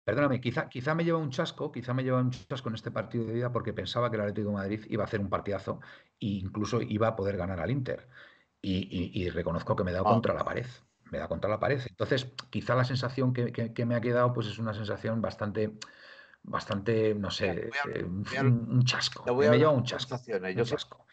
Perdóname, 0.09 0.40
quizá, 0.40 0.71
quizá 0.71 0.94
me 0.94 1.05
lleva 1.05 1.18
un 1.18 1.29
chasco, 1.29 1.71
quizá 1.71 1.92
me 1.92 2.03
lleva 2.03 2.18
un 2.18 2.31
chasco 2.31 2.71
en 2.71 2.77
este 2.77 2.90
partido 2.90 3.27
de 3.27 3.35
vida 3.35 3.53
porque 3.53 3.75
pensaba 3.75 4.09
que 4.09 4.16
el 4.16 4.23
Atlético 4.23 4.49
de 4.49 4.55
Madrid 4.55 4.81
iba 4.88 5.05
a 5.05 5.07
hacer 5.07 5.21
un 5.21 5.29
partidazo 5.29 5.81
e 6.18 6.29
incluso 6.29 6.81
iba 6.81 7.09
a 7.09 7.14
poder 7.14 7.37
ganar 7.37 7.61
al 7.61 7.71
Inter. 7.71 8.09
Y, 8.62 9.29
reconozco 9.29 9.77
que 9.77 9.85
me 9.85 9.90
he 9.90 9.92
dado 9.92 10.09
ah. 10.09 10.12
contra 10.12 10.33
la 10.33 10.44
pared. 10.44 10.64
Me 11.12 11.18
da 11.18 11.29
contra 11.29 11.51
la 11.51 11.61
pared. 11.61 11.83
Entonces, 11.87 12.33
quizá 12.49 12.75
la 12.75 12.87
sensación 12.87 13.35
que, 13.35 13.85
me 13.85 13.97
ha 13.97 14.01
quedado, 14.01 14.33
pues 14.33 14.47
es 14.47 14.59
una 14.59 14.73
sensación 14.73 15.21
bastante, 15.21 15.75
bastante, 16.42 17.14
no 17.14 17.31
sé, 17.31 17.68
eh, 17.92 18.03
un, 18.03 18.85
chasco. 18.85 19.27
Me 19.27 19.59
lleva 19.59 19.73
un 19.73 19.85
chasco. 19.85 20.16
Un 20.16 20.64
chasco. 20.64 21.05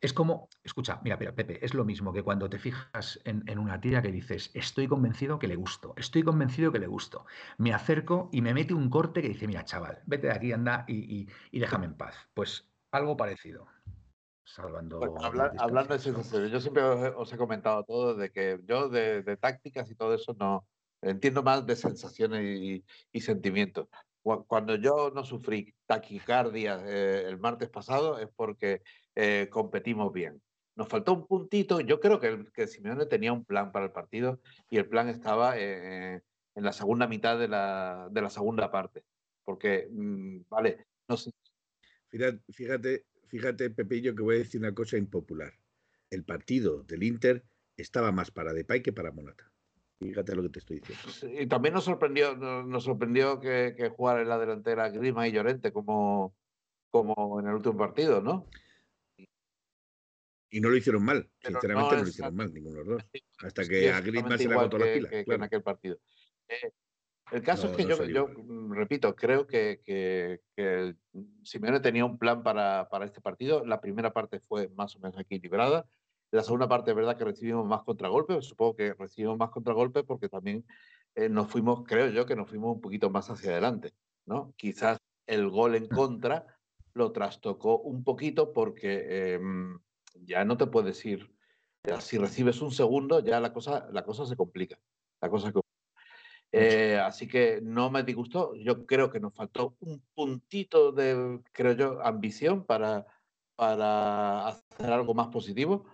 Es 0.00 0.14
como, 0.14 0.48
escucha, 0.64 0.98
mira, 1.04 1.18
pero 1.18 1.34
Pepe, 1.34 1.62
es 1.64 1.74
lo 1.74 1.84
mismo 1.84 2.12
que 2.12 2.22
cuando 2.22 2.48
te 2.48 2.58
fijas 2.58 3.20
en, 3.24 3.58
una 3.58 3.78
tía 3.80 4.00
que 4.00 4.10
dices, 4.10 4.50
estoy 4.54 4.88
convencido 4.88 5.38
que 5.38 5.46
le 5.46 5.56
gusto, 5.56 5.92
estoy 5.96 6.22
convencido 6.22 6.72
que 6.72 6.78
le 6.78 6.86
gusto. 6.86 7.26
Me 7.58 7.74
acerco 7.74 8.30
y 8.32 8.40
me 8.40 8.54
mete 8.54 8.72
un 8.72 8.88
corte 8.88 9.20
que 9.20 9.28
dice, 9.28 9.46
mira, 9.46 9.64
chaval, 9.64 10.00
vete 10.06 10.28
de 10.28 10.32
aquí, 10.32 10.52
anda 10.52 10.86
y, 10.88 11.28
déjame 11.52 11.84
en 11.86 11.94
paz. 11.94 12.14
Pues 12.32 12.66
algo 12.92 13.14
parecido. 13.16 13.66
Salvando. 14.42 15.00
hablando 15.58 15.94
de 15.94 16.00
sensaciones, 16.00 16.50
yo 16.50 16.60
siempre 16.60 16.82
os, 16.82 17.32
he 17.32 17.36
comentado 17.36 17.84
todo 17.84 18.14
de 18.14 18.32
que 18.32 18.58
yo 18.64 18.88
de, 18.88 19.36
tácticas 19.36 19.90
y 19.90 19.94
todo 19.94 20.14
eso 20.14 20.34
no 20.40 20.66
entiendo 21.02 21.42
más 21.42 21.66
de 21.66 21.76
sensaciones 21.76 22.42
y, 23.12 23.20
sentimientos. 23.20 23.86
Cuando 24.22 24.76
yo 24.76 25.10
no 25.14 25.24
sufrí 25.24 25.74
taquicardia 25.86 26.82
eh, 26.84 27.24
el 27.26 27.38
martes 27.38 27.70
pasado 27.70 28.18
es 28.18 28.28
porque 28.34 28.82
eh, 29.14 29.48
competimos 29.50 30.12
bien. 30.12 30.40
Nos 30.76 30.88
faltó 30.88 31.12
un 31.12 31.26
puntito. 31.26 31.80
Yo 31.80 32.00
creo 32.00 32.20
que, 32.20 32.46
que 32.54 32.66
Simeone 32.66 33.06
tenía 33.06 33.32
un 33.32 33.44
plan 33.44 33.72
para 33.72 33.86
el 33.86 33.92
partido 33.92 34.40
y 34.70 34.78
el 34.78 34.88
plan 34.88 35.08
estaba 35.08 35.58
eh, 35.58 36.22
en 36.54 36.64
la 36.64 36.72
segunda 36.72 37.06
mitad 37.06 37.38
de 37.38 37.48
la, 37.48 38.08
de 38.10 38.22
la 38.22 38.30
segunda 38.30 38.70
parte. 38.70 39.04
Porque, 39.44 39.88
mm, 39.90 40.42
vale, 40.48 40.86
no 41.08 41.16
sé. 41.16 41.32
Fíjate, 42.08 42.40
fíjate, 42.52 43.06
fíjate, 43.28 43.70
Pepillo, 43.70 44.14
que 44.14 44.22
voy 44.22 44.36
a 44.36 44.38
decir 44.38 44.60
una 44.60 44.74
cosa 44.74 44.96
impopular. 44.96 45.52
El 46.10 46.24
partido 46.24 46.82
del 46.82 47.02
Inter 47.02 47.44
estaba 47.76 48.12
más 48.12 48.30
para 48.30 48.52
Depay 48.52 48.82
que 48.82 48.92
para 48.92 49.12
Monata. 49.12 49.50
Fíjate 49.98 50.34
lo 50.34 50.42
que 50.42 50.48
te 50.48 50.58
estoy 50.60 50.80
diciendo. 50.80 51.42
Y 51.42 51.46
también 51.46 51.74
nos 51.74 51.84
sorprendió, 51.84 52.34
nos 52.34 52.84
sorprendió 52.84 53.38
que, 53.38 53.74
que 53.76 53.90
jugara 53.90 54.22
en 54.22 54.28
la 54.28 54.38
delantera 54.38 54.88
Grima 54.88 55.28
y 55.28 55.32
Llorente 55.32 55.72
como, 55.72 56.34
como 56.90 57.38
en 57.38 57.48
el 57.48 57.54
último 57.54 57.76
partido, 57.76 58.22
¿no? 58.22 58.46
Y 60.50 60.60
no 60.60 60.68
lo 60.68 60.76
hicieron 60.76 61.04
mal, 61.04 61.28
sinceramente 61.40 61.96
no, 61.96 62.02
lo 62.02 62.08
hicieron 62.08 62.34
mal 62.34 62.52
ninguno 62.52 62.78
de 62.78 62.84
los 62.84 62.94
dos. 62.94 63.22
Hasta 63.38 63.64
que 63.64 63.90
a 63.90 64.00
Griezmann 64.00 64.38
se 64.38 64.48
le 64.48 64.54
agotó 64.54 64.78
la 64.78 64.92
pila. 64.92 65.08
en 65.12 65.42
aquel 65.42 65.62
partido. 65.62 65.98
Eh, 66.48 66.72
el 67.30 67.42
caso 67.42 67.68
es 67.68 67.76
que 67.76 67.84
yo, 67.84 68.04
yo 68.04 68.28
mm, 68.28 68.72
repito, 68.72 69.14
creo 69.14 69.46
que, 69.46 69.80
que, 69.84 70.40
que, 70.56 70.96
Simeone 71.44 71.80
tenía 71.80 72.04
un 72.04 72.18
plan 72.18 72.42
para, 72.42 72.88
para, 72.88 73.04
este 73.04 73.20
partido. 73.20 73.64
La 73.64 73.80
primera 73.80 74.12
parte 74.12 74.40
fue 74.40 74.68
más 74.70 74.96
o 74.96 74.98
menos 74.98 75.18
equilibrada. 75.18 75.86
La 76.32 76.42
segunda 76.42 76.68
parte 76.68 76.90
es 76.90 76.96
verdad 76.96 77.16
que 77.16 77.24
recibimos 77.24 77.66
más 77.66 77.82
contragolpes. 77.84 78.46
Supongo 78.46 78.76
que 78.76 78.94
recibimos 78.94 79.38
más 79.38 79.50
contragolpes 79.50 80.04
porque 80.04 80.28
también 80.28 80.64
eh, 81.14 81.28
nos 81.28 81.48
fuimos, 81.48 81.84
creo 81.86 82.08
yo, 82.08 82.26
que 82.26 82.36
nos 82.36 82.48
fuimos 82.48 82.74
un 82.74 82.80
poquito 82.80 83.10
más 83.10 83.30
hacia 83.30 83.52
adelante. 83.52 83.92
¿no? 84.26 84.52
Quizás 84.56 84.98
el 85.26 85.48
gol 85.48 85.76
en 85.76 85.86
contra 85.86 86.46
lo 86.94 87.12
trastocó 87.12 87.78
un 87.78 88.02
poquito 88.02 88.52
porque 88.52 89.34
em, 89.34 89.78
ya 90.14 90.44
no 90.44 90.56
te 90.56 90.66
puedes 90.66 91.04
ir. 91.04 91.30
si 92.00 92.18
recibes 92.18 92.60
un 92.60 92.72
segundo, 92.72 93.20
ya 93.20 93.40
la 93.40 93.52
cosa, 93.52 93.88
la 93.92 94.04
cosa 94.04 94.26
se 94.26 94.36
complica. 94.36 94.78
La 95.20 95.28
cosa 95.30 95.52
eh, 96.52 96.98
así 96.98 97.28
que 97.28 97.60
no 97.62 97.90
me 97.90 98.02
disgustó. 98.02 98.54
Yo 98.56 98.84
creo 98.86 99.10
que 99.10 99.20
nos 99.20 99.34
faltó 99.34 99.76
un 99.80 100.02
puntito 100.14 100.92
de, 100.92 101.40
creo 101.52 101.72
yo, 101.72 102.04
ambición 102.04 102.64
para, 102.64 103.06
para 103.56 104.48
hacer 104.48 104.92
algo 104.92 105.14
más 105.14 105.28
positivo. 105.28 105.86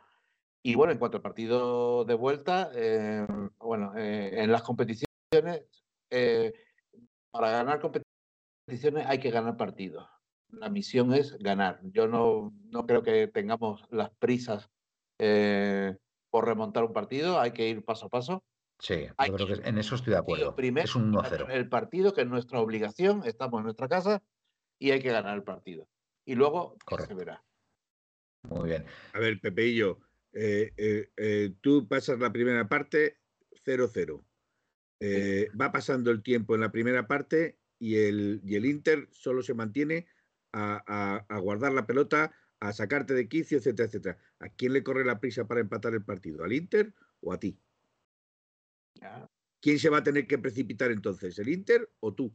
Y 0.63 0.75
bueno, 0.75 0.93
en 0.93 0.99
cuanto 0.99 1.19
al 1.19 1.23
partido 1.23 2.05
de 2.05 2.15
vuelta, 2.15 2.71
eh, 2.75 3.27
bueno, 3.59 3.93
eh, 3.97 4.43
en 4.43 4.51
las 4.51 4.63
competiciones, 4.63 5.07
para 7.31 7.51
ganar 7.51 7.81
competiciones 7.81 9.07
hay 9.07 9.19
que 9.19 9.31
ganar 9.31 9.57
partidos 9.57 10.09
la 10.51 10.69
misión 10.69 11.13
es 11.13 11.37
ganar. 11.39 11.81
Yo 11.83 12.09
no, 12.09 12.55
no 12.71 12.87
creo 12.87 13.03
que 13.03 13.29
tengamos 13.29 13.83
las 13.91 14.11
prisas 14.11 14.71
eh, 15.19 15.97
por 16.31 16.47
remontar 16.47 16.85
un 16.85 16.93
partido, 16.93 17.41
hay 17.41 17.53
que 17.53 17.69
ir 17.69 17.85
paso 17.85 18.07
a 18.07 18.11
paso. 18.11 18.45
Sí, 18.79 19.07
yo 19.27 19.35
creo 19.35 19.47
que 19.47 19.69
en 19.69 19.79
eso 19.79 19.95
estoy 19.95 20.13
de 20.13 20.19
acuerdo. 20.19 20.55
es 20.59 20.95
un 20.95 21.13
1-0. 21.13 21.51
El 21.51 21.69
partido, 21.69 22.13
que 22.13 22.23
es 22.23 22.27
nuestra 22.27 22.61
obligación, 22.61 23.23
estamos 23.25 23.61
en 23.61 23.65
nuestra 23.65 23.89
casa 23.89 24.23
y 24.79 24.91
hay 24.91 25.01
que 25.01 25.11
ganar 25.11 25.35
el 25.35 25.45
partido. 25.45 25.89
Y 26.27 26.35
luego 26.35 26.77
se 27.07 27.15
verá. 27.15 27.43
Muy 28.43 28.69
bien. 28.69 28.85
A 29.15 29.19
ver, 29.19 29.41
Pepeillo, 29.41 30.01
eh, 30.33 30.73
eh, 31.17 31.55
tú 31.63 31.89
pasas 31.89 32.19
la 32.19 32.31
primera 32.31 32.69
parte 32.69 33.19
0-0. 33.65 34.23
Va 35.59 35.73
pasando 35.73 36.11
el 36.11 36.23
tiempo 36.23 36.55
en 36.55 36.61
la 36.61 36.71
primera 36.71 37.07
parte 37.07 37.59
y 37.79 37.97
el, 37.97 38.43
y 38.45 38.57
el 38.57 38.67
Inter 38.67 39.09
solo 39.11 39.43
se 39.43 39.55
mantiene 39.55 40.07
a, 40.57 41.39
guardar 41.41 41.73
la 41.73 41.87
pelota, 41.87 42.33
a 42.61 42.73
sacarte 42.73 43.15
de 43.15 43.29
quicio, 43.29 43.59
etcétera, 43.59 43.87
etcétera. 43.87 44.19
¿A 44.41 44.49
quién 44.49 44.73
le 44.73 44.83
corre 44.83 45.05
la 45.05 45.21
prisa 45.21 45.47
para 45.47 45.61
empatar 45.61 45.95
el 45.95 46.05
partido? 46.05 46.45
¿Al 46.45 46.53
Inter 46.53 46.95
o 47.21 47.33
a 47.33 47.39
ti? 47.39 47.59
¿Quién 49.61 49.79
se 49.79 49.91
va 49.91 49.99
a 49.99 50.03
tener 50.03 50.27
que 50.27 50.39
precipitar 50.39 50.91
entonces? 50.91 51.39
¿El 51.39 51.49
Inter 51.49 51.91
o 52.01 52.15
tú? 52.15 52.33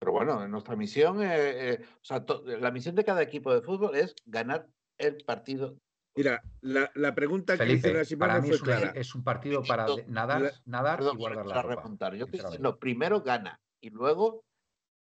Pero 0.00 0.12
bueno, 0.12 0.48
nuestra 0.48 0.74
misión, 0.74 1.20
eh, 1.22 1.78
o 1.80 2.04
sea, 2.04 2.24
la 2.44 2.72
misión 2.72 2.96
de 2.96 3.04
cada 3.04 3.22
equipo 3.22 3.54
de 3.54 3.62
fútbol 3.62 3.94
es 3.94 4.16
ganar 4.26 4.68
el 4.98 5.22
partido. 5.24 5.78
Mira, 6.16 6.42
la, 6.60 7.14
pregunta 7.14 7.56
que 7.56 7.72
hice 7.72 7.94
la 7.94 8.04
semana 8.04 8.34
para 8.34 8.42
mí 8.42 8.50
es, 8.50 8.60
un, 8.60 8.70
es 8.70 9.14
un 9.14 9.24
partido 9.24 9.62
para 9.62 9.86
nadar, 10.08 10.52
nadar 10.66 11.00
y 11.00 11.16
guardar 11.16 11.46
la 11.46 11.62
ropa, 11.62 12.14
Yo 12.14 12.26
estoy 12.26 12.40
diciendo, 12.40 12.78
primero 12.78 13.22
gana 13.22 13.60
y 13.80 13.90
luego 13.90 14.44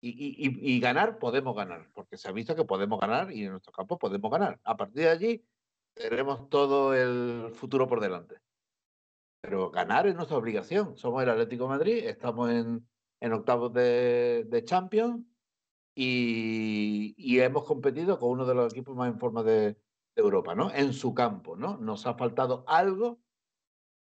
y, 0.05 0.79
ganar 0.81 1.17
podemos 1.17 1.55
ganar, 1.55 1.89
porque 1.93 2.17
se 2.17 2.27
ha 2.27 2.31
visto 2.33 2.55
que 2.55 2.65
podemos 2.65 2.99
ganar 2.99 3.31
y 3.31 3.45
en 3.45 3.51
nuestro 3.51 3.71
campo 3.71 3.97
podemos 3.97 4.29
ganar. 4.29 4.59
A 4.63 4.75
partir 4.75 5.03
de 5.03 5.09
allí 5.09 5.45
tenemos 5.93 6.49
todo 6.49 6.93
el 6.93 7.51
futuro 7.53 7.87
por 7.87 8.01
delante. 8.01 8.35
Pero 9.41 9.71
ganar 9.71 10.07
es 10.07 10.15
nuestra 10.15 10.37
obligación. 10.37 10.97
Somos 10.97 11.23
el 11.23 11.29
Atlético 11.29 11.67
Madrid, 11.67 12.05
estamos 12.05 12.49
en, 12.49 12.85
octavos 13.31 13.71
de, 13.71 14.45
de 14.49 14.65
Champions 14.65 15.23
y, 15.95 17.39
hemos 17.39 17.63
competido 17.65 18.19
con 18.19 18.31
uno 18.31 18.45
de 18.45 18.55
los 18.55 18.73
equipos 18.73 18.95
más 18.95 19.07
en 19.07 19.19
forma 19.19 19.43
de, 19.43 19.77
Europa, 20.15 20.53
¿no? 20.53 20.71
En 20.71 20.93
su 20.93 21.15
campo, 21.15 21.55
¿no? 21.55 21.77
Nos 21.77 22.05
ha 22.05 22.13
faltado 22.13 22.63
algo, 22.67 23.19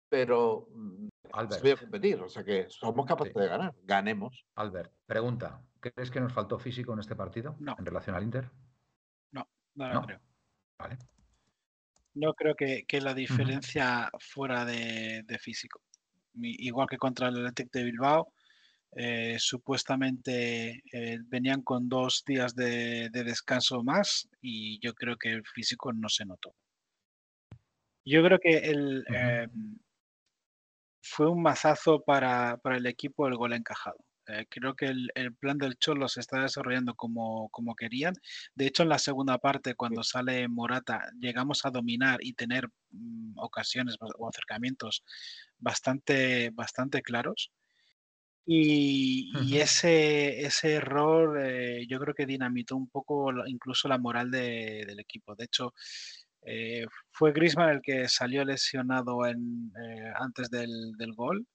pero 0.09 0.69
mm, 0.71 1.09
Albert. 1.33 1.61
voy 1.61 1.71
a 1.71 1.75
competir, 1.75 2.21
o 2.21 2.29
sea 2.29 2.45
que 2.45 2.67
somos 2.69 3.05
capaces 3.05 3.33
de 3.33 3.45
ganar, 3.45 3.75
ganemos. 3.83 4.45
Albert, 4.55 4.93
pregunta, 5.05 5.61
¿crees 5.91 6.11
que 6.11 6.19
nos 6.19 6.33
faltó 6.33 6.59
físico 6.59 6.93
en 6.93 6.99
este 6.99 7.15
partido 7.15 7.55
no. 7.59 7.75
en 7.77 7.85
relación 7.85 8.15
al 8.15 8.23
Inter? 8.23 8.49
No, 9.31 9.47
no 9.75 9.93
lo 9.93 10.01
creo. 10.01 10.19
Vale. 10.77 10.97
No 12.13 12.33
creo 12.33 12.55
que, 12.55 12.85
la 13.01 13.13
diferencia 13.13 14.09
fuera 14.19 14.65
de, 14.65 15.23
físico. 15.39 15.81
Igual 16.33 16.87
que 16.89 16.97
contra 16.97 17.27
el 17.27 17.37
Athletic 17.37 17.71
de 17.71 17.83
Bilbao, 17.83 18.33
eh, 18.95 19.35
supuestamente 19.37 20.81
eh, 20.91 21.19
venían 21.25 21.61
con 21.61 21.87
dos 21.87 22.23
días 22.25 22.55
de, 22.55 23.09
descanso 23.11 23.83
más 23.83 24.27
y 24.41 24.79
yo 24.79 24.93
creo 24.93 25.17
que 25.17 25.31
el 25.31 25.45
físico 25.45 25.93
no 25.93 26.09
se 26.09 26.25
notó. 26.25 26.55
Yo 28.03 28.23
creo 28.23 28.39
que 28.39 28.57
el, 28.57 29.05
fue 31.01 31.29
un 31.29 31.41
mazazo 31.41 32.03
para, 32.03 32.59
el 32.63 32.85
equipo 32.85 33.27
el 33.27 33.35
gol 33.35 33.53
encajado. 33.53 33.97
Eh, 34.27 34.45
creo 34.49 34.75
que 34.75 34.87
el, 34.87 35.35
plan 35.39 35.57
del 35.57 35.77
Cholo 35.77 36.07
se 36.09 36.19
está 36.19 36.41
desarrollando 36.41 36.95
como, 36.95 37.49
como, 37.49 37.75
querían. 37.75 38.13
De 38.55 38.67
hecho, 38.67 38.83
en 38.83 38.89
la 38.89 38.99
segunda 38.99 39.37
parte, 39.37 39.75
cuando 39.75 40.03
sale 40.03 40.47
Morata, 40.47 41.09
llegamos 41.19 41.65
a 41.65 41.71
dominar 41.71 42.19
y 42.21 42.33
tener 42.33 42.67
mm, 42.91 43.37
ocasiones 43.39 43.95
o 43.99 44.27
acercamientos 44.29 45.03
bastante, 45.59 46.49
bastante 46.51 47.01
claros. 47.01 47.51
Y, 48.49 49.57
ese, 49.57 50.41
ese 50.41 50.75
error 50.75 51.37
eh, 51.41 51.85
yo 51.89 51.99
creo 51.99 52.13
que 52.13 52.25
dinamitó 52.25 52.77
un 52.77 52.87
poco 52.87 53.29
incluso 53.45 53.89
la 53.89 53.97
moral 53.97 54.31
del 54.31 54.99
equipo. 54.99 55.35
De 55.35 55.45
hecho, 55.45 55.73
eh, 56.43 56.85
fue 57.11 57.33
Grisman 57.33 57.69
el 57.69 57.81
que 57.81 58.07
salió 58.07 58.45
lesionado 58.45 59.25
en, 59.25 59.73
antes 60.15 60.49
del, 60.49 60.95
gol 61.15 61.45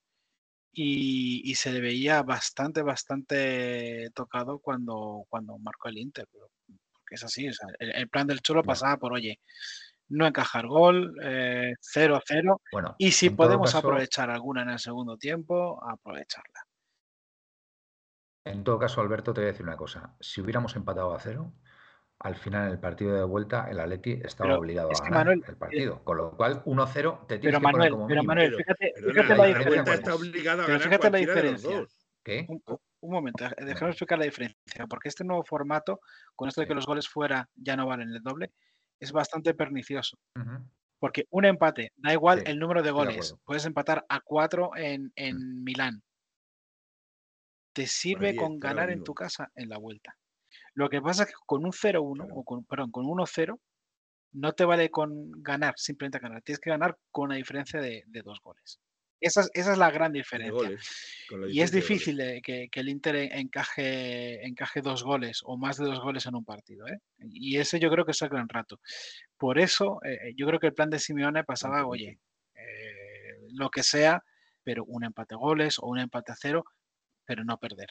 y, 0.73 1.55
se 1.55 1.73
le 1.73 1.81
veía 1.81 2.23
bastante, 2.23 2.83
bastante 2.83 4.11
tocado 4.15 4.59
cuando, 4.59 5.25
cuando 5.29 5.59
marcó 5.59 5.89
el 5.89 5.99
Inter. 5.99 6.27
Porque 6.31 7.15
es 7.15 7.25
así, 7.25 7.49
el, 7.79 8.09
plan 8.09 8.27
del 8.27 8.41
Cholo 8.41 8.63
pasaba 8.63 8.97
por, 8.97 9.13
oye, 9.13 9.41
no 10.09 10.27
encajar 10.27 10.67
gol, 10.67 11.15
0-0, 11.21 12.61
bueno, 12.73 12.95
y 12.99 13.13
si 13.13 13.31
podemos 13.31 13.75
aprovechar 13.75 14.31
alguna 14.31 14.63
en 14.63 14.71
el 14.71 14.79
segundo 14.79 15.17
tiempo, 15.17 15.83
aprovecharla. 15.85 16.67
En 18.45 18.65
todo 18.65 18.79
caso, 18.79 19.01
Alberto, 19.01 19.33
te 19.33 19.41
voy 19.41 19.49
a 19.49 19.53
decir 19.53 19.65
una 19.65 19.77
cosa. 19.77 20.17
Si 20.21 20.41
hubiéramos 20.41 20.75
empatado 20.75 21.15
a 21.15 21.21
cero, 21.21 21.53
al 22.23 22.37
final 22.37 22.67
en 22.67 22.73
el 22.73 22.79
partido 22.79 23.15
de 23.15 23.25
vuelta 23.25 23.69
el 23.69 23.81
Atleti 23.81 24.13
estaba 24.25 24.57
obligado 24.57 24.91
a 24.91 25.09
ganar 25.09 25.33
el 25.33 25.41
eh, 25.41 25.57
partido, 25.59 26.03
con 26.05 26.17
lo 26.17 26.37
cual 26.37 26.63
1-0 26.65 27.27
te 27.27 27.39
tienes 27.39 27.61
que 27.61 27.69
poner 27.69 27.91
como 27.91 28.07
pero 28.07 28.23
Manuel, 28.23 28.55
fíjate, 28.55 28.93
fíjate 28.97 29.37
la, 29.37 29.47
diferencia. 29.47 29.95
Está 29.95 30.15
obligado 30.15 30.63
a 30.63 30.67
pero 30.67 30.81
fíjate 30.81 31.11
la 31.11 31.19
diferencia. 31.19 31.87
¿Qué? 32.25 32.47
Un, 33.01 33.11
momento, 33.11 33.45
déjame 33.59 33.91
explicar 33.91 34.19
la 34.19 34.27
diferencia, 34.27 34.87
porque 34.89 35.09
este 35.09 35.25
nuevo 35.25 35.43
formato, 35.43 35.99
con 36.37 36.49
esto 36.49 36.61
de 36.61 36.69
que 36.69 36.75
los 36.75 36.87
goles 36.87 37.09
fuera 37.09 37.49
ya 37.57 37.77
no 37.77 37.87
valen 37.87 38.11
el 38.11 38.23
doble, 38.23 38.53
es 39.01 39.11
bastante 39.11 39.55
pernicioso. 39.55 40.17
Porque 41.01 41.27
un 41.31 41.45
empate, 41.45 41.93
da 41.97 42.13
igual 42.13 42.45
el 42.47 42.61
número 42.61 42.81
de 42.81 42.93
goles, 42.93 43.35
puedes 43.45 43.67
empatar 43.67 44.07
a 44.09 44.21
4 44.21 44.77
en, 44.77 45.13
en 45.17 45.37
mm. 45.37 45.65
Milán. 45.65 46.03
Te 47.73 47.89
sirve 47.89 48.37
con 48.37 48.61
ganar 48.61 48.91
en 48.91 49.03
tu 49.03 49.13
casa 49.13 49.51
en 49.57 49.69
la 49.69 49.79
vuelta. 49.79 50.15
Lo 50.75 50.89
que 50.89 51.01
pasa 51.01 51.25
es 51.25 51.31
que 51.31 51.35
con 51.47 51.65
un 51.65 51.73
0-1, 51.73 52.29
o 52.31 52.45
con, 52.45 52.65
perdón, 52.65 52.91
con 52.91 53.07
1-0, 53.07 53.59
no 54.33 54.53
te 54.53 54.65
vale 54.65 54.91
con 54.91 55.31
ganar, 55.43 55.75
simplemente 55.77 56.19
ganar. 56.19 56.43
Tienes 56.43 56.61
que 56.61 56.71
ganar 56.71 56.97
con 57.11 57.27
una 57.27 57.37
diferencia 57.37 57.81
de, 57.81 58.05
dos 58.25 58.41
goles. 58.43 58.81
Esa 59.21 59.47
es, 59.53 59.79
la 59.79 59.91
gran 59.91 60.13
diferencia. 60.13 60.77
y 61.49 61.61
es 61.61 61.71
difícil 61.71 62.19
que, 62.43 62.69
el 62.73 62.89
Inter 62.89 63.15
encaje, 63.17 64.45
encaje 64.45 64.81
dos 64.81 65.05
goles 65.05 65.41
o 65.45 65.57
más 65.57 65.77
de 65.77 65.85
dos 65.85 66.01
goles 66.01 66.27
en 66.27 66.35
un 66.35 66.45
partido. 66.45 66.89
¿eh? 66.89 66.99
Y 67.19 67.59
ese 67.59 67.79
yo 67.79 67.89
creo 67.91 68.05
que 68.05 68.11
es 68.11 68.23
el 68.23 68.31
gran 68.31 68.49
rato. 68.49 68.81
Por 69.37 69.61
eso 69.61 70.01
eh, 70.05 70.15
eh, 70.15 70.35
yo 70.37 70.47
creo 70.47 70.59
que 70.59 70.69
el 70.69 70.75
plan 70.75 70.91
de 70.91 70.99
Simeone 70.99 71.45
pasaba, 71.45 71.87
oye, 71.87 72.19
lo 73.51 73.69
que 73.69 73.83
sea, 73.83 74.25
pero 74.65 74.85
un 74.85 75.05
empate 75.05 75.35
a 75.35 75.39
goles 75.39 75.79
o 75.79 75.87
un 75.87 76.01
empate 76.01 76.33
a 76.33 76.37
cero, 76.37 76.65
pero 77.25 77.45
no 77.45 77.59
perder 77.59 77.89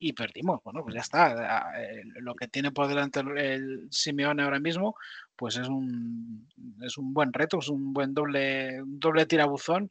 y 0.00 0.14
perdimos. 0.14 0.60
Bueno, 0.64 0.82
pues 0.82 0.94
ya 0.94 1.02
está. 1.02 1.72
Eh, 1.80 2.02
lo 2.20 2.34
que 2.34 2.48
tiene 2.48 2.72
por 2.72 2.88
delante 2.88 3.20
el 3.20 3.86
Simeone 3.90 4.42
ahora 4.42 4.58
mismo, 4.58 4.96
pues 5.36 5.56
es 5.58 5.68
un, 5.68 6.48
es 6.82 6.96
un 6.98 7.12
buen 7.12 7.32
reto, 7.32 7.58
es 7.58 7.68
un 7.68 7.92
buen 7.92 8.14
doble, 8.14 8.80
doble 8.84 9.26
tirabuzón 9.26 9.90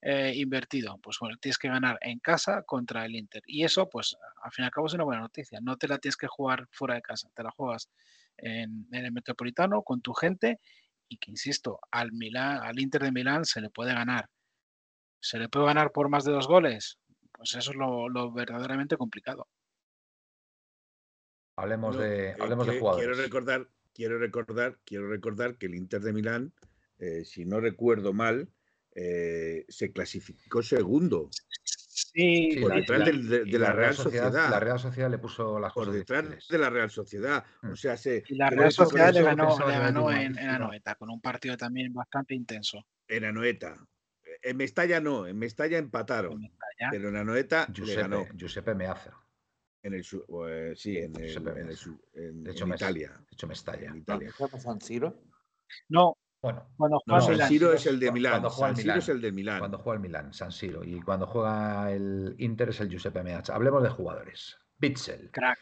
eh, 0.00 0.32
invertido. 0.34 0.98
Pues 0.98 1.18
bueno, 1.20 1.36
tienes 1.36 1.58
que 1.58 1.68
ganar 1.68 1.98
en 2.00 2.18
casa 2.18 2.62
contra 2.62 3.04
el 3.04 3.14
Inter. 3.14 3.42
Y 3.46 3.64
eso, 3.64 3.88
pues 3.88 4.16
al 4.42 4.50
fin 4.52 4.64
y 4.64 4.66
al 4.66 4.72
cabo 4.72 4.86
es 4.86 4.94
una 4.94 5.04
buena 5.04 5.20
noticia. 5.20 5.60
No 5.62 5.76
te 5.76 5.86
la 5.86 5.98
tienes 5.98 6.16
que 6.16 6.26
jugar 6.26 6.66
fuera 6.70 6.94
de 6.94 7.02
casa, 7.02 7.28
te 7.34 7.42
la 7.42 7.50
juegas 7.50 7.90
en, 8.38 8.88
en 8.90 9.04
el 9.04 9.12
Metropolitano 9.12 9.82
con 9.82 10.00
tu 10.00 10.14
gente 10.14 10.60
y 11.08 11.18
que, 11.18 11.30
insisto, 11.30 11.78
al, 11.90 12.10
Milán, 12.12 12.62
al 12.62 12.80
Inter 12.80 13.02
de 13.02 13.12
Milán 13.12 13.44
se 13.44 13.60
le 13.60 13.68
puede 13.68 13.92
ganar. 13.92 14.30
¿Se 15.20 15.38
le 15.38 15.48
puede 15.48 15.66
ganar 15.66 15.92
por 15.92 16.08
más 16.08 16.24
de 16.24 16.32
dos 16.32 16.48
goles? 16.48 16.98
Pues 17.42 17.56
eso 17.56 17.72
es 17.72 17.76
lo, 17.76 18.30
verdaderamente 18.30 18.96
complicado. 18.96 19.48
Hablemos, 21.56 21.98
de, 21.98 22.36
hablemos 22.38 22.68
de 22.68 22.78
jugadores. 22.78 23.04
Quiero 23.04 23.20
recordar, 23.20 23.68
quiero 23.92 24.18
recordar, 24.20 24.78
quiero 24.84 25.08
recordar 25.08 25.58
que 25.58 25.66
el 25.66 25.74
Inter 25.74 26.02
de 26.02 26.12
Milán, 26.12 26.52
eh, 27.00 27.24
si 27.24 27.44
no 27.44 27.58
recuerdo 27.58 28.12
mal, 28.12 28.48
eh, 28.94 29.64
se 29.68 29.90
clasificó 29.90 30.62
segundo. 30.62 31.30
Sí, 31.64 32.58
por 32.60 32.76
detrás 32.76 33.06
de, 33.06 33.58
la, 33.58 33.72
Real 33.72 33.94
Sociedad, 33.94 34.32
La 34.32 34.60
Real 34.60 34.78
Sociedad 34.78 35.10
le 35.10 35.18
puso 35.18 35.58
las 35.58 35.72
Por 35.72 35.90
detrás 35.90 36.46
de 36.48 36.58
la 36.58 36.70
Real 36.70 36.90
Sociedad. 36.90 37.44
O 37.64 37.72
mm. 37.72 37.76
sea, 37.76 37.96
se, 37.96 38.22
y 38.28 38.36
la 38.36 38.50
Real 38.50 38.70
Sociedad 38.70 39.12
le 39.12 39.22
ganó, 39.22 39.58
le 39.66 39.78
ganó 39.78 40.12
en, 40.12 40.38
en, 40.38 40.48
Anoeta, 40.48 40.94
con 40.94 41.10
un 41.10 41.20
partido 41.20 41.56
también 41.56 41.92
bastante 41.92 42.36
intenso. 42.36 42.86
En 43.08 43.24
Anoeta. 43.24 43.76
En 44.42 44.56
Mestalla 44.56 45.00
no, 45.00 45.26
en 45.26 45.38
Mestalla 45.38 45.78
empataron. 45.78 46.50
Pero 46.90 47.08
en 47.08 47.14
la 47.14 47.24
Noeta 47.24 47.66
Giuseppe, 47.72 47.96
le 47.96 48.02
ganó. 48.02 48.26
Giuseppe 48.34 48.74
Meazza. 48.74 49.16
En 49.82 49.94
el 49.94 50.04
pues, 50.28 50.80
sí, 50.80 50.96
en, 50.96 51.14
el, 51.20 51.36
en, 51.36 51.68
el, 51.68 51.78
en, 52.14 52.44
de 52.44 52.50
hecho, 52.52 52.66
Italia. 52.66 53.10
De 53.18 53.26
hecho, 53.32 53.46
Mestalla. 53.46 53.90
En 53.90 53.96
Italia. 53.96 54.32
San 54.58 54.80
Siro? 54.80 55.22
No. 55.88 56.16
Bueno, 56.40 56.68
cuando 56.76 57.00
no, 57.06 57.20
San 57.20 57.48
Siro 57.48 57.72
es 57.72 57.86
el 57.86 58.00
de 58.00 58.10
Milán. 58.10 58.48
San 58.50 58.76
Siro 58.76 58.94
es 58.94 59.08
el 59.08 59.20
de 59.20 59.30
Milán. 59.32 59.60
Cuando 59.60 59.78
juega 59.78 59.96
el 59.96 60.02
Milán, 60.02 60.32
San 60.32 60.50
Siro. 60.50 60.84
Y 60.84 61.00
cuando 61.00 61.26
juega 61.26 61.90
el 61.92 62.34
Inter 62.38 62.70
es 62.70 62.80
el 62.80 62.88
Giuseppe 62.88 63.22
Meazza. 63.22 63.54
Hablemos 63.54 63.82
de 63.82 63.90
jugadores. 63.90 64.58
Bitzel. 64.78 65.30
Crack. 65.30 65.58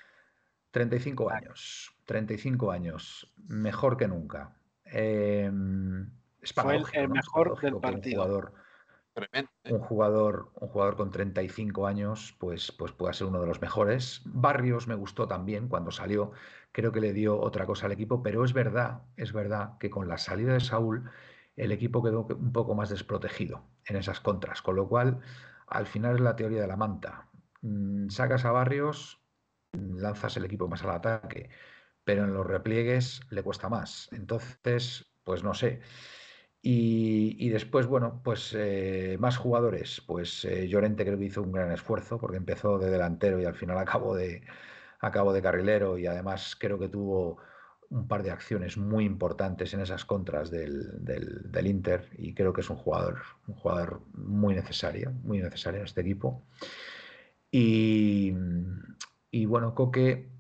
35 0.71 1.31
años. 1.31 1.95
35 2.07 2.71
años. 2.71 3.31
Mejor 3.49 3.97
que 3.97 4.09
nunca. 4.09 4.57
Eh, 4.85 5.51
es 6.41 6.53
Fue 6.53 6.77
el, 6.77 6.85
el 6.95 7.09
mejor 7.09 7.61
del 7.61 7.77
partido. 7.79 8.23
jugador 8.23 8.60
un 9.65 9.81
jugador, 9.81 10.53
un 10.55 10.69
jugador 10.69 10.97
con 10.97 11.11
35 11.11 11.87
años, 11.87 12.35
pues, 12.39 12.73
pues 12.73 12.93
pueda 12.93 13.13
ser 13.13 13.27
uno 13.27 13.41
de 13.41 13.47
los 13.47 13.61
mejores. 13.61 14.23
Barrios 14.25 14.89
me 14.89 14.95
gustó 14.95 15.29
también 15.29 15.69
cuando 15.69 15.91
salió, 15.91 16.33
creo 16.73 16.93
que 16.93 17.01
le 17.01 17.13
dio 17.13 17.39
otra 17.39 17.67
cosa 17.67 17.87
al 17.87 17.93
equipo, 17.93 18.23
pero 18.23 18.45
es 18.45 18.53
verdad, 18.53 19.03
es 19.17 19.33
verdad 19.33 19.79
que 19.79 19.91
con 19.91 20.09
la 20.09 20.19
salida 20.19 20.55
de 20.55 20.61
Saúl 20.61 21.11
el 21.57 21.73
equipo 21.73 22.03
quedó 22.03 22.27
un 22.27 22.53
poco 22.53 22.75
más 22.75 22.89
desprotegido 22.91 23.69
en 23.85 23.97
esas 23.97 24.21
contras, 24.21 24.63
con 24.63 24.77
lo 24.77 24.89
cual 24.89 25.21
al 25.67 25.87
final 25.87 26.17
es 26.17 26.21
la 26.21 26.37
teoría 26.37 26.63
de 26.63 26.67
la 26.67 26.77
manta. 26.77 27.29
Mm, 27.63 28.09
sacas 28.09 28.45
a 28.45 28.53
Barrios, 28.53 29.23
lanzas 29.73 30.37
el 30.37 30.45
equipo 30.45 30.69
más 30.69 30.83
al 30.85 30.91
ataque, 30.91 31.51
pero 32.05 32.25
en 32.25 32.35
los 32.35 32.47
repliegues 32.47 33.21
le 33.31 33.43
cuesta 33.43 33.69
más. 33.69 34.09
Entonces, 34.13 35.13
pues 35.25 35.45
no 35.45 35.55
sé. 35.55 35.81
Y, 36.63 37.49
después, 37.49 37.87
bueno, 37.87 38.21
pues 38.23 38.55
eh, 38.57 39.17
más 39.19 39.37
jugadores. 39.39 40.03
Pues 40.07 40.45
eh, 40.45 40.69
Llorente 40.69 41.05
creo 41.05 41.19
que 41.19 41.25
hizo 41.25 41.43
un 41.43 41.53
gran 41.53 41.73
esfuerzo 41.73 42.19
porque 42.19 42.37
empezó 42.37 42.79
de 42.79 42.91
delantero 42.91 43.41
y 43.41 43.47
al 43.47 43.55
final 43.55 43.79
acabó 43.79 44.15
de, 44.15 44.43
acabó 45.01 45.33
de 45.33 45.43
carrilero 45.43 45.99
y 45.99 46.07
además 46.07 46.57
creo 46.59 46.79
que 46.79 46.89
tuvo 46.89 47.39
un 47.89 48.07
par 48.07 48.23
de 48.23 48.31
acciones 48.31 48.77
muy 48.77 49.05
importantes 49.05 49.75
en 49.75 49.81
esas 49.81 50.05
contras 50.05 50.51
del, 50.51 51.05
del, 51.05 51.67
Inter 51.67 52.09
y 52.17 52.35
creo 52.35 52.53
que 52.53 52.61
es 52.61 52.71
un 52.71 52.77
jugador, 52.77 53.19
un 53.49 53.55
jugador 53.57 54.03
muy 54.15 54.55
necesario, 54.55 55.11
muy 55.25 55.41
necesario 55.41 55.81
en 55.81 55.87
este 55.87 56.03
equipo. 56.03 56.45
Y, 57.51 58.33
y 59.33 59.47
bueno, 59.47 59.75
Coque, 59.75 60.31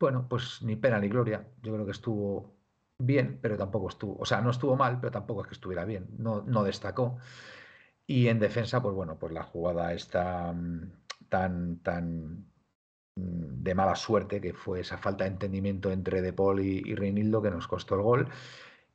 bueno, 0.00 0.28
pues 0.28 0.62
ni 0.62 0.76
pena 0.76 0.98
ni 0.98 1.08
gloria. 1.08 1.46
Yo 1.62 1.74
creo 1.74 1.84
que 1.84 1.92
estuvo 1.92 2.57
bien, 2.98 3.38
pero 3.40 3.56
tampoco 3.56 3.88
estuvo, 3.88 4.16
o 4.18 4.24
sea, 4.24 4.40
no 4.40 4.50
estuvo 4.50 4.76
mal, 4.76 4.98
pero 5.00 5.10
tampoco 5.12 5.42
es 5.42 5.48
que 5.48 5.54
estuviera 5.54 5.84
bien, 5.84 6.06
no, 6.18 6.42
no 6.42 6.64
destacó. 6.64 7.18
Y 8.06 8.28
en 8.28 8.40
defensa, 8.40 8.82
pues 8.82 8.94
bueno, 8.94 9.18
pues 9.18 9.32
la 9.32 9.44
jugada 9.44 9.92
está 9.94 10.52
mm, 10.52 10.92
tan, 11.28 11.78
tan 11.82 12.46
mm, 13.16 13.62
de 13.62 13.74
mala 13.74 13.96
suerte, 13.96 14.40
que 14.40 14.54
fue 14.54 14.80
esa 14.80 14.98
falta 14.98 15.24
de 15.24 15.30
entendimiento 15.30 15.90
entre 15.92 16.22
De 16.22 16.32
Paul 16.32 16.60
y, 16.60 16.94
Reinildo 16.94 17.42
que 17.42 17.50
nos 17.50 17.68
costó 17.68 17.96
el 17.96 18.02
gol. 18.02 18.28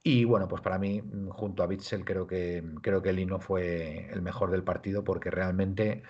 Y 0.04 0.26
bueno, 0.26 0.48
pues 0.48 0.62
para 0.62 0.80
mí, 0.80 1.02
mm, 1.02 1.30
junto 1.30 1.63
a 1.63 1.68
Bitzel, 1.68 2.06
creo 2.06 2.28
que, 2.28 2.63
creo 2.82 3.02
que 3.02 3.13
Lino 3.13 3.39
fue 3.39 4.10
el 4.12 4.22
mejor 4.22 4.52
del 4.52 4.63
partido 4.63 5.04
porque 5.04 5.32
realmente 5.32 6.04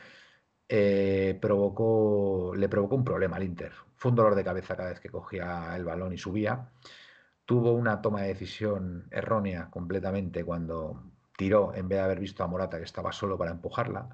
eh, 0.69 1.37
provocó, 1.41 2.53
le 2.55 2.69
provocó 2.69 2.95
un 2.95 3.05
problema 3.05 3.37
al 3.37 3.43
Inter. 3.43 3.73
Fue 3.95 4.11
un 4.11 4.15
dolor 4.17 4.35
de 4.35 4.43
cabeza 4.43 4.75
cada 4.75 4.89
vez 4.89 4.99
que 4.99 5.09
cogía 5.09 5.75
el 5.75 5.85
balón 5.85 6.13
y 6.13 6.17
subía 6.17 6.69
tuvo 7.53 7.73
una 7.73 8.01
toma 8.01 8.23
de 8.23 8.29
decisión 8.29 9.07
errónea 9.11 9.69
completamente 9.69 10.43
cuando 10.43 11.03
tiró 11.37 11.71
en 11.75 11.87
vez 11.87 11.99
de 11.99 12.03
haber 12.05 12.19
visto 12.19 12.43
a 12.43 12.47
Morata 12.47 12.79
que 12.79 12.83
estaba 12.83 13.11
solo 13.11 13.37
para 13.37 13.51
empujarla, 13.51 14.09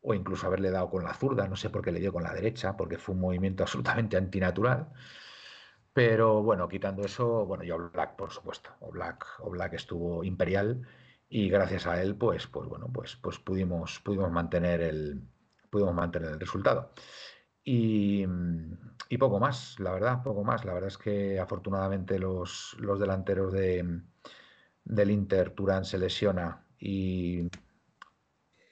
o 0.00 0.14
incluso 0.14 0.46
haberle 0.46 0.70
dado 0.70 0.88
con 0.88 1.02
la 1.02 1.12
zurda, 1.12 1.48
no 1.48 1.56
sé 1.56 1.68
por 1.68 1.82
qué 1.82 1.90
le 1.90 1.98
dio 1.98 2.12
con 2.12 2.22
la 2.22 2.32
derecha, 2.32 2.76
porque 2.76 2.96
fue 2.96 3.16
un 3.16 3.22
movimiento 3.22 3.62
absolutamente 3.64 4.16
antinatural. 4.16 4.88
Pero 5.92 6.44
bueno, 6.44 6.68
quitando 6.68 7.02
eso, 7.04 7.44
bueno, 7.44 7.64
y 7.64 7.72
Black, 7.72 8.14
por 8.14 8.30
supuesto, 8.30 8.70
o 8.78 8.92
Black 8.92 9.72
estuvo 9.72 10.22
imperial 10.22 10.86
y 11.28 11.48
gracias 11.48 11.88
a 11.88 12.00
él, 12.00 12.14
pues, 12.14 12.46
pues 12.46 12.68
bueno, 12.68 12.88
pues, 12.92 13.16
pues 13.16 13.40
pudimos, 13.40 13.98
pudimos 13.98 14.30
mantener 14.30 14.80
el, 14.80 15.24
pudimos 15.70 15.92
mantener 15.92 16.30
el 16.30 16.38
resultado. 16.38 16.92
Y, 17.62 18.26
poco 19.18 19.38
más, 19.38 19.78
la 19.78 19.92
verdad, 19.92 20.22
poco 20.22 20.44
más. 20.44 20.64
La 20.64 20.74
verdad 20.74 20.88
es 20.88 20.98
que 20.98 21.38
afortunadamente 21.38 22.18
los, 22.18 22.76
los 22.78 22.98
delanteros 22.98 23.52
de, 23.52 24.00
del 24.84 25.10
Inter, 25.10 25.50
Turán 25.50 25.84
se 25.84 25.98
lesiona 25.98 26.64
y, 26.78 27.48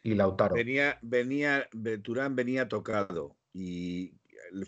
y 0.02 0.14
Lautaro. 0.14 0.54
Venía, 0.54 0.98
venía, 1.02 1.68
Turán 2.02 2.34
venía 2.34 2.68
tocado 2.68 3.36
y 3.52 4.14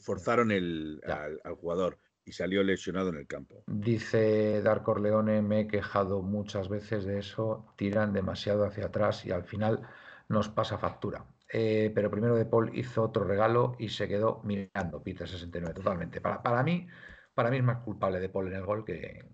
forzaron 0.03 0.51
el, 0.51 1.01
al, 1.07 1.55
jugador 1.55 1.99
y 2.25 2.33
salió 2.33 2.63
lesionado 2.63 3.09
en 3.09 3.17
el 3.17 3.27
campo. 3.27 3.65
Dice 3.67 4.63
Dar 4.63 4.83
Corleone, 4.83 5.43
me 5.43 5.61
he 5.61 5.67
quejado 5.67 6.23
muchas 6.23 6.69
veces 6.69 7.05
de 7.05 7.19
eso, 7.19 7.73
tiran 7.77 8.13
demasiado 8.13 8.65
hacia 8.65 8.87
atrás 8.87 9.25
y 9.25 9.31
al 9.31 9.45
final 9.45 9.83
nos 10.29 10.49
pasa 10.49 10.79
factura. 10.79 11.25
Eh, 11.53 11.91
pero 11.95 12.11
primero 12.11 12.37
De 12.37 12.47
Paul 12.47 12.71
hizo 12.77 13.03
otro 13.03 13.25
regalo 13.25 13.75
y 13.79 13.89
se 13.89 14.07
quedó 14.07 14.41
mirando 14.45 15.03
Peter 15.03 15.29
69 15.29 15.75
totalmente. 15.75 16.21
Para, 16.21 16.43
para, 16.43 16.63
mí, 16.63 16.87
para 17.35 17.51
mí 17.51 17.57
es 17.57 17.65
más 17.65 17.79
culpable 17.79 18.21
De 18.21 18.29
Paul 18.29 18.49
en 18.49 18.55
el 18.55 18.65
gol 18.65 18.85
que, 18.85 19.25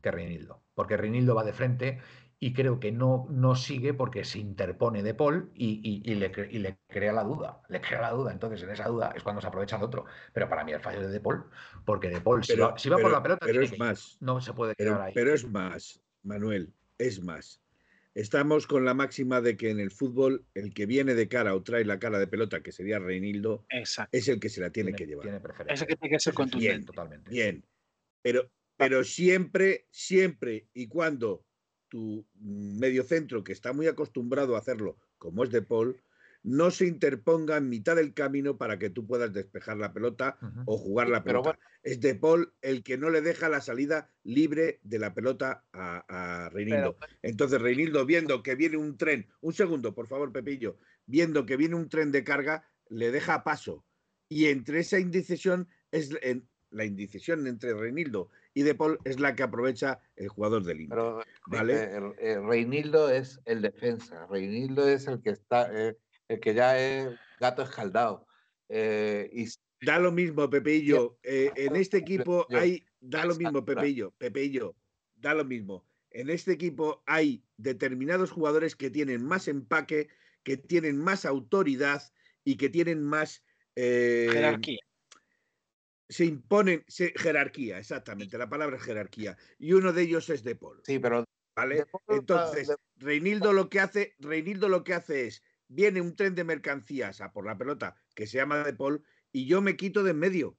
que 0.00 0.10
Reinildo, 0.10 0.62
porque 0.74 0.96
Reinildo 0.96 1.34
va 1.34 1.44
de 1.44 1.52
frente 1.52 1.98
y 2.38 2.52
creo 2.52 2.78
que 2.78 2.92
no, 2.92 3.26
no 3.30 3.56
sigue 3.56 3.94
porque 3.94 4.24
se 4.24 4.38
interpone 4.38 5.02
De 5.02 5.14
Paul 5.14 5.50
y, 5.54 6.02
y, 6.04 6.14
le, 6.14 6.30
y, 6.50 6.58
le, 6.58 6.78
crea 6.86 7.12
la 7.12 7.24
duda, 7.24 7.62
le 7.68 7.80
crea 7.80 8.02
la 8.02 8.10
duda, 8.10 8.32
entonces 8.32 8.62
en 8.62 8.70
esa 8.70 8.86
duda 8.86 9.12
es 9.16 9.22
cuando 9.22 9.40
se 9.40 9.48
aprovecha 9.48 9.78
de 9.78 9.84
otro, 9.84 10.04
pero 10.32 10.48
para 10.48 10.62
mí 10.62 10.72
el 10.72 10.80
fallo 10.80 11.00
de 11.00 11.08
De 11.08 11.20
Paul, 11.20 11.44
porque 11.84 12.08
De 12.08 12.20
Paul 12.20 12.44
si, 12.44 12.56
va, 12.56 12.74
por 12.74 13.10
la 13.10 13.22
pelota 13.22 13.46
pero 13.46 13.62
es 13.62 13.78
más, 13.78 14.18
no 14.20 14.40
se 14.40 14.52
puede 14.52 14.74
quedar 14.74 15.00
ahí. 15.00 15.12
Pero 15.14 15.32
es 15.32 15.48
más, 15.48 16.00
Manuel, 16.22 16.72
es 16.98 17.20
más 17.22 17.63
Estamos 18.14 18.68
con 18.68 18.84
la 18.84 18.94
máxima 18.94 19.40
de 19.40 19.56
que 19.56 19.70
en 19.70 19.80
el 19.80 19.90
fútbol 19.90 20.46
el 20.54 20.72
que 20.72 20.86
viene 20.86 21.14
de 21.14 21.28
cara 21.28 21.54
o 21.54 21.62
trae 21.64 21.84
la 21.84 21.98
cara 21.98 22.20
de 22.20 22.28
pelota, 22.28 22.62
que 22.62 22.70
sería 22.70 23.00
Reinildo, 23.00 23.66
es 23.68 24.28
el 24.28 24.38
que 24.38 24.48
se 24.48 24.60
la 24.60 24.70
tiene, 24.70 24.94
que 24.94 25.06
llevar. 25.06 25.24
Tiene 25.24 25.40
es 25.68 25.80
el 25.82 25.88
que 25.88 25.96
tiene 25.96 26.14
que 26.14 26.20
ser 26.20 26.32
contundente. 26.32 26.72
Bien, 26.72 26.84
totalmente. 26.84 27.30
Bien. 27.30 27.64
Pero, 28.22 28.50
pero 28.76 29.02
siempre, 29.02 29.88
siempre 29.90 30.68
y 30.72 30.86
cuando 30.86 31.44
tu 31.88 32.24
medio 32.40 33.02
centro, 33.02 33.42
que 33.42 33.52
está 33.52 33.72
muy 33.72 33.88
acostumbrado 33.88 34.54
a 34.54 34.60
hacerlo, 34.60 34.96
como 35.18 35.42
es 35.42 35.50
De 35.50 35.62
Paul, 35.62 36.00
no 36.44 36.70
se 36.70 36.86
interponga 36.86 37.56
en 37.56 37.70
mitad 37.70 37.96
del 37.96 38.12
camino 38.12 38.58
para 38.58 38.78
que 38.78 38.90
tú 38.90 39.06
puedas 39.06 39.32
despejar 39.32 39.78
la 39.78 39.94
pelota 39.94 40.38
o 40.66 40.76
jugar 40.76 41.08
la 41.08 41.24
pelota. 41.24 41.58
Es 41.82 42.00
De 42.00 42.14
Paul 42.14 42.52
el 42.60 42.82
que 42.82 42.98
no 42.98 43.08
le 43.08 43.22
deja 43.22 43.48
la 43.48 43.62
salida 43.62 44.10
libre 44.22 44.78
de 44.82 44.98
la 44.98 45.14
pelota 45.14 45.64
a, 45.72 46.50
Reinildo. 46.52 46.96
Entonces 47.22 47.60
Reinildo, 47.60 48.04
viendo 48.04 48.42
que 48.42 48.54
viene 48.54 48.76
un 48.76 48.98
tren, 48.98 49.26
un 49.40 49.54
segundo, 49.54 49.94
por 49.94 50.06
favor, 50.06 50.32
Pepillo, 50.32 50.76
viendo 51.06 51.46
que 51.46 51.56
viene 51.56 51.76
un 51.76 51.88
tren 51.88 52.12
de 52.12 52.24
carga, 52.24 52.68
le 52.90 53.10
deja 53.10 53.42
paso. 53.42 53.84
Y 54.28 54.46
entre 54.46 54.80
esa 54.80 54.98
indecisión 54.98 55.66
es 55.90 56.10
la 56.70 56.84
indecisión 56.84 57.46
entre 57.46 57.72
Reinildo 57.72 58.30
y 58.52 58.62
De 58.62 58.74
Paul 58.74 58.98
es 59.04 59.18
la 59.18 59.34
que 59.34 59.42
aprovecha 59.42 60.00
el 60.16 60.28
jugador 60.28 60.64
del 60.64 60.82
Inter. 60.82 60.98
¿vale? 61.46 62.00
Reinildo 62.40 63.10
es 63.10 63.40
el 63.46 63.62
defensa, 63.62 64.26
Reinildo 64.26 64.88
es 64.88 65.06
el 65.08 65.20
que 65.22 65.30
está, 65.30 65.68
eh, 65.72 65.96
el 66.28 66.40
que 66.40 66.54
ya 66.54 66.78
es 66.78 67.08
gato 67.40 67.62
escaldado. 67.62 68.26
Eh, 68.68 69.30
y... 69.32 69.46
Da 69.80 69.98
lo 69.98 70.12
mismo, 70.12 70.48
Pepeillo. 70.48 71.18
Eh, 71.22 71.50
en 71.56 71.76
este 71.76 71.98
equipo 71.98 72.46
hay. 72.50 72.86
Da 73.00 73.26
lo 73.26 73.34
mismo, 73.34 73.64
Pepeillo. 73.64 74.12
Pepeillo. 74.16 74.74
Da 75.14 75.34
lo 75.34 75.44
mismo. 75.44 75.84
En 76.10 76.30
este 76.30 76.52
equipo 76.52 77.02
hay 77.06 77.44
determinados 77.58 78.30
jugadores 78.30 78.76
que 78.76 78.88
tienen 78.88 79.24
más 79.24 79.46
empaque, 79.46 80.08
que 80.42 80.56
tienen 80.56 80.96
más 80.96 81.26
autoridad 81.26 82.02
y 82.44 82.56
que 82.56 82.70
tienen 82.70 83.02
más. 83.02 83.44
Eh, 83.76 84.28
jerarquía. 84.32 84.80
Se 86.08 86.24
imponen. 86.24 86.84
jerarquía, 86.88 87.78
exactamente. 87.78 88.38
La 88.38 88.48
palabra 88.48 88.76
es 88.76 88.82
jerarquía. 88.82 89.36
Y 89.58 89.72
uno 89.72 89.92
de 89.92 90.02
ellos 90.02 90.30
es 90.30 90.44
De 90.44 90.54
Paul. 90.54 90.80
Sí, 90.84 90.98
pero. 90.98 91.24
¿Vale? 91.56 91.84
Entonces, 92.08 92.74
Reinildo 92.96 93.52
lo 93.52 93.68
que 93.68 93.80
hace, 93.80 94.14
Reinildo 94.18 94.68
lo 94.68 94.82
que 94.82 94.94
hace 94.94 95.26
es 95.26 95.42
viene 95.68 96.00
un 96.00 96.14
tren 96.14 96.34
de 96.34 96.44
mercancías 96.44 97.20
a 97.20 97.32
por 97.32 97.46
la 97.46 97.56
pelota 97.56 97.96
que 98.14 98.26
se 98.26 98.38
llama 98.38 98.58
De 98.64 98.74
Paul 98.74 99.04
y 99.32 99.46
yo 99.46 99.60
me 99.60 99.76
quito 99.76 100.02
de 100.02 100.10
en 100.10 100.18
medio. 100.18 100.56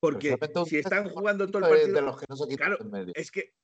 porque 0.00 0.38
si 0.66 0.78
están 0.78 1.08
jugando 1.10 1.46
todo 1.48 1.64
el 1.64 1.70
partido. 1.70 1.94
De 1.94 2.02
los 2.02 2.18
que 2.18 2.26
no 2.28 2.36
se 2.36 2.56
claro, 2.56 2.76
en 2.80 2.90
medio. 2.90 3.12
es 3.14 3.30
que 3.30 3.54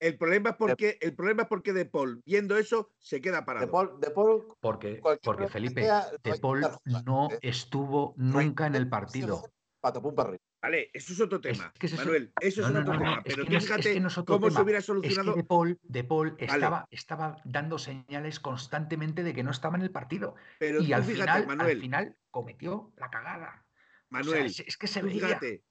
el 0.00 0.18
problema 0.18 0.50
es 0.50 0.56
porque 0.56 0.98
el 1.00 1.14
problema 1.14 1.42
es 1.42 1.48
porque 1.48 1.72
De 1.72 1.84
Paul, 1.84 2.22
viendo 2.26 2.56
eso, 2.58 2.90
se 2.98 3.20
queda 3.20 3.44
parado. 3.44 3.66
De 3.66 3.72
Paul, 3.72 4.00
de 4.00 4.10
Paul 4.10 4.46
porque, 4.60 5.00
porque 5.22 5.48
Felipe, 5.48 5.88
De 6.22 6.38
Paul 6.38 6.66
no 7.04 7.28
estuvo 7.40 8.14
nunca 8.16 8.66
en 8.66 8.74
el 8.74 8.88
partido. 8.88 9.42
Patapum 9.80 10.14
para 10.14 10.30
arriba. 10.30 10.51
Vale, 10.62 10.90
eso 10.92 11.12
es 11.12 11.20
otro 11.20 11.40
tema. 11.40 11.72
Manuel, 11.96 12.32
eso 12.40 12.60
es 12.60 12.68
otro 12.68 12.84
tema. 12.84 13.20
Pero 13.24 13.44
fíjate 13.44 14.00
cómo 14.24 14.48
se 14.48 14.62
hubiera 14.62 14.80
solucionado. 14.80 15.34
de 15.34 15.42
Paul, 15.42 15.80
de 15.82 16.04
Paul 16.04 16.36
estaba, 16.38 16.86
estaba, 16.92 17.36
dando 17.44 17.80
señales 17.80 18.38
constantemente 18.38 19.24
de 19.24 19.34
que 19.34 19.42
no 19.42 19.50
estaba 19.50 19.76
en 19.76 19.82
el 19.82 19.90
partido. 19.90 20.36
Pero 20.60 20.80
y 20.80 20.92
al, 20.92 21.02
final, 21.02 21.48
Manuel, 21.48 21.76
al 21.76 21.80
final 21.80 22.16
cometió 22.30 22.92
la 22.96 23.10
cagada. 23.10 23.66
Manuel, 24.10 24.46
es, 24.46 24.76
que 24.76 24.86
se 24.86 25.02
veía. 25.02 25.26
Fíjate 25.26 25.64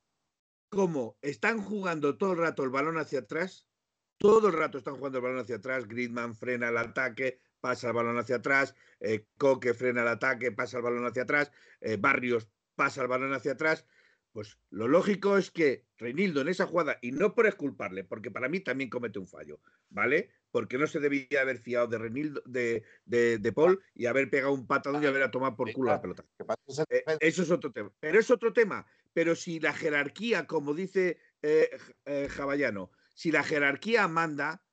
cómo 0.67 1.17
están 1.21 1.61
jugando 1.61 2.17
todo 2.17 2.33
el 2.33 2.39
rato 2.39 2.65
el 2.65 2.69
balón 2.69 2.97
hacia 2.97 3.19
atrás. 3.19 3.65
Todo 4.17 4.49
el 4.49 4.53
rato 4.53 4.77
están 4.77 4.97
jugando 4.97 5.19
el 5.19 5.23
balón 5.23 5.39
hacia 5.39 5.55
atrás. 5.55 5.87
Gridman 5.87 6.35
frena 6.35 6.67
el 6.67 6.77
ataque, 6.77 7.39
pasa 7.61 7.87
el 7.87 7.93
balón 7.93 8.17
hacia 8.17 8.35
atrás. 8.35 8.75
Eh, 8.99 9.25
Coque 9.37 9.73
frena 9.73 10.01
el 10.01 10.09
ataque, 10.09 10.51
pasa 10.51 10.77
el 10.77 10.83
balón 10.83 11.05
hacia 11.05 11.23
atrás. 11.23 11.49
Eh, 11.79 11.95
Barrios 11.95 12.49
pasa 12.75 13.03
el 13.03 13.07
balón 13.07 13.33
hacia 13.33 13.53
atrás 13.53 13.85
pues 14.33 14.57
lo 14.69 14.87
lógico 14.87 15.37
es 15.37 15.51
que 15.51 15.85
Reinildo 15.97 16.41
en 16.41 16.47
esa 16.47 16.65
jugada, 16.65 16.97
y 17.01 17.11
no 17.11 17.35
por 17.35 17.47
esculparle, 17.47 18.03
porque 18.03 18.31
para 18.31 18.47
mí 18.47 18.59
también 18.61 18.89
comete 18.89 19.19
un 19.19 19.27
fallo, 19.27 19.59
¿vale? 19.89 20.29
Porque 20.51 20.77
no 20.77 20.87
se 20.87 20.99
debía 20.99 21.41
haber 21.41 21.59
fiado 21.59 21.87
de 21.87 21.97
Reinildo, 21.97 22.41
de, 22.45 22.83
de, 23.05 23.53
Paul 23.53 23.81
y 23.93 24.05
haber 24.05 24.29
pegado 24.29 24.53
un 24.53 24.67
patadón 24.67 25.03
y 25.03 25.05
haber 25.05 25.29
tomado 25.31 25.55
por 25.55 25.71
culo 25.73 25.91
la 25.91 26.01
pelota. 26.01 26.25
Eh, 26.89 27.03
eso 27.19 27.43
es 27.43 27.51
otro 27.51 27.71
tema. 27.71 27.91
Pero 27.99 28.19
es 28.19 28.31
otro 28.31 28.53
tema. 28.53 28.85
Pero 29.13 29.35
si 29.35 29.59
la 29.59 29.73
jerarquía, 29.73 30.47
como 30.47 30.73
dice 30.73 31.17
eh, 31.41 31.69
eh 32.05 32.29
si 33.13 33.31
la 33.31 33.43
jerarquía 33.43 34.07
manda, 34.07 34.63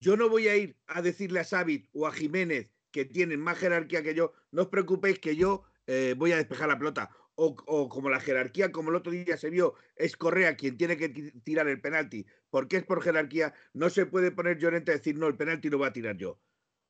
yo 0.00 0.16
no 0.16 0.28
voy 0.28 0.48
a 0.48 0.56
ir 0.56 0.76
a 0.86 1.02
decirle 1.02 1.40
a 1.40 1.44
Sábit 1.44 1.88
o 1.92 2.06
a 2.06 2.12
Jiménez 2.12 2.72
que 2.90 3.04
tienen 3.04 3.40
más 3.40 3.58
jerarquía 3.58 4.02
que 4.02 4.14
yo, 4.14 4.32
no 4.50 4.62
os 4.62 4.68
preocupéis 4.68 5.18
que 5.18 5.36
yo 5.36 5.64
eh, 5.86 6.14
voy 6.16 6.32
a 6.32 6.36
despejar 6.36 6.68
la 6.68 6.78
pelota 6.78 7.10
o, 7.44 7.88
como 7.88 8.08
la 8.08 8.20
jerarquía, 8.20 8.70
como 8.70 8.90
el 8.90 8.96
otro 8.96 9.12
día 9.12 9.36
se 9.36 9.50
vio, 9.50 9.74
es 9.96 10.16
Correa 10.16 10.56
quien 10.56 10.76
tiene 10.76 10.96
que 10.96 11.08
tirar 11.08 11.68
el 11.68 11.80
penalti 11.80 12.26
porque 12.50 12.76
es 12.76 12.84
por 12.84 13.02
jerarquía, 13.02 13.54
no 13.72 13.88
se 13.88 14.04
puede 14.04 14.30
poner 14.30 14.58
Llorente 14.58 14.92
a 14.92 14.96
decir, 14.96 15.16
no, 15.16 15.26
el 15.26 15.36
penalti 15.36 15.70
lo 15.70 15.78
va 15.78 15.88
a 15.88 15.92
tirar 15.92 16.18
yo. 16.18 16.38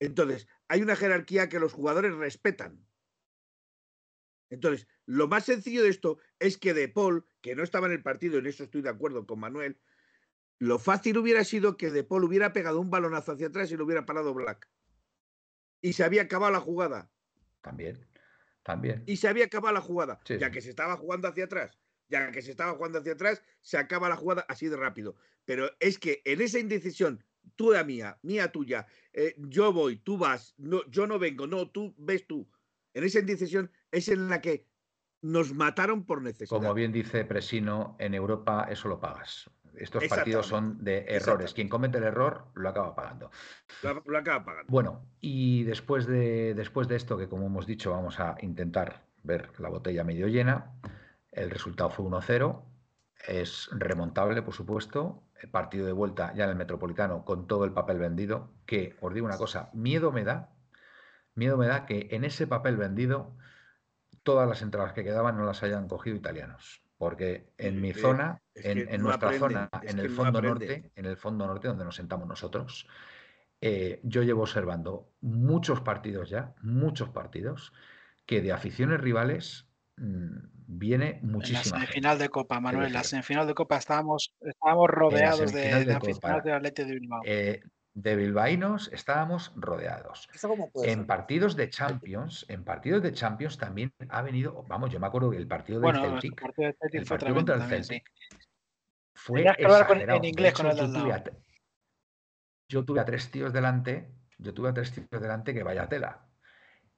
Entonces, 0.00 0.48
hay 0.66 0.82
una 0.82 0.96
jerarquía 0.96 1.48
que 1.48 1.61
los 1.61 1.72
jugadores 1.72 2.14
respetan. 2.16 2.84
Entonces, 4.50 4.88
lo 5.07 5.28
más 5.28 5.44
sencillo 5.44 5.84
de 5.84 5.88
esto 5.88 6.18
es 6.40 6.59
que 6.59 6.74
De 6.74 6.88
Paul, 6.88 7.24
que 7.40 7.55
no 7.55 7.62
estaba 7.62 7.86
en 7.86 7.92
el 7.92 8.03
partido, 8.03 8.38
en 8.38 8.46
eso 8.46 8.64
estoy 8.64 8.82
de 8.82 8.88
acuerdo 8.88 9.24
con 9.24 9.38
Manuel, 9.38 9.80
lo 10.59 10.80
fácil 10.80 11.16
hubiera 11.18 11.44
sido 11.44 11.76
que 11.76 11.90
De 11.90 12.03
Paul 12.03 12.24
hubiera 12.24 12.53
pegado 12.53 12.80
un 12.80 12.90
balonazo 12.90 13.32
hacia 13.32 13.46
atrás 13.46 13.70
y 13.70 13.76
lo 13.76 13.84
hubiera 13.84 14.05
parado 14.05 14.34
Black. 14.34 14.68
Y 15.80 15.92
se 15.92 16.03
había 16.03 16.22
acabado 16.22 16.53
la 16.53 16.61
jugada. 16.61 17.09
También, 17.61 18.05
también. 18.63 19.03
Y 19.07 19.17
se 19.17 19.29
había 19.29 19.47
acabado 19.47 19.75
la 19.75 19.81
jugada, 19.81 20.21
ya 20.27 20.51
que 20.51 20.61
se 20.61 20.71
estaba 20.71 20.97
jugando 20.97 21.29
hacia 21.29 21.45
atrás. 21.45 21.79
Ya 22.09 22.31
que 22.31 22.43
se 22.43 22.51
estaba 22.51 22.75
jugando 22.75 22.99
hacia 22.99 23.13
atrás, 23.13 23.43
se 23.63 23.79
acaba 23.79 24.09
la 24.09 24.17
jugada 24.17 24.45
así 24.49 24.69
de 24.69 24.77
rápido. 24.77 25.17
Pero 25.47 25.71
es 25.81 25.99
que 25.99 26.21
en 26.27 26.43
esa 26.43 26.59
indecisión, 26.59 27.25
tuya 27.57 27.85
mía, 27.85 28.19
mía 28.23 28.53
tuya, 28.53 28.87
eh, 29.15 29.35
yo 29.39 29.73
voy, 29.73 29.97
tú 29.97 30.19
vas, 30.19 30.55
no, 30.59 30.85
yo 30.91 31.07
no 31.07 31.19
vengo, 31.19 31.47
no, 31.47 31.71
tú 31.71 31.95
ves 31.97 32.27
tú. 32.27 32.47
En 32.93 33.05
esa 33.05 33.21
indecisión 33.21 33.71
es 33.91 34.09
en 34.09 34.29
la 34.29 34.43
que 34.43 34.69
nos 35.23 35.55
mataron 35.55 36.05
por 36.05 36.21
necesidad. 36.21 36.51
Como 36.59 36.75
bien 36.75 36.93
dice 36.93 37.25
Presino, 37.25 37.97
en 37.99 38.15
Europa 38.15 38.67
eso 38.69 38.89
lo 38.89 39.01
pagas. 39.01 39.51
Estos 39.77 40.05
partidos 40.09 40.47
son 40.47 40.83
de 40.85 41.07
errores. 41.09 41.55
Quien 41.55 41.68
comete 41.68 41.99
el 41.99 42.05
error 42.05 42.47
lo 42.55 42.68
acaba 42.68 42.95
pagando. 42.95 43.31
Lo, 43.83 44.18
acaba 44.18 44.45
pagando. 44.45 44.70
Bueno, 44.70 45.05
y 45.20 45.64
después 45.64 46.07
de, 46.07 46.55
después 46.55 46.89
de 46.89 46.97
esto, 46.97 47.16
que 47.16 47.29
como 47.29 47.47
hemos 47.47 47.66
dicho, 47.66 47.91
vamos 47.91 48.20
a 48.20 48.37
intentar 48.43 49.05
ver 49.23 49.51
la 49.59 49.68
botella 49.68 50.05
medio 50.05 50.29
llena, 50.29 50.73
el 51.31 51.51
resultado 51.51 51.91
fue 51.91 52.05
1-0. 52.05 52.62
Es 53.27 53.68
remontable, 53.73 54.43
por 54.43 54.55
supuesto. 54.55 55.23
El 55.41 55.49
partido 55.49 55.87
de 55.87 55.93
vuelta 55.93 56.33
ya 56.35 56.45
en 56.45 56.51
el 56.51 56.57
Metropolitano 56.57 57.25
con 57.25 57.47
todo 57.47 57.64
el 57.64 57.73
papel 57.73 57.99
vendido. 57.99 58.53
Que 58.66 58.97
os 59.01 59.12
digo 59.14 59.27
una 59.27 59.39
cosa, 59.39 59.70
miedo 59.73 60.12
me 60.12 60.25
da, 60.25 60.51
miedo 61.35 61.57
me 61.57 61.66
da 61.66 61.87
que 61.87 62.09
en 62.12 62.25
ese 62.25 62.47
papel 62.47 62.77
vendido 62.77 63.37
todas 64.23 64.49
las 64.49 64.62
entradas 64.62 64.93
que 64.93 65.05
quedaban 65.05 65.37
no 65.37 65.45
las 65.45 65.62
hayan 65.62 65.89
cogido 65.89 66.16
italianos. 66.16 66.83
Porque 67.03 67.48
en 67.59 67.80
mi 67.80 67.92
zona, 67.92 68.40
en, 68.55 69.03
nuestra 69.03 69.36
zona, 69.36 69.68
en 69.82 69.98
el 69.98 70.09
fondo 70.09 70.40
norte, 70.40 70.92
en 70.94 71.05
el 71.05 71.16
fondo 71.16 71.48
norte 71.48 71.66
donde 71.66 71.84
nos 71.84 71.96
sentamos 71.96 72.28
nosotros, 72.28 72.86
eh, 73.61 73.98
yo 74.05 74.22
llevo 74.22 74.42
observando 74.42 75.11
muchos 75.20 75.80
partidos 75.80 76.30
ya, 76.30 76.55
muchos 76.62 77.09
partidos, 77.09 77.72
que 78.24 78.40
de 78.40 78.53
aficiones 78.53 79.00
rivales 79.00 79.66
mm, 79.96 80.44
viene 80.68 81.18
muchísima. 81.24 81.62
En 81.62 81.70
la 81.72 81.80
semifinal 81.80 82.18
de 82.20 82.28
Copa, 82.28 82.61
Manuel, 82.61 82.86
en 82.86 82.92
la 82.92 83.03
semifinal 83.03 83.48
de 83.48 83.55
Copa 83.55 83.78
estábamos, 83.78 84.32
estábamos 84.40 84.88
rodeados 84.88 85.53
de, 85.53 85.84
de, 85.84 85.94
aficionados 85.94 86.44
de 86.44 86.53
Atlético 86.53 86.86
de 86.86 86.94
Bilbao. 87.00 87.20
Eh, 87.24 87.62
de 87.95 88.16
bilbaínos 88.16 88.90
estábamos 88.93 89.53
rodeados. 89.57 90.28
En 90.82 91.07
partidos 91.07 91.57
de 91.57 91.68
Champions, 91.68 92.47
en 92.49 92.64
partidos 92.64 93.03
de 93.03 93.12
Champions 93.12 93.59
también 93.59 93.93
ha 94.09 94.22
venido, 94.22 94.64
vamos, 94.68 94.90
yo 94.90 94.99
me 94.99 95.07
acuerdo 95.07 95.30
que 95.30 95.36
el 95.36 95.47
partido 95.47 95.80
del 95.80 95.97
Celtic, 95.97 96.43
el 96.93 97.05
partido 97.05 97.34
contra 97.34 97.55
el 97.57 97.62
Celtic 97.62 98.11
fue 99.14 99.43
exagerado. 99.43 100.16
en 100.16 100.24
inglés 100.24 100.55
con 100.55 100.66
el 100.66 100.76
yo, 100.76 100.93
tuve 100.93 101.12
a, 101.12 101.24
yo 102.68 102.84
tuve 102.84 103.01
a 103.01 103.05
tres 103.05 103.30
tíos 103.30 103.53
delante, 103.53 104.11
yo 104.38 104.55
tuve 104.55 104.70
a 104.70 104.74
tres 104.74 104.93
tíos 104.93 105.09
delante 105.11 105.53
que 105.53 105.62
vaya 105.62 105.88
tela. 105.88 106.26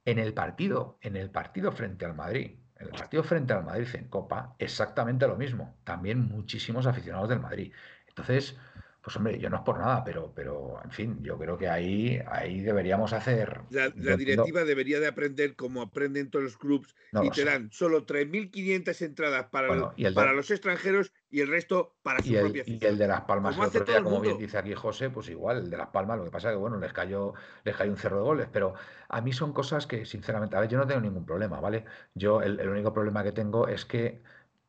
En 0.05 0.19
el 0.19 0.33
partido, 0.33 0.97
en 1.01 1.17
el 1.17 1.29
partido 1.29 1.71
frente 1.71 2.05
al 2.05 2.15
Madrid, 2.15 2.59
en 2.77 2.87
el 2.87 2.91
partido 2.91 3.23
frente 3.23 3.53
al 3.53 3.63
Madrid 3.63 3.87
en 3.93 4.07
Copa, 4.07 4.55
exactamente 4.59 5.27
lo 5.27 5.35
mismo. 5.35 5.77
También 5.83 6.21
muchísimos 6.21 6.85
aficionados 6.85 7.29
del 7.29 7.39
Madrid. 7.39 7.73
Entonces, 8.07 8.57
pues 9.05 9.17
hombre, 9.17 9.37
yo 9.37 9.51
no 9.51 9.57
es 9.57 9.61
por 9.61 9.77
nada, 9.77 10.03
pero, 10.03 10.33
pero 10.35 10.79
en 10.83 10.89
fin, 10.89 11.19
yo 11.21 11.37
creo 11.37 11.59
que 11.59 11.69
ahí, 11.69 12.19
ahí 12.25 12.61
deberíamos 12.61 13.13
hacer. 13.13 13.61
La, 13.69 13.89
directiva 14.17 14.63
debería 14.63 14.99
de 14.99 15.05
aprender 15.05 15.55
como 15.55 15.83
aprenden 15.83 16.31
todos 16.31 16.45
los 16.45 16.57
clubes 16.57 16.95
y 17.21 17.29
te 17.29 17.45
dan 17.45 17.69
solo 17.71 18.07
3.500 18.07 19.05
entradas 19.05 19.45
para, 19.51 19.93
para 20.15 20.33
los 20.33 20.49
extranjeros 20.49 21.11
y 21.29 21.41
el 21.41 21.49
resto 21.49 21.93
para 22.01 22.23
su 22.23 22.33
y 22.33 22.37
propia 22.37 22.63
Y 22.65 22.83
el 22.83 22.97
de 22.97 23.07
Las 23.07 23.21
Palmas, 23.21 23.55
como, 23.55 23.67
otro 23.67 23.85
día, 23.85 24.01
como 24.01 24.21
bien 24.21 24.39
dice 24.39 24.57
aquí 24.57 24.73
José, 24.73 25.11
pues 25.11 25.29
igual, 25.29 25.59
el 25.59 25.69
de 25.69 25.77
Las 25.77 25.89
Palmas, 25.89 26.17
lo 26.17 26.23
que 26.23 26.31
pasa 26.31 26.49
es 26.49 26.55
que 26.55 26.59
bueno, 26.59 26.79
les 26.79 26.91
cayó, 26.91 27.35
les 27.63 27.75
cayó 27.75 27.91
un 27.91 27.97
cerro 27.97 28.17
de 28.17 28.23
goles, 28.23 28.47
pero 28.51 28.73
a 29.07 29.21
mí 29.21 29.33
son 29.33 29.53
cosas 29.53 29.85
que, 29.85 30.07
sinceramente, 30.07 30.55
a 30.55 30.61
ver, 30.61 30.69
yo 30.69 30.79
no 30.79 30.87
tengo 30.87 31.01
ningún 31.01 31.27
problema, 31.27 31.59
¿vale? 31.59 31.85
Yo 32.15 32.41
el 32.41 32.67
único 32.67 32.91
problema 32.91 33.23
que 33.23 33.33
tengo 33.33 33.67
es 33.67 33.85
que 33.85 34.23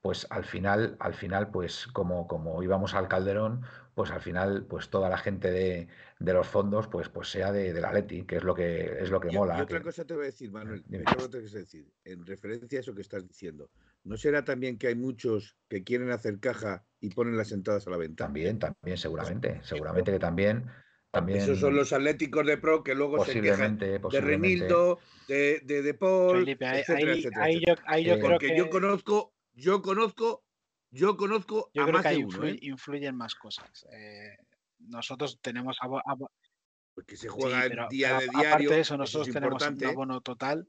pues 0.06 0.24
al 0.30 0.44
final, 0.44 0.96
al 1.00 1.14
final, 1.14 1.50
pues 1.50 1.88
como, 1.88 2.28
como 2.28 2.62
íbamos 2.62 2.94
al 2.94 3.08
Calderón, 3.08 3.62
pues 3.96 4.10
al 4.10 4.20
final, 4.20 4.66
pues 4.68 4.90
toda 4.90 5.08
la 5.08 5.16
gente 5.16 5.50
de, 5.50 5.88
los 6.18 6.46
fondos, 6.46 6.86
pues, 6.86 7.08
pues 7.08 7.30
sea 7.30 7.50
de, 7.50 7.72
la 7.80 7.94
Leti, 7.94 8.24
que 8.24 8.36
es 8.36 8.44
lo 8.44 8.54
que 8.54 8.94
es 9.00 9.08
lo 9.08 9.18
que 9.18 9.30
mola. 9.30 9.56
Y 9.56 9.62
otra 9.62 9.80
cosa 9.80 10.04
te 10.04 10.12
voy 10.12 10.24
a 10.24 10.26
decir, 10.26 10.52
Manuel, 10.52 10.84
otra 11.18 11.40
cosa 11.40 11.58
decir, 11.58 11.90
en 12.04 12.26
referencia 12.26 12.78
a 12.78 12.82
eso 12.82 12.94
que 12.94 13.00
estás 13.00 13.26
diciendo. 13.26 13.70
¿No 14.04 14.18
será 14.18 14.44
también 14.44 14.76
que 14.76 14.88
hay 14.88 14.96
muchos 14.96 15.56
que 15.70 15.82
quieren 15.82 16.10
hacer 16.10 16.40
caja 16.40 16.84
y 17.00 17.08
ponen 17.08 17.38
las 17.38 17.52
entradas 17.52 17.86
a 17.86 17.90
la 17.90 17.96
venta? 17.96 18.24
También, 18.24 18.58
también, 18.58 18.98
seguramente. 18.98 19.60
Seguramente 19.62 20.12
que 20.12 20.18
también. 20.18 20.66
También, 21.10 21.38
Esos 21.38 21.58
son 21.58 21.74
los 21.74 21.94
atléticos 21.94 22.46
de 22.46 22.58
pro 22.58 22.84
que 22.84 22.94
luego 22.94 23.24
se 23.24 23.40
quejan 23.40 23.78
de 23.78 23.98
Renildo, 24.20 24.98
de, 25.26 25.62
de, 25.64 25.80
de 25.80 25.94
Paul, 25.94 26.40
Felipe, 26.40 26.66
etcétera, 26.66 27.12
ahí, 27.12 27.18
etcétera, 27.18 27.44
ahí, 27.44 27.64
yo, 27.66 27.74
ahí 27.86 28.04
yo 28.04 28.20
creo 28.20 28.38
que 28.38 28.58
yo 28.58 28.68
conozco 28.68 29.32
yo 29.56 29.80
conozco, 29.80 30.44
yo 30.96 31.16
conozco 31.16 31.70
yo 31.74 31.82
a 31.82 31.86
creo 31.86 31.98
más 31.98 32.06
que 32.06 32.18
de 32.18 32.24
uno, 32.24 32.44
¿eh? 32.44 32.58
influyen 32.62 33.16
más 33.16 33.34
cosas. 33.34 33.86
Eh, 33.92 34.36
nosotros 34.78 35.38
tenemos 35.40 35.78
porque 36.94 37.16
se 37.16 37.28
juega 37.28 37.64
el 37.66 37.88
día 37.90 38.18
de 38.18 38.28
diario. 38.28 38.48
Aparte 38.48 38.74
de 38.74 38.80
eso, 38.80 38.96
nosotros 38.96 39.32
tenemos 39.32 39.62
un 39.62 39.84
abono 39.84 40.20
total 40.22 40.66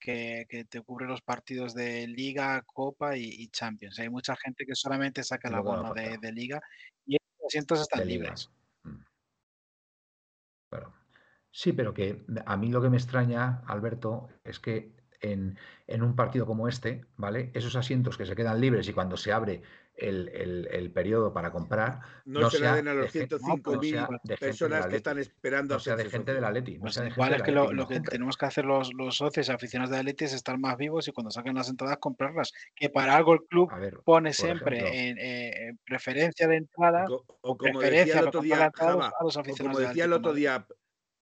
que, 0.00 0.46
que, 0.48 0.64
te 0.64 0.80
cubre 0.80 1.06
los 1.06 1.22
partidos 1.22 1.74
de 1.74 2.06
Liga, 2.08 2.62
Copa 2.62 3.16
y, 3.16 3.48
Champions. 3.48 3.98
Hay 4.00 4.10
mucha 4.10 4.34
gente 4.36 4.66
que 4.66 4.74
solamente 4.74 5.22
saca 5.22 5.48
el 5.48 5.54
abono 5.54 5.94
de, 5.94 6.18
de, 6.18 6.32
Liga 6.32 6.60
y 7.06 7.12
los 7.12 7.46
asientos 7.46 7.80
están 7.80 8.06
libres. 8.06 8.50
Mm. 8.82 9.02
Bueno, 10.70 10.94
sí, 11.52 11.72
pero 11.72 11.94
que 11.94 12.24
a 12.44 12.56
mí 12.56 12.70
lo 12.70 12.82
que 12.82 12.90
me 12.90 12.96
extraña, 12.96 13.62
Alberto, 13.66 14.28
es 14.42 14.58
que 14.58 14.97
en, 15.20 15.56
un 16.02 16.16
partido 16.16 16.46
como 16.46 16.68
este, 16.68 17.04
¿vale? 17.16 17.50
Esos 17.54 17.76
asientos 17.76 18.16
que 18.16 18.26
se 18.26 18.36
quedan 18.36 18.60
libres 18.60 18.88
y 18.88 18.92
cuando 18.92 19.16
se 19.16 19.32
abre 19.32 19.62
el, 19.96 20.90
periodo 20.94 21.32
para 21.32 21.50
comprar. 21.50 22.00
No, 22.24 22.48
se 22.50 22.60
le 22.60 22.70
den 22.72 22.88
a 22.88 22.94
los 22.94 23.12
105.000 23.12 24.38
personas 24.38 24.86
que 24.86 24.96
están 24.96 25.18
esperando. 25.18 25.76
O 25.76 25.80
sea, 25.80 25.96
de 25.96 26.08
gente 26.08 26.32
de 26.32 26.40
la 26.40 26.52
Leti. 26.52 26.78
Pues 26.78 26.96
igual 26.96 27.34
es 27.34 27.42
que 27.42 27.52
lo, 27.52 27.88
que 27.88 28.00
tenemos 28.00 28.36
que 28.36 28.46
hacer 28.46 28.64
los, 28.64 28.92
los 28.94 29.16
socios 29.16 29.48
y 29.48 29.52
aficionados 29.52 29.90
de 29.90 29.96
la 29.96 30.02
Leti 30.04 30.24
es 30.24 30.34
estar 30.34 30.58
más 30.58 30.76
vivos 30.76 31.08
y 31.08 31.12
cuando 31.12 31.30
saquen 31.30 31.54
las 31.54 31.68
entradas 31.68 31.98
comprarlas. 31.98 32.52
Que 32.74 32.90
para 32.90 33.16
algo 33.16 33.34
el 33.34 33.40
club 33.48 33.70
pone 34.04 34.32
siempre 34.32 35.08
en, 35.08 35.78
preferencia 35.84 36.46
de 36.46 36.56
entrada 36.56 37.06
o, 37.40 37.56
como 37.56 37.80
decía 37.80 38.20
el 38.20 38.28
otro 38.28 38.40
día, 38.40 38.70
a 38.78 39.24
los 39.24 39.36
aficionados 39.36 39.78
como 39.78 39.88
decía 39.88 40.04
el 40.04 40.12
otro 40.12 40.32
día 40.32 40.66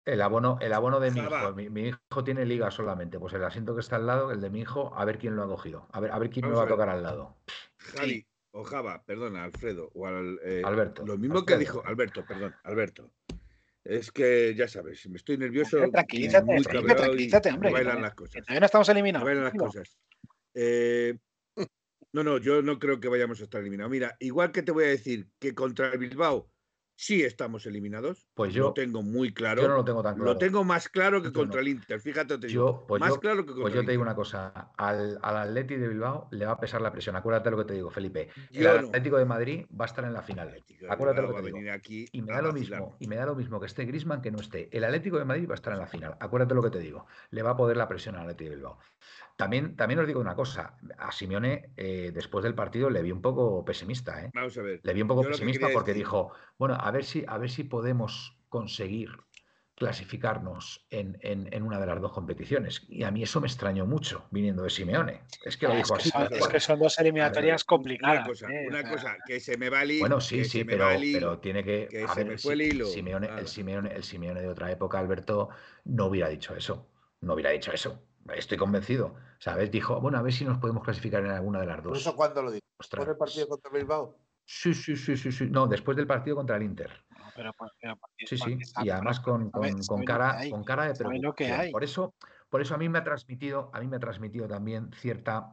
el 0.06 0.22
abono, 0.22 0.58
el 0.62 0.72
abono 0.74 1.00
de 1.00 1.12
mi 1.12 1.20
hijo. 1.20 1.54
Mi, 1.54 1.88
hijo 1.90 2.24
tiene 2.24 2.46
liga 2.46 2.72
solamente. 2.72 3.20
Pues 3.20 3.34
el 3.34 3.44
asiento 3.44 3.74
que 3.74 3.82
está 3.82 3.96
al 3.98 4.06
lado, 4.06 4.32
el 4.32 4.40
de 4.40 4.50
mi 4.50 4.62
hijo, 4.62 4.94
a 4.96 5.04
ver 5.04 5.18
quién 5.18 5.36
lo 5.36 5.44
ha 5.44 5.48
cogido. 5.48 5.88
A 5.92 6.00
ver, 6.00 6.12
a 6.12 6.20
ver 6.20 6.30
quién 6.30 6.48
me 6.48 6.54
va 6.54 6.64
a 6.64 6.68
tocar 6.68 6.90
al 6.90 7.04
lado. 7.04 7.36
Javi, 7.78 8.26
o 8.52 8.64
Java, 8.64 9.04
perdona, 9.04 9.44
Alfredo, 9.44 9.92
o 9.94 10.08
eh, 10.08 10.62
Alberto. 10.64 11.06
Lo 11.06 11.18
mismo 11.18 11.44
que 11.46 11.58
dijo 11.58 11.84
Alberto, 11.86 12.24
perdón, 12.26 12.56
Alberto. 12.64 13.12
Es 13.84 14.12
que 14.12 14.56
ya 14.56 14.68
sabes, 14.68 15.08
me 15.08 15.18
estoy 15.18 15.38
nervioso. 15.38 15.78
Tranquilízate, 15.92 16.46
muy 16.46 16.64
tranquilízate, 16.64 17.50
hombre. 17.52 17.72
Bailan 17.72 18.02
las 18.02 18.16
cosas. 18.16 18.42
Todavía 18.44 18.60
no 18.62 18.66
estamos 18.66 18.90
eliminados. 18.90 19.26
Bailan 19.26 19.44
las 19.44 19.54
cosas. 19.54 19.98
Eh, 20.54 21.18
no, 22.14 22.24
no, 22.24 22.38
yo 22.38 22.62
no 22.62 22.80
creo 22.80 23.00
que 23.00 23.10
vayamos 23.10 23.42
a 23.42 23.44
estar 23.44 23.62
eliminados. 23.62 23.92
Mira, 23.92 24.16
igual 24.20 24.52
que 24.52 24.64
te 24.64 24.72
voy 24.72 24.86
a 24.86 24.88
decir 24.88 25.28
que 25.38 25.54
contra 25.54 25.92
el 25.92 26.00
Bilbao 26.00 26.50
sí 26.96 27.24
estamos 27.24 27.66
eliminados. 27.66 28.28
Pues 28.34 28.54
yo 28.54 28.64
lo 28.64 28.74
tengo 28.74 29.02
muy 29.04 29.34
claro. 29.34 29.62
Yo 29.62 29.68
no 29.68 29.76
lo 29.76 29.86
tengo 29.86 30.02
tan 30.02 30.16
claro. 30.16 30.34
Lo 30.34 30.38
tengo 30.38 30.64
más 30.64 30.90
claro 30.90 31.22
que 31.22 31.32
contra 31.32 31.62
el 31.62 31.68
Inter, 31.68 32.00
fíjate. 32.00 32.38
Te 32.38 32.48
digo. 32.48 32.86
Pues 32.88 33.00
más 33.00 33.18
claro 33.18 33.46
que 33.46 33.48
contra 33.48 33.64
Pues 33.64 33.74
yo 33.74 33.86
te 33.86 33.92
digo 33.92 34.04
una 34.04 34.16
cosa, 34.16 34.72
al, 34.78 35.20
al, 35.22 35.38
Atleti 35.38 35.76
de 35.76 35.88
Bilbao 35.88 36.28
le 36.32 36.46
va 36.46 36.54
a 36.54 36.60
pesar 36.60 36.82
la 36.82 36.92
presión. 36.92 37.16
Acuérdate 37.16 37.52
lo 37.52 37.58
que 37.58 37.66
te 37.66 37.74
digo, 37.74 37.90
Felipe. 37.90 38.30
el 38.52 38.68
Atlético 38.68 39.18
de 39.18 39.26
Madrid 39.26 39.66
va 39.80 39.86
a 39.86 39.88
estar 39.88 40.06
en 40.06 40.14
la 40.14 40.22
final. 40.22 40.56
Acuérdate 40.90 41.22
lo 41.22 41.36
que 41.36 41.42
te 41.42 41.52
digo. 41.52 41.72
Aquí 41.72 42.06
y 42.12 42.22
me 42.22 42.34
da 42.34 42.42
lo 42.42 42.54
mismo, 42.54 42.96
y 43.00 43.08
me 43.08 43.16
da 43.16 43.26
lo 43.26 43.36
mismo 43.36 43.60
que 43.60 43.66
esté 43.66 43.86
Grisman 43.86 44.22
que 44.22 44.32
no 44.32 44.40
esté. 44.40 44.70
El 44.72 44.84
Atlético 44.84 45.18
de 45.18 45.26
Madrid 45.26 45.48
va 45.48 45.54
a 45.54 45.56
estar 45.56 45.74
en 45.74 45.80
la 45.80 45.88
final. 45.88 46.16
Acuérdate 46.20 46.56
lo 46.56 46.64
que 46.64 46.70
te 46.70 46.80
digo. 46.80 47.06
Le 47.32 47.42
va 47.42 47.52
a 47.52 47.58
poder 47.58 47.78
la 47.78 47.88
presión 47.88 48.16
al 48.16 48.22
Atlético 48.22 48.50
de 48.50 48.56
Bilbao. 48.56 48.80
También, 49.36 49.76
también 49.76 50.00
os 50.00 50.08
digo 50.08 50.22
una 50.22 50.36
cosa, 50.36 50.78
a 50.98 51.12
Simeone 51.12 51.72
eh, 51.76 52.12
después 52.14 52.44
del 52.44 52.56
partido 52.56 52.90
le 52.90 53.02
vi 53.02 53.12
un 53.12 53.22
poco 53.22 53.66
pesimista, 53.66 54.24
¿eh? 54.24 54.32
Vamos 54.34 54.58
a 54.58 54.62
ver. 54.62 54.80
Le 54.82 54.94
vi 54.94 55.02
un 55.02 55.10
poco 55.10 55.24
pesimista 55.24 55.68
porque 55.74 55.94
dijo, 55.94 56.32
bueno, 56.58 56.76
a 56.80 56.90
ver 56.92 57.04
si, 57.04 57.26
a 57.28 57.38
ver 57.38 57.50
si 57.50 57.66
podemos 57.66 58.38
conseguir 58.48 59.10
clasificarnos 59.76 60.88
en, 60.90 61.62
una 61.62 61.80
de 61.80 61.86
las 61.86 62.02
dos 62.02 62.14
competiciones. 62.14 62.84
Y 62.88 63.04
a 63.04 63.12
mí 63.12 63.24
eso 63.24 63.42
me 63.42 63.48
extrañó 63.48 63.86
mucho, 63.86 64.26
viniendo 64.32 64.64
de 64.64 64.70
Simeone. 64.70 65.24
Es 65.44 65.58
que 65.58 65.68
lo 65.68 65.76
dijo 65.76 65.96
así. 65.96 66.10
es 66.32 66.48
que 66.48 66.60
son 66.62 66.80
dos 66.80 66.98
eliminatorias 66.98 67.66
complicadas. 67.66 68.42
Una 68.68 68.90
cosa, 68.90 69.18
que 69.26 69.40
se 69.42 69.58
me 69.58 69.70
va 69.70 69.84
el 69.84 69.92
hilo. 69.92 70.00
Bueno, 70.00 70.22
sí, 70.22 70.46
sí, 70.46 70.64
pero, 70.64 70.88
pero, 70.98 71.40
tiene 71.40 71.64
que. 71.64 72.08
se 72.14 72.26
me 72.26 72.38
fue 72.38 72.54
el 72.54 72.62
hilo. 72.62 72.86
Simeone, 72.86 73.28
el, 73.38 73.48
Simeone, 73.48 73.94
el 73.94 74.04
Simeone 74.04 74.42
de 74.42 74.48
otra 74.48 74.72
época, 74.72 74.98
Alberto, 74.98 75.50
no 75.84 76.06
hubiera 76.06 76.30
dicho 76.30 76.56
eso. 76.56 76.88
No 77.20 77.34
hubiera 77.34 77.50
dicho 77.50 77.74
eso. 77.74 78.02
Estoy 78.34 78.58
convencido. 78.58 79.16
¿Sabes? 79.40 79.70
Dijo, 79.72 80.00
bueno, 80.02 80.18
a 80.18 80.22
ver 80.22 80.34
si 80.34 80.46
nos 80.46 80.58
podemos 80.58 80.84
clasificar 80.84 81.24
en 81.24 81.32
alguna 81.32 81.60
de 81.60 81.68
las 81.68 81.84
dos. 81.84 81.98
¿Eso 82.00 82.16
cuándo 82.16 82.42
lo 82.42 82.52
dijo? 82.52 82.66
¿Por 82.90 83.10
el 83.10 83.18
partido 83.18 83.48
contra 83.48 83.72
Bilbao? 83.72 84.18
Sí, 84.46 84.74
sí, 84.74 84.96
sí, 84.96 85.18
sí, 85.18 85.32
sí. 85.32 85.48
No, 85.50 85.68
después 85.68 85.98
del 85.98 86.08
partido 86.08 86.36
contra 86.36 86.58
el 86.58 86.64
Inter. 86.64 87.06
Sí, 88.18 88.38
sí, 88.38 88.58
y 88.84 88.90
además 88.90 89.20
con, 89.20 89.52
cara, 90.06 90.40
con 90.50 90.64
cara 90.64 90.86
de 90.88 90.94
preocupación. 90.94 91.72
Por 91.72 91.84
eso, 91.84 92.16
por 92.50 92.62
eso 92.62 92.76
a 92.76 92.78
mí 92.78 92.88
me 92.88 93.00
ha 93.00 93.04
transmitido, 93.04 93.70
a 93.74 93.80
mí 93.80 93.88
me 93.88 93.98
ha 93.98 94.00
transmitido 94.00 94.48
también 94.48 94.92
cierta 94.94 95.52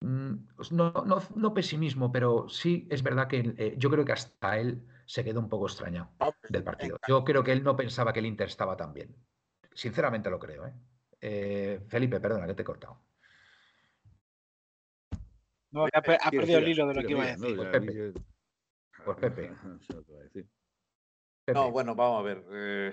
mm, 0.00 0.34
pues 0.56 0.72
no, 0.72 0.92
no, 1.34 1.54
pesimismo, 1.54 2.12
pero 2.12 2.48
sí 2.48 2.86
es 2.90 3.02
verdad 3.02 3.28
que 3.28 3.54
eh, 3.56 3.74
yo 3.78 3.90
creo 3.90 4.04
que 4.04 4.12
hasta 4.12 4.58
él 4.58 4.86
se 5.06 5.24
quedó 5.24 5.40
un 5.40 5.48
poco 5.48 5.66
extrañado 5.66 6.10
del 6.48 6.64
partido. 6.64 6.98
Yo 7.08 7.24
creo 7.24 7.42
que 7.42 7.52
él 7.52 7.62
no 7.62 7.76
pensaba 7.76 8.12
que 8.12 8.18
el 8.18 8.26
Inter 8.26 8.48
estaba 8.48 8.76
tan 8.76 8.92
bien. 8.92 9.16
Sinceramente 9.72 10.28
lo 10.28 10.38
creo. 10.38 10.66
¿eh? 10.66 10.74
Eh, 11.20 11.80
Felipe, 11.88 12.20
perdona, 12.20 12.46
que 12.46 12.54
te 12.54 12.62
he 12.62 12.64
cortado. 12.64 13.00
No, 15.70 15.84
ha, 15.84 16.30
perdido 16.30 16.58
el 16.58 16.68
hilo 16.68 16.86
de 16.86 16.94
lo 16.94 17.02
que 17.02 17.12
iba 17.12 17.24
a 17.24 17.36
decir. 17.36 17.56
Pues 17.56 17.68
Pepe. 17.70 18.14
Pues 19.04 19.16
Pepe. 19.18 19.52
No, 21.52 21.70
bueno, 21.70 21.94
vamos 21.94 22.20
a 22.20 22.22
ver. 22.22 22.44
Eh, 22.50 22.92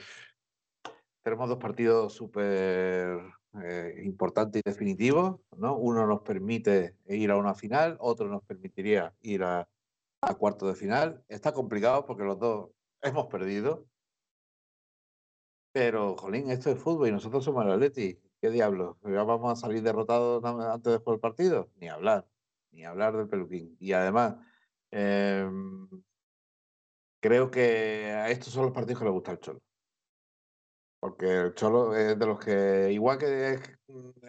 tenemos 1.23 1.49
dos 1.49 1.57
partidos 1.57 2.13
súper 2.13 3.19
eh, 3.63 4.01
importantes 4.03 4.61
y 4.63 4.69
definitivos, 4.69 5.39
¿no? 5.57 5.77
Uno 5.77 6.05
nos 6.05 6.21
permite 6.21 6.95
ir 7.07 7.31
a 7.31 7.37
una 7.37 7.55
final, 7.55 7.97
otro 7.99 8.27
nos 8.27 8.43
permitiría 8.43 9.13
ir 9.21 9.43
a, 9.43 9.67
a 10.21 10.35
cuarto 10.35 10.67
de 10.67 10.75
final. 10.75 11.23
Está 11.27 11.53
complicado 11.53 12.05
porque 12.05 12.23
los 12.23 12.39
dos 12.39 12.69
hemos 13.01 13.27
perdido. 13.27 13.85
Pero, 15.75 16.15
jolín, 16.15 16.49
esto 16.51 16.69
es 16.69 16.79
fútbol 16.79 17.09
y 17.09 17.11
nosotros 17.11 17.43
somos 17.43 17.65
el 17.65 17.73
Atleti. 17.73 18.17
¿Qué 18.39 18.49
diablos? 18.49 18.95
¿Ya 19.03 19.23
vamos 19.23 19.51
a 19.51 19.59
salir 19.59 19.83
derrotados 19.83 20.41
antes 20.45 20.93
de 20.93 20.99
jugar 20.99 21.15
el 21.15 21.19
partido? 21.19 21.69
Ni 21.75 21.89
hablar, 21.89 22.25
ni 22.71 22.85
hablar 22.85 23.17
del 23.17 23.27
peluquín. 23.27 23.75
Y 23.77 23.91
además, 23.91 24.35
eh, 24.91 25.45
creo 27.19 27.51
que 27.51 28.05
a 28.05 28.29
estos 28.29 28.53
son 28.53 28.63
los 28.63 28.71
partidos 28.71 28.99
que 28.99 29.05
le 29.05 29.11
gusta 29.11 29.31
al 29.31 29.41
Cholo. 29.41 29.61
Porque 31.01 31.41
el 31.41 31.55
Cholo 31.55 31.93
es 31.93 32.17
de 32.17 32.25
los 32.25 32.39
que, 32.39 32.93
igual 32.93 33.17
que 33.17 33.59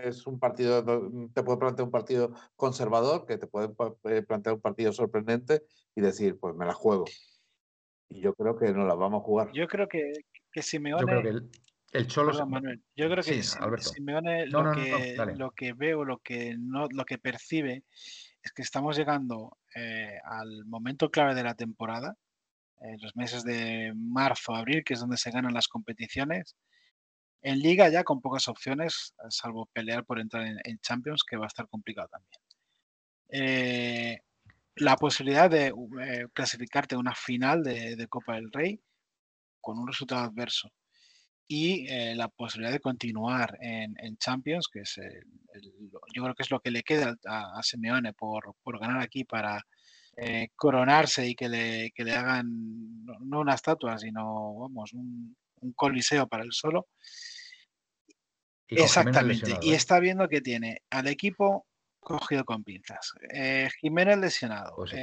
es, 0.02 0.26
un 0.26 0.40
partido, 0.40 0.84
te 1.32 1.44
puede 1.44 1.58
plantear 1.58 1.84
un 1.84 1.92
partido 1.92 2.32
conservador, 2.56 3.24
que 3.24 3.38
te 3.38 3.46
puede 3.46 3.72
eh, 4.02 4.22
plantear 4.22 4.56
un 4.56 4.60
partido 4.60 4.92
sorprendente 4.92 5.62
y 5.94 6.00
decir, 6.00 6.40
pues 6.40 6.56
me 6.56 6.66
la 6.66 6.74
juego. 6.74 7.04
Yo 8.26 8.34
creo 8.34 8.58
que 8.58 8.72
no 8.72 8.84
la 8.84 8.94
vamos 8.94 9.22
a 9.22 9.24
jugar. 9.24 9.52
Yo 9.52 9.68
creo 9.68 9.86
que, 9.86 10.12
que 10.50 10.60
Simeone. 10.60 11.00
Yo 11.00 11.06
creo 11.06 11.22
que 11.22 11.28
el, 11.92 12.06
Cholo. 12.08 12.32
yo 12.32 13.08
creo 13.08 13.22
que 13.22 13.42
Simeone 13.42 14.46
lo, 14.48 14.72
que, 14.72 15.16
lo 15.36 15.50
que 15.52 15.72
veo, 15.74 16.04
lo 16.04 16.18
que, 16.18 16.56
no, 16.58 16.88
lo 16.90 17.04
que 17.04 17.18
percibe, 17.18 17.84
es 18.42 18.52
que 18.52 18.62
estamos 18.62 18.96
llegando 18.96 19.58
eh, 19.76 20.18
al 20.24 20.64
momento 20.64 21.08
clave 21.08 21.36
de 21.36 21.44
la 21.44 21.54
temporada 21.54 22.16
en 22.80 23.00
los 23.00 23.14
meses 23.14 23.44
de 23.44 23.92
marzo, 23.94 24.56
abril, 24.56 24.82
que 24.82 24.94
es 24.94 25.00
donde 25.00 25.18
se 25.18 25.30
ganan 25.30 25.54
las 25.54 25.68
competiciones. 25.68 26.56
En 27.42 27.60
liga 27.60 27.88
ya 27.88 28.02
con 28.02 28.20
pocas 28.20 28.48
opciones, 28.48 29.14
salvo 29.28 29.70
pelear 29.72 30.04
por 30.04 30.18
entrar 30.18 30.44
en, 30.44 30.78
Champions, 30.80 31.22
que 31.22 31.36
va 31.36 31.44
a 31.44 31.46
estar 31.46 31.68
complicado 31.68 32.08
también. 32.08 32.40
Eh, 33.28 34.20
la 34.76 34.96
posibilidad 34.96 35.50
de 35.50 35.66
eh, 35.68 36.26
clasificarte 36.32 36.94
a 36.94 36.98
una 36.98 37.14
final 37.14 37.62
de, 37.62 38.06
Copa 38.08 38.34
del 38.34 38.50
Rey 38.52 38.80
con 39.60 39.78
un 39.78 39.88
resultado 39.88 40.22
adverso 40.22 40.70
y 41.48 41.86
eh, 41.88 42.14
la 42.14 42.28
posibilidad 42.28 42.72
de 42.72 42.80
continuar 42.80 43.56
en, 43.60 44.16
Champions, 44.18 44.68
que 44.72 44.80
es 44.80 44.96
yo 46.14 46.22
creo 46.22 46.34
que 46.34 46.42
es 46.42 46.50
lo 46.50 46.60
que 46.60 46.70
le 46.70 46.82
queda 46.82 47.14
a, 47.26 47.58
a 47.58 47.62
Simeone 47.62 48.12
por, 48.12 48.54
por, 48.62 48.80
ganar 48.80 49.00
aquí 49.00 49.24
para 49.24 49.64
eh, 50.18 50.48
coronarse 50.56 51.28
y 51.28 51.34
que 51.34 51.46
le, 51.46 51.92
le 51.94 52.12
hagan 52.14 52.46
no 53.20 53.40
una 53.40 53.54
estatua, 53.54 53.98
sino 53.98 54.60
vamos, 54.60 54.94
un, 54.94 55.36
coliseo 55.74 56.26
para 56.26 56.42
él 56.42 56.52
solo. 56.52 56.86
Exactamente. 58.68 59.58
Y 59.60 59.72
está 59.72 60.00
viendo 60.00 60.26
que 60.28 60.40
tiene 60.40 60.82
al 60.90 61.08
equipo 61.08 61.66
cogido 62.06 62.44
con 62.44 62.62
pinzas. 62.62 63.12
Eh, 63.32 63.68
Jiménez 63.80 64.18
lesionado. 64.18 64.74
Pues 64.76 64.94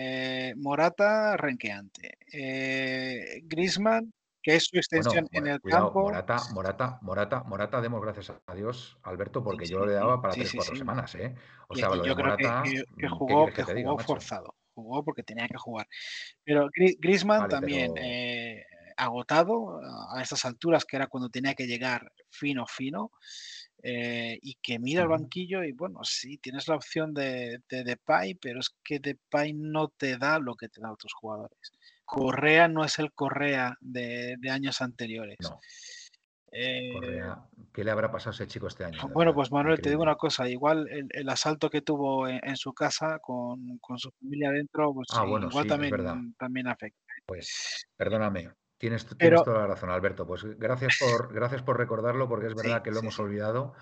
Morata 0.58 1.36
renqueante. 1.38 2.18
Grisman, 3.44 4.14
que 4.42 4.56
es 4.56 4.66
su 4.66 4.78
extensión 4.78 5.28
en 5.32 5.48
el 5.48 5.62
campo. 5.62 6.04
Morata, 6.04 6.38
Morata, 6.54 7.00
Morata, 7.02 7.44
Morata, 7.44 7.82
demos 7.82 8.02
gracias 8.02 8.34
a 8.46 8.56
Dios, 8.56 8.98
Alberto, 9.04 9.44
porque 9.44 9.66
yo 9.66 9.80
lo 9.80 9.86
le 9.86 9.94
daba 9.94 10.22
para 10.22 10.34
tres, 10.34 10.54
cuatro 10.56 10.76
semanas. 10.76 11.16
O 11.68 11.76
sea, 11.76 11.90
yo 12.04 12.16
creo 12.16 12.38
que, 12.38 13.08
jugó, 13.10 13.48
que 13.48 13.64
jugó 13.64 13.98
forzado 14.00 14.56
jugó 14.74 15.04
porque 15.04 15.24
tenía 15.24 15.48
que 15.48 15.58
jugar. 15.58 15.88
Pero 16.44 16.70
Grisman 17.00 17.48
también 17.48 17.94
eh, 17.98 18.66
agotado 18.98 19.80
a 20.12 20.22
estas 20.22 20.46
alturas, 20.46 20.86
que 20.86 20.96
era 20.96 21.08
cuando 21.08 21.30
tenía 21.30 21.54
que 21.54 21.68
llegar 21.68 22.12
fino, 22.30 22.66
fino, 22.68 23.12
eh, 23.86 24.40
y 24.42 24.56
que 24.62 24.80
mira 24.80 25.04
el 25.04 25.10
banquillo 25.10 25.62
y 25.62 25.74
bueno, 25.74 26.00
sí, 26.04 26.38
tienes 26.38 26.70
la 26.70 26.76
opción 26.76 27.14
de, 27.14 27.60
de 27.68 27.84
Depay, 27.84 28.36
pero 28.36 28.62
es 28.62 28.74
que 28.82 29.00
Depay 29.00 29.52
no 29.54 29.90
te 29.90 30.18
da 30.18 30.40
lo 30.40 30.56
que 30.56 30.70
te 30.70 30.80
da 30.80 30.94
otros 30.94 31.12
jugadores. 31.14 31.74
Correa 32.06 32.70
no 32.70 32.86
es 32.86 32.98
el 33.00 33.12
Correa 33.12 33.78
de, 33.82 34.36
de 34.40 34.50
años 34.50 34.82
anteriores. 34.82 35.38
Eh, 36.54 36.94
¿Qué 37.74 37.84
le 37.84 37.92
habrá 37.92 38.10
pasado 38.10 38.32
a 38.32 38.36
ese 38.36 38.48
chico 38.48 38.68
este 38.68 38.86
año? 38.86 39.00
Bueno, 39.10 39.34
pues 39.34 39.52
Manuel, 39.52 39.82
te 39.82 39.90
digo 39.90 40.04
una 40.04 40.16
cosa, 40.16 40.48
igual 40.48 40.88
el, 41.10 41.28
asalto 41.28 41.70
que 41.70 41.82
tuvo 41.82 42.28
en, 42.30 42.56
su 42.56 42.74
casa 42.74 43.20
con, 43.20 43.80
su 43.98 44.12
familia 44.12 44.50
adentro, 44.50 44.94
pues 44.94 45.08
ah, 45.14 45.26
igual 45.26 45.68
también, 45.68 46.36
también 46.38 46.68
afecta. 46.68 47.00
Pues 47.26 47.88
perdóname, 47.98 48.50
tienes, 48.84 49.44
toda 49.44 49.60
la 49.60 49.68
razón, 49.68 49.90
Alberto. 49.90 50.26
Pues 50.28 50.44
gracias 50.58 50.98
por, 51.00 51.34
gracias 51.34 51.62
por 51.62 51.78
recordarlo, 51.78 52.28
porque 52.28 52.48
es 52.48 52.56
verdad 52.56 52.82
que 52.82 52.92
lo 52.92 53.00
hemos 53.00 53.20
olvidado. 53.20 53.74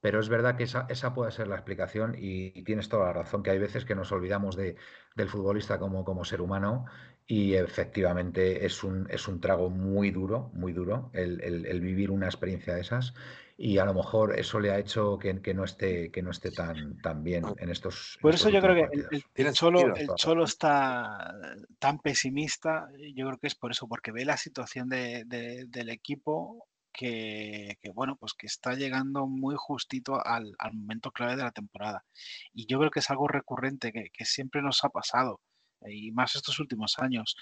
Pero 0.00 0.20
es 0.20 0.28
verdad 0.28 0.56
que 0.56 0.62
esa, 0.62 0.86
esa 0.88 1.12
puede 1.12 1.32
ser 1.32 1.48
la 1.48 1.56
explicación 1.56 2.14
y, 2.16 2.62
tienes 2.62 2.88
toda 2.88 3.06
la 3.06 3.12
razón, 3.14 3.42
que 3.42 3.50
hay 3.50 3.58
veces 3.58 3.84
que 3.84 3.96
nos 3.96 4.12
olvidamos 4.12 4.54
de, 4.54 4.76
del 5.16 5.28
futbolista 5.28 5.80
como, 5.80 6.04
como 6.04 6.24
ser 6.24 6.40
humano 6.40 6.86
y 7.26 7.54
efectivamente 7.54 8.64
es 8.64 8.84
un, 8.84 9.08
es 9.10 9.26
un 9.26 9.40
trago 9.40 9.70
muy 9.70 10.12
duro, 10.12 10.50
muy 10.54 10.72
duro 10.72 11.10
el, 11.12 11.80
vivir 11.80 12.12
una 12.12 12.26
experiencia 12.26 12.74
de 12.74 12.82
esas 12.82 13.14
y 13.60 13.78
a 13.78 13.84
lo 13.84 13.92
mejor 13.92 14.38
eso 14.38 14.60
le 14.60 14.70
ha 14.70 14.78
hecho 14.78 15.18
que, 15.18 15.34
no 15.52 15.64
esté 15.64 16.12
que 16.12 16.22
no 16.22 16.30
esté 16.30 16.52
tan, 16.52 16.96
tan 17.02 17.24
bien 17.24 17.44
en 17.58 17.70
estos. 17.70 18.16
Por 18.22 18.32
eso 18.32 18.48
yo 18.50 18.60
creo 18.60 18.76
que 18.76 18.96
el, 18.96 19.24
el, 19.34 19.52
Cholo, 19.52 19.96
el 19.96 20.08
Cholo 20.14 20.44
está 20.44 21.34
tan 21.80 21.98
pesimista, 21.98 22.88
yo 23.16 23.26
creo 23.26 23.38
que 23.38 23.48
es 23.48 23.56
por 23.56 23.72
eso, 23.72 23.88
porque 23.88 24.12
ve 24.12 24.24
la 24.24 24.36
situación 24.36 24.88
de, 24.88 25.24
del 25.26 25.88
equipo 25.88 26.68
que, 26.92 27.76
bueno, 27.94 28.14
pues 28.14 28.32
que 28.34 28.46
está 28.46 28.74
llegando 28.74 29.26
muy 29.26 29.56
justito 29.58 30.24
al, 30.24 30.54
momento 30.72 31.10
clave 31.10 31.34
de 31.34 31.42
la 31.42 31.50
temporada. 31.50 32.04
Y 32.52 32.66
yo 32.66 32.78
creo 32.78 32.92
que 32.92 33.00
es 33.00 33.10
algo 33.10 33.26
recurrente 33.26 33.90
que, 33.90 34.10
que 34.12 34.24
siempre 34.24 34.62
nos 34.62 34.84
ha 34.84 34.90
pasado 34.90 35.40
y 35.86 36.12
más 36.12 36.36
estos 36.36 36.60
últimos 36.60 36.98
años. 36.98 37.36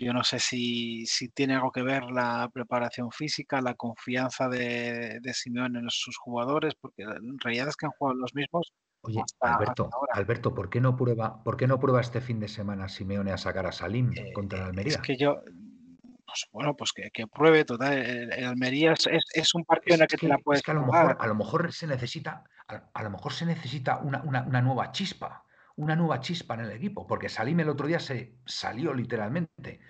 Yo 0.00 0.12
no 0.12 0.22
sé 0.22 0.38
si, 0.38 1.04
tiene 1.34 1.54
algo 1.54 1.72
que 1.72 1.82
ver 1.82 2.04
la 2.04 2.48
preparación 2.52 3.10
física, 3.10 3.60
la 3.60 3.74
confianza 3.74 4.48
de, 4.48 5.18
de 5.20 5.34
Simeone 5.34 5.80
en 5.80 5.90
sus 5.90 6.16
jugadores, 6.16 6.74
porque 6.80 7.02
en 7.02 7.38
realidad 7.40 7.68
es 7.68 7.76
que 7.76 7.86
han 7.86 7.92
jugado 7.98 8.16
los 8.16 8.32
mismos. 8.32 8.72
Oye, 9.00 9.20
Alberto, 9.40 9.90
Alberto, 10.12 10.54
¿por 10.54 10.70
qué 10.70 10.80
no 10.80 10.96
prueba, 10.96 11.42
por 11.42 11.56
qué 11.56 11.66
no 11.66 11.80
prueba 11.80 12.00
este 12.00 12.20
fin 12.20 12.38
de 12.38 12.46
semana 12.46 12.88
Simeone 12.88 13.32
a 13.32 13.38
sacar 13.38 13.66
a 13.66 13.72
Salim 13.72 14.12
eh, 14.12 14.32
contra 14.32 14.60
el 14.60 14.64
Almería? 14.66 14.94
Es 14.94 14.98
que 14.98 15.16
yo, 15.16 15.40
pues, 16.24 16.46
bueno, 16.52 16.76
pues 16.76 16.92
que, 16.92 17.26
pruebe, 17.26 17.64
total, 17.64 17.98
el, 17.98 18.44
Almería 18.44 18.92
es, 18.92 19.54
un 19.54 19.64
partido 19.64 19.96
en 19.96 20.02
el 20.02 20.06
que, 20.06 20.16
te 20.16 20.28
la 20.28 20.38
puedes 20.38 20.60
es 20.60 20.64
que 20.64 20.70
a 20.70 20.74
lo 20.74 20.86
mejor, 20.86 21.16
a 21.18 21.26
lo 21.26 21.34
mejor 21.34 21.72
se 21.72 21.88
necesita, 21.88 22.44
a, 22.68 23.02
lo 23.02 23.10
mejor 23.10 23.32
se 23.32 23.46
necesita 23.46 23.98
una, 23.98 24.22
una 24.22 24.62
nueva 24.62 24.92
chispa 24.92 25.44
una 25.78 25.94
nueva 25.94 26.20
chispa 26.20 26.54
en 26.54 26.60
el 26.60 26.72
equipo, 26.72 27.06
porque 27.06 27.28
Salim 27.28 27.60
el 27.60 27.68
otro 27.68 27.86
día 27.86 28.00
se 28.00 28.34
salió 28.44 28.92
literalmente. 28.92 29.80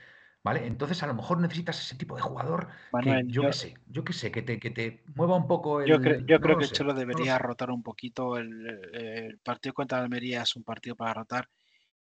¿Vale? 0.44 0.66
Entonces 0.66 1.02
a 1.02 1.06
lo 1.06 1.14
mejor 1.14 1.40
necesitas 1.40 1.80
ese 1.80 1.96
tipo 1.96 2.14
de 2.14 2.22
jugador 2.22 2.68
que 3.02 3.22
yo, 3.26 3.42
qué 3.42 3.52
sé, 3.52 3.74
yo 3.86 4.04
qué 4.04 4.12
sé, 4.12 4.30
que 4.30 4.42
te, 4.42 4.60
que 4.60 4.70
te 4.70 5.02
mueva 5.14 5.36
un 5.36 5.48
poco 5.48 5.80
el. 5.80 5.88
Yo, 5.88 5.98
yo 6.00 6.40
creo 6.40 6.56
que 6.56 6.68
Cholo 6.68 6.94
debería 6.94 7.38
rotar 7.38 7.70
un 7.70 7.82
poquito. 7.82 8.36
El, 8.36 9.40
partido 9.42 9.74
contra 9.74 9.98
Almería 9.98 10.42
es 10.42 10.54
un 10.54 10.62
partido 10.62 10.94
para 10.94 11.14
rotar. 11.14 11.48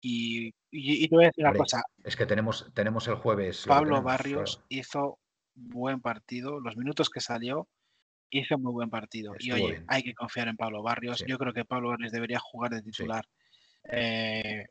Y, 0.01 0.53
y, 0.69 1.07
te 1.07 1.15
voy 1.15 1.23
a 1.23 1.27
decir 1.27 1.45
una 1.45 1.57
cosa. 1.57 1.83
Es 2.03 2.15
que 2.15 2.25
tenemos, 2.25 2.69
tenemos 2.73 3.07
el 3.07 3.15
jueves. 3.15 3.63
Pablo 3.65 4.01
Barrios 4.01 4.61
hizo 4.69 5.19
buen 5.55 6.01
partido. 6.01 6.59
Los 6.59 6.75
minutos 6.77 7.09
que 7.09 7.21
salió, 7.21 7.67
hizo 8.29 8.57
muy 8.59 8.73
buen 8.73 8.89
partido. 8.89 9.33
y 9.39 9.51
oye, 9.51 9.83
hay 9.87 10.03
que 10.03 10.13
confiar 10.13 10.47
en 10.47 10.57
Pablo 10.57 10.83
Barrios. 10.83 11.23
Yo 11.25 11.37
creo 11.37 11.53
que 11.53 11.65
Pablo 11.65 11.89
Barrios 11.89 12.11
debería 12.11 12.39
jugar 12.39 12.71
de 12.71 12.81
titular. 12.81 13.25
Eh, 13.83 14.65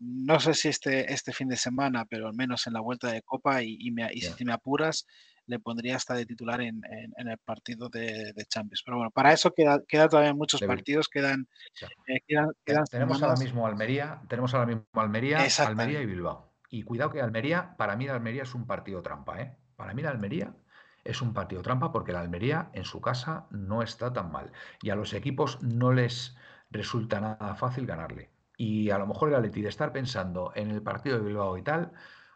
no 0.00 0.40
sé 0.40 0.54
si 0.54 0.68
este, 0.68 1.12
este 1.12 1.32
fin 1.32 1.48
de 1.48 1.56
semana, 1.56 2.06
pero 2.06 2.26
al 2.26 2.34
menos 2.34 2.66
en 2.66 2.72
la 2.72 2.80
vuelta 2.80 3.12
de 3.12 3.22
Copa 3.22 3.62
y, 3.62 3.78
si 4.36 4.44
me 4.44 4.52
apuras, 4.52 5.06
le 5.46 5.58
pondría 5.58 5.96
hasta 5.96 6.14
de 6.14 6.24
titular 6.24 6.60
en, 6.62 6.80
el 7.16 7.38
partido 7.44 7.88
de, 7.88 8.32
Champions. 8.48 8.82
Pero 8.84 8.96
bueno, 8.96 9.10
para 9.10 9.32
eso 9.32 9.52
queda, 9.52 9.80
queda 9.86 10.08
todavía 10.08 10.32
muchos 10.32 10.62
partidos, 10.62 11.08
quedan, 11.08 11.46
eh, 12.06 12.20
tenemos 12.90 13.22
ahora 13.22 13.36
mismo 13.36 13.66
Almería, 13.66 14.22
tenemos 14.28 14.54
ahora 14.54 14.66
mismo 14.66 14.86
Almería, 14.94 15.46
Almería 15.58 16.00
y 16.00 16.06
Bilbao. 16.06 16.50
Y 16.70 16.84
cuidado 16.84 17.10
que 17.10 17.20
Almería, 17.20 17.76
para 17.76 17.96
mí 17.96 18.06
la 18.06 18.14
Almería 18.14 18.44
es 18.44 18.54
un 18.54 18.66
partido 18.66 19.02
trampa, 19.02 19.40
¿eh? 19.40 19.56
Para 19.76 19.92
mí 19.92 20.02
la 20.02 20.10
Almería 20.10 20.54
es 21.04 21.20
un 21.20 21.34
partido 21.34 21.62
trampa 21.62 21.90
porque 21.92 22.12
la 22.12 22.20
Almería 22.20 22.70
en 22.72 22.84
su 22.84 23.00
casa 23.00 23.46
no 23.50 23.82
está 23.82 24.12
tan 24.12 24.30
mal. 24.30 24.52
Y 24.82 24.90
a 24.90 24.94
los 24.94 25.12
equipos 25.12 25.60
no 25.62 25.92
les 25.92 26.36
resulta 26.70 27.20
nada 27.20 27.54
fácil 27.54 27.86
ganarle. 27.86 28.30
Y 28.56 28.90
a 28.90 28.98
lo 28.98 29.06
mejor 29.06 29.30
el 29.30 29.36
Atleti 29.36 29.62
de 29.62 29.68
estar 29.68 29.92
pensando 29.92 30.52
en 30.54 30.70
el 30.70 30.82
partido 30.82 31.18
de 31.18 31.24
Bilbao 31.24 31.56
y 31.56 31.62
tal, 31.62 31.92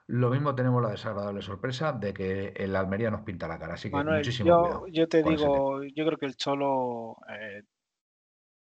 lo 0.07 0.31
mismo 0.31 0.55
tenemos 0.55 0.83
la 0.83 0.91
desagradable 0.91 1.41
sorpresa 1.43 1.93
de 1.93 2.13
que 2.13 2.49
el 2.57 2.77
Almería 2.77 3.11
nos 3.11 3.23
pinta 3.23 3.49
la 3.49 3.59
cara. 3.59 3.75
Así 3.75 3.91
que 3.91 3.97
muchísimo 3.97 4.49
yo, 4.49 4.61
cuidado. 4.61 4.87
Yo 4.89 5.09
te 5.09 5.23
digo, 5.23 5.83
yo 5.85 6.07
creo 6.07 6.19
que 6.19 6.27
el 6.27 6.37
Cholo, 6.37 7.17
eh, 7.29 7.63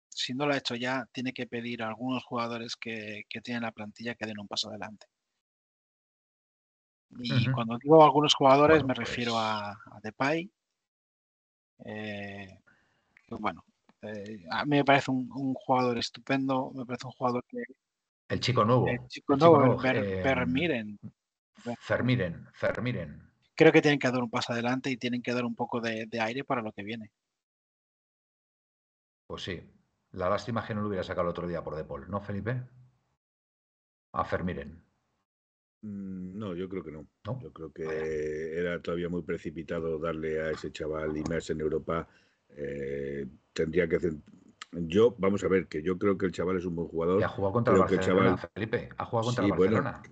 si 0.08 0.34
no 0.34 0.46
lo 0.46 0.54
ha 0.54 0.58
hecho 0.58 0.74
ya, 0.74 1.06
tiene 1.12 1.32
que 1.32 1.46
pedir 1.46 1.82
a 1.82 1.88
algunos 1.88 2.24
jugadores 2.24 2.76
que, 2.76 3.24
tienen 3.42 3.62
la 3.62 3.72
plantilla 3.72 4.14
que 4.14 4.26
den 4.26 4.38
un 4.38 4.48
paso 4.48 4.68
adelante. 4.68 5.06
Y 7.18 7.50
cuando 7.50 7.76
digo 7.78 8.04
algunos 8.04 8.34
jugadores 8.34 8.84
me 8.84 8.94
refiero 8.94 9.32
pues 9.32 9.42
a, 9.44 9.76
Depay. 10.02 10.50
Eh, 11.84 12.58
bueno, 13.30 13.64
eh, 14.02 14.44
a 14.50 14.64
mí 14.64 14.76
me 14.76 14.84
parece 14.84 15.10
un, 15.10 15.54
jugador 15.54 15.98
estupendo, 15.98 16.70
me 16.74 16.86
parece 16.86 17.06
un 17.06 17.12
jugador 17.12 17.44
que... 17.48 17.62
El 18.28 18.40
chico 18.40 18.64
nuevo. 18.64 18.86
El 18.86 19.06
chico 19.08 19.36
nuevo, 19.36 19.78
Fermiren. 19.78 20.98
Fermiren, 21.80 22.46
Fermiren. 22.54 23.30
Creo 23.54 23.72
que 23.72 23.82
tienen 23.82 23.98
que 23.98 24.10
dar 24.10 24.22
un 24.22 24.30
paso 24.30 24.52
adelante 24.52 24.90
y 24.90 24.96
tienen 24.96 25.20
que 25.20 25.34
dar 25.34 25.44
un 25.44 25.54
poco 25.54 25.80
de, 25.80 26.08
aire 26.20 26.44
para 26.44 26.62
lo 26.62 26.72
que 26.72 26.82
viene. 26.82 27.10
Pues 29.26 29.42
sí. 29.42 29.60
La 30.12 30.28
lástima 30.28 30.66
que 30.66 30.74
no 30.74 30.80
lo 30.80 30.88
hubiera 30.88 31.04
sacado 31.04 31.28
el 31.28 31.30
otro 31.30 31.46
día 31.46 31.62
por 31.62 31.76
Depol, 31.76 32.10
¿no, 32.10 32.20
Felipe? 32.20 32.62
A 34.12 34.24
Fermiren. 34.24 34.82
Mm, 35.82 36.38
no, 36.38 36.54
yo 36.54 36.68
creo 36.68 36.82
que 36.82 36.90
no. 36.90 37.06
Yo 37.40 37.52
creo 37.52 37.72
que 37.72 38.58
era 38.58 38.80
todavía 38.80 39.08
muy 39.08 39.22
precipitado 39.22 39.98
darle 39.98 40.40
a 40.40 40.50
ese 40.50 40.72
chaval 40.72 41.16
inmerso 41.16 41.52
en 41.52 41.60
Europa. 41.60 42.08
Eh, 42.56 43.26
tendría 43.52 43.88
que 43.88 43.96
hacer. 43.96 44.14
Yo, 44.72 45.14
vamos 45.18 45.42
a 45.42 45.48
ver, 45.48 45.66
que 45.66 45.82
yo 45.82 45.98
creo 45.98 46.16
que 46.16 46.26
el 46.26 46.32
chaval 46.32 46.56
es 46.56 46.64
un 46.64 46.76
buen 46.76 46.88
jugador. 46.88 47.20
Y 47.20 47.24
ha 47.24 47.28
jugado 47.28 47.52
contra 47.54 47.74
el 47.74 47.80
Barcelona, 47.80 48.36
Felipe. 48.54 48.88
Ha 48.96 49.04
jugado 49.04 49.26
contra 49.26 49.44
el 49.44 49.50
Barcelona. 49.50 50.02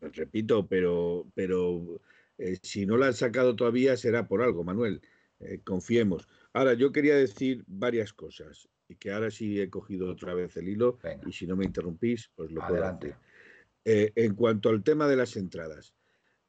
repito, 0.00 0.66
pero, 0.66 1.26
pero 1.34 2.00
eh, 2.38 2.58
si 2.62 2.84
no 2.84 2.96
lo 2.96 3.06
han 3.06 3.14
sacado 3.14 3.56
todavía 3.56 3.96
será 3.96 4.28
por 4.28 4.42
algo, 4.42 4.64
Manuel. 4.64 5.00
Eh, 5.40 5.60
confiemos. 5.64 6.28
Ahora, 6.52 6.74
yo 6.74 6.92
quería 6.92 7.16
decir 7.16 7.64
varias 7.66 8.12
cosas 8.12 8.68
y 8.88 8.96
que 8.96 9.12
ahora 9.12 9.30
sí 9.30 9.60
he 9.60 9.70
cogido 9.70 10.10
otra 10.10 10.34
vez 10.34 10.56
el 10.56 10.68
hilo 10.68 10.98
y 11.26 11.32
si 11.32 11.46
no 11.46 11.56
me 11.56 11.64
interrumpís, 11.64 12.30
pues 12.36 12.50
lo 12.50 12.62
Adelante. 12.62 13.08
puedo 13.08 13.20
hacer. 13.96 14.12
en 14.14 14.34
cuanto 14.34 14.68
al 14.68 14.82
tema 14.82 15.08
de 15.08 15.16
las 15.16 15.36
entradas, 15.36 15.94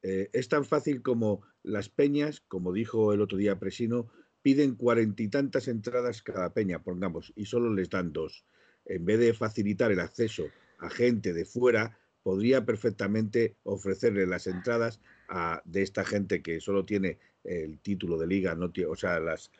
es 0.00 0.48
tan 0.48 0.64
fácil 0.64 1.02
como 1.02 1.42
las 1.62 1.88
peñas, 1.88 2.40
como 2.40 2.72
dijo 2.72 3.12
el 3.12 3.20
otro 3.20 3.36
día 3.36 3.58
Presino, 3.58 4.08
piden 4.48 4.76
cuarenta 4.76 5.22
y 5.22 5.28
tantas 5.28 5.68
entradas 5.68 6.22
cada 6.22 6.54
peña, 6.54 6.82
pongamos, 6.82 7.34
y 7.36 7.44
solo 7.44 7.70
les 7.74 7.90
dan 7.90 8.14
dos. 8.14 8.46
En 8.86 9.04
vez 9.04 9.20
de 9.20 9.34
facilitar 9.34 9.92
el 9.92 10.00
acceso 10.00 10.44
a 10.78 10.88
gente 10.88 11.34
de 11.34 11.44
fuera, 11.44 11.98
podría 12.22 12.64
perfectamente 12.64 13.56
ofrecerle 13.64 14.26
las 14.26 14.46
entradas 14.46 15.00
a, 15.28 15.60
de 15.66 15.82
esta 15.82 16.02
gente 16.02 16.40
que 16.40 16.62
solo 16.62 16.86
tiene 16.86 17.18
el 17.44 17.78
título 17.80 18.16
de 18.16 18.26
liga, 18.26 18.56
o 18.88 18.96
sea, 18.96 19.20
las, 19.20 19.50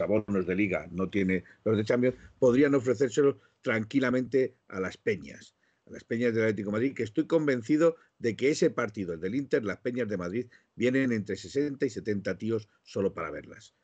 abonos 0.00 0.46
de 0.46 0.54
liga, 0.54 0.86
no 0.92 1.10
tiene 1.10 1.42
los 1.64 1.76
de 1.76 1.84
Champions, 1.84 2.14
podrían 2.38 2.76
ofrecérselo 2.76 3.40
tranquilamente 3.62 4.54
a 4.68 4.78
las 4.78 4.96
peñas, 4.96 5.56
a 5.86 5.90
las 5.90 6.04
peñas 6.04 6.32
del 6.32 6.44
Atlético 6.44 6.70
Madrid, 6.70 6.94
que 6.94 7.02
estoy 7.02 7.26
convencido 7.26 7.96
de 8.20 8.36
que 8.36 8.50
ese 8.50 8.70
partido, 8.70 9.12
el 9.14 9.20
del 9.20 9.34
Inter, 9.34 9.64
las 9.64 9.78
peñas 9.78 10.08
de 10.08 10.16
Madrid, 10.18 10.46
vienen 10.76 11.10
entre 11.10 11.36
60 11.36 11.84
y 11.84 11.90
70 11.90 12.38
tíos 12.38 12.68
solo 12.84 13.12
para 13.12 13.32
verlas. 13.32 13.74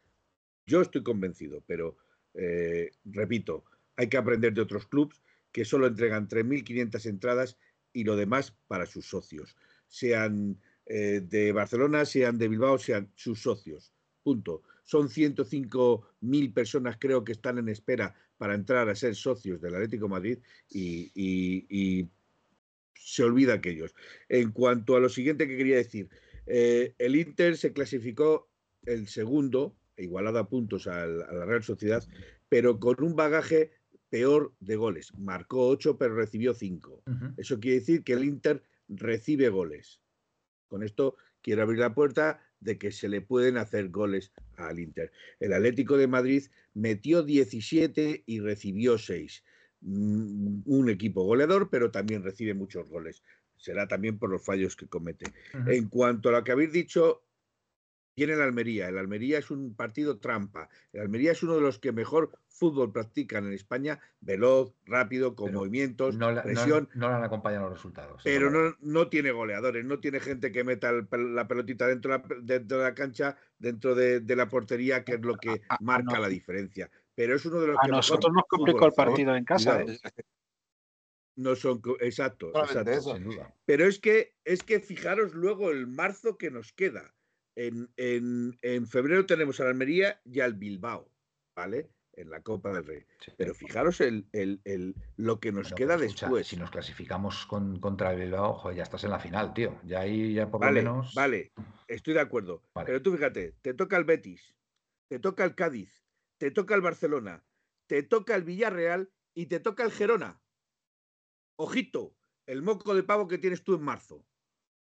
Yo 0.66 0.80
estoy 0.80 1.02
convencido, 1.02 1.62
pero 1.66 1.96
eh, 2.34 2.90
repito, 3.04 3.64
hay 3.96 4.08
que 4.08 4.16
aprender 4.16 4.52
de 4.54 4.62
otros 4.62 4.86
clubes 4.86 5.22
que 5.50 5.64
solo 5.64 5.86
entregan 5.86 6.28
3.500 6.28 7.06
entradas 7.06 7.58
y 7.92 8.04
lo 8.04 8.16
demás 8.16 8.56
para 8.68 8.86
sus 8.86 9.06
socios, 9.06 9.54
sean 9.86 10.58
eh, 10.86 11.20
de 11.22 11.52
Barcelona, 11.52 12.04
sean 12.04 12.38
de 12.38 12.48
Bilbao, 12.48 12.78
sean 12.78 13.12
sus 13.14 13.42
socios. 13.42 13.92
Punto. 14.22 14.62
Son 14.84 15.08
105.000 15.08 16.54
personas, 16.54 16.96
creo 16.98 17.24
que 17.24 17.32
están 17.32 17.58
en 17.58 17.68
espera 17.68 18.14
para 18.38 18.54
entrar 18.54 18.88
a 18.88 18.94
ser 18.94 19.14
socios 19.14 19.60
del 19.60 19.74
Atlético 19.74 20.08
Madrid 20.08 20.38
y, 20.70 22.08
se 22.94 23.24
olvida 23.24 23.54
aquellos. 23.54 23.94
En 24.28 24.52
cuanto 24.52 24.96
a 24.96 25.00
lo 25.00 25.08
siguiente 25.08 25.48
que 25.48 25.56
quería 25.56 25.76
decir, 25.76 26.08
eh, 26.46 26.94
el 26.98 27.16
Inter 27.16 27.56
se 27.56 27.72
clasificó 27.72 28.48
el 28.84 29.08
segundo 29.08 29.76
igualada 30.02 30.40
a 30.40 30.48
puntos 30.48 30.86
a 30.86 31.06
la 31.06 31.44
Real 31.44 31.62
Sociedad, 31.62 32.04
pero 32.48 32.78
con 32.78 33.02
un 33.02 33.16
bagaje 33.16 33.72
peor 34.10 34.52
de 34.60 34.76
goles. 34.76 35.12
Marcó 35.16 35.68
8, 35.68 35.96
pero 35.96 36.14
recibió 36.14 36.52
5. 36.52 37.04
Eso 37.38 37.58
quiere 37.60 37.78
decir 37.78 38.04
que 38.04 38.12
el 38.12 38.24
Inter 38.24 38.62
recibe 38.88 39.48
goles. 39.48 40.00
Con 40.68 40.82
esto 40.82 41.16
quiero 41.40 41.62
abrir 41.62 41.78
la 41.78 41.94
puerta 41.94 42.40
de 42.60 42.78
que 42.78 42.92
se 42.92 43.08
le 43.08 43.22
pueden 43.22 43.56
hacer 43.56 43.88
goles 43.88 44.32
al 44.56 44.78
Inter. 44.78 45.12
El 45.40 45.52
Atlético 45.52 45.96
de 45.96 46.06
Madrid 46.06 46.44
metió 46.74 47.22
17 47.22 48.24
y 48.26 48.40
recibió 48.40 48.98
6. 48.98 49.44
Mm, 49.80 50.60
un 50.66 50.90
equipo 50.90 51.24
goleador, 51.24 51.70
pero 51.70 51.90
también 51.90 52.22
recibe 52.22 52.54
muchos 52.54 52.88
goles. 52.88 53.22
Será 53.56 53.88
también 53.88 54.18
por 54.18 54.30
los 54.30 54.44
fallos 54.44 54.76
que 54.76 54.88
comete. 54.88 55.26
En 55.66 55.88
cuanto 55.88 56.28
a 56.28 56.32
lo 56.32 56.44
que 56.44 56.52
habéis 56.52 56.72
dicho, 56.72 57.22
Viene 58.14 58.34
el 58.34 58.42
Almería. 58.42 58.88
El 58.88 58.98
Almería 58.98 59.38
es 59.38 59.50
un 59.50 59.74
partido 59.74 60.18
trampa. 60.18 60.68
El 60.92 61.00
Almería 61.00 61.32
es 61.32 61.42
uno 61.42 61.54
de 61.54 61.62
los 61.62 61.78
que 61.78 61.92
mejor 61.92 62.30
fútbol 62.48 62.92
practican 62.92 63.46
en 63.46 63.54
España, 63.54 63.98
veloz, 64.20 64.74
rápido, 64.84 65.34
con 65.34 65.52
movimientos, 65.52 66.16
no 66.16 66.42
presión. 66.42 66.88
No, 66.94 67.08
le 67.08 67.14
han 67.14 67.24
acompañado 67.24 67.64
los 67.64 67.78
resultados. 67.78 68.20
Pero 68.22 68.50
no, 68.50 68.76
no, 68.80 69.08
tiene 69.08 69.30
goleadores, 69.30 69.84
no 69.84 69.98
tiene 69.98 70.20
gente 70.20 70.52
que 70.52 70.62
meta 70.62 70.92
la 70.92 71.48
pelotita 71.48 71.86
dentro 71.86 72.22
de 72.40 72.76
la, 72.76 72.94
cancha, 72.94 73.36
dentro 73.58 73.94
de, 73.94 74.22
la 74.36 74.48
portería, 74.48 75.04
que 75.04 75.14
es 75.14 75.20
lo 75.22 75.36
que 75.36 75.62
marca 75.80 76.20
la 76.20 76.28
diferencia. 76.28 76.90
Pero 77.14 77.34
es 77.34 77.44
uno 77.46 77.60
de 77.60 77.68
los 77.68 77.76
a 77.80 77.88
nosotros 77.88 78.32
nos 78.32 78.44
complicó 78.46 78.86
el 78.86 78.92
partido 78.92 79.34
en 79.34 79.44
casa. 79.44 79.82
¿eh? 79.82 79.98
No 81.36 81.56
son 81.56 81.80
exacto, 82.00 82.52
exacto. 82.54 83.16
Pero 83.64 83.86
es 83.86 83.98
que 83.98 84.34
es 84.44 84.62
que 84.62 84.80
fijaros 84.80 85.32
luego 85.32 85.70
el 85.70 85.86
marzo 85.86 86.36
que 86.36 86.50
nos 86.50 86.72
queda 86.72 87.14
en, 87.56 88.86
febrero 88.88 89.26
tenemos 89.26 89.60
a 89.60 89.64
la 89.64 89.70
Almería 89.70 90.20
y 90.24 90.40
al 90.40 90.54
Bilbao, 90.54 91.10
¿vale? 91.54 91.90
En 92.14 92.30
la 92.30 92.42
Copa 92.42 92.72
del 92.72 92.84
Rey. 92.84 93.06
Pero 93.38 93.54
fijaros 93.54 94.00
el, 94.00 94.26
lo 95.16 95.40
que 95.40 95.52
nos 95.52 95.72
queda 95.72 95.96
después. 95.96 96.46
Si 96.46 96.56
nos 96.56 96.70
clasificamos 96.70 97.46
con, 97.46 97.80
contra 97.80 98.12
el 98.12 98.20
Bilbao, 98.20 98.70
ya 98.72 98.82
estás 98.82 99.04
en 99.04 99.10
la 99.10 99.18
final, 99.18 99.54
tío. 99.54 99.80
Ya 99.84 100.00
ahí 100.00 100.34
ya 100.34 100.50
por 100.50 100.60
vale, 100.60 100.82
lo 100.82 100.92
menos. 100.92 101.14
Vale, 101.14 101.52
estoy 101.88 102.14
de 102.14 102.20
acuerdo. 102.20 102.62
Pero 102.84 103.00
tú 103.00 103.12
fíjate, 103.12 103.54
te 103.62 103.74
toca 103.74 103.96
el 103.96 104.04
Betis, 104.04 104.54
te 105.08 105.18
toca 105.18 105.44
el 105.44 105.54
Cádiz, 105.54 106.04
te 106.38 106.50
toca 106.50 106.74
el 106.74 106.82
Barcelona, 106.82 107.44
te 107.86 108.02
toca 108.02 108.34
el 108.34 108.44
Villarreal 108.44 109.10
y 109.34 109.46
te 109.46 109.60
toca 109.60 109.84
el 109.84 109.92
Gerona. 109.92 110.40
Ojito, 111.56 112.14
el 112.46 112.62
moco 112.62 112.94
de 112.94 113.02
pavo 113.02 113.28
que 113.28 113.38
tienes 113.38 113.64
tú 113.64 113.74
en 113.74 113.82
marzo. 113.82 114.26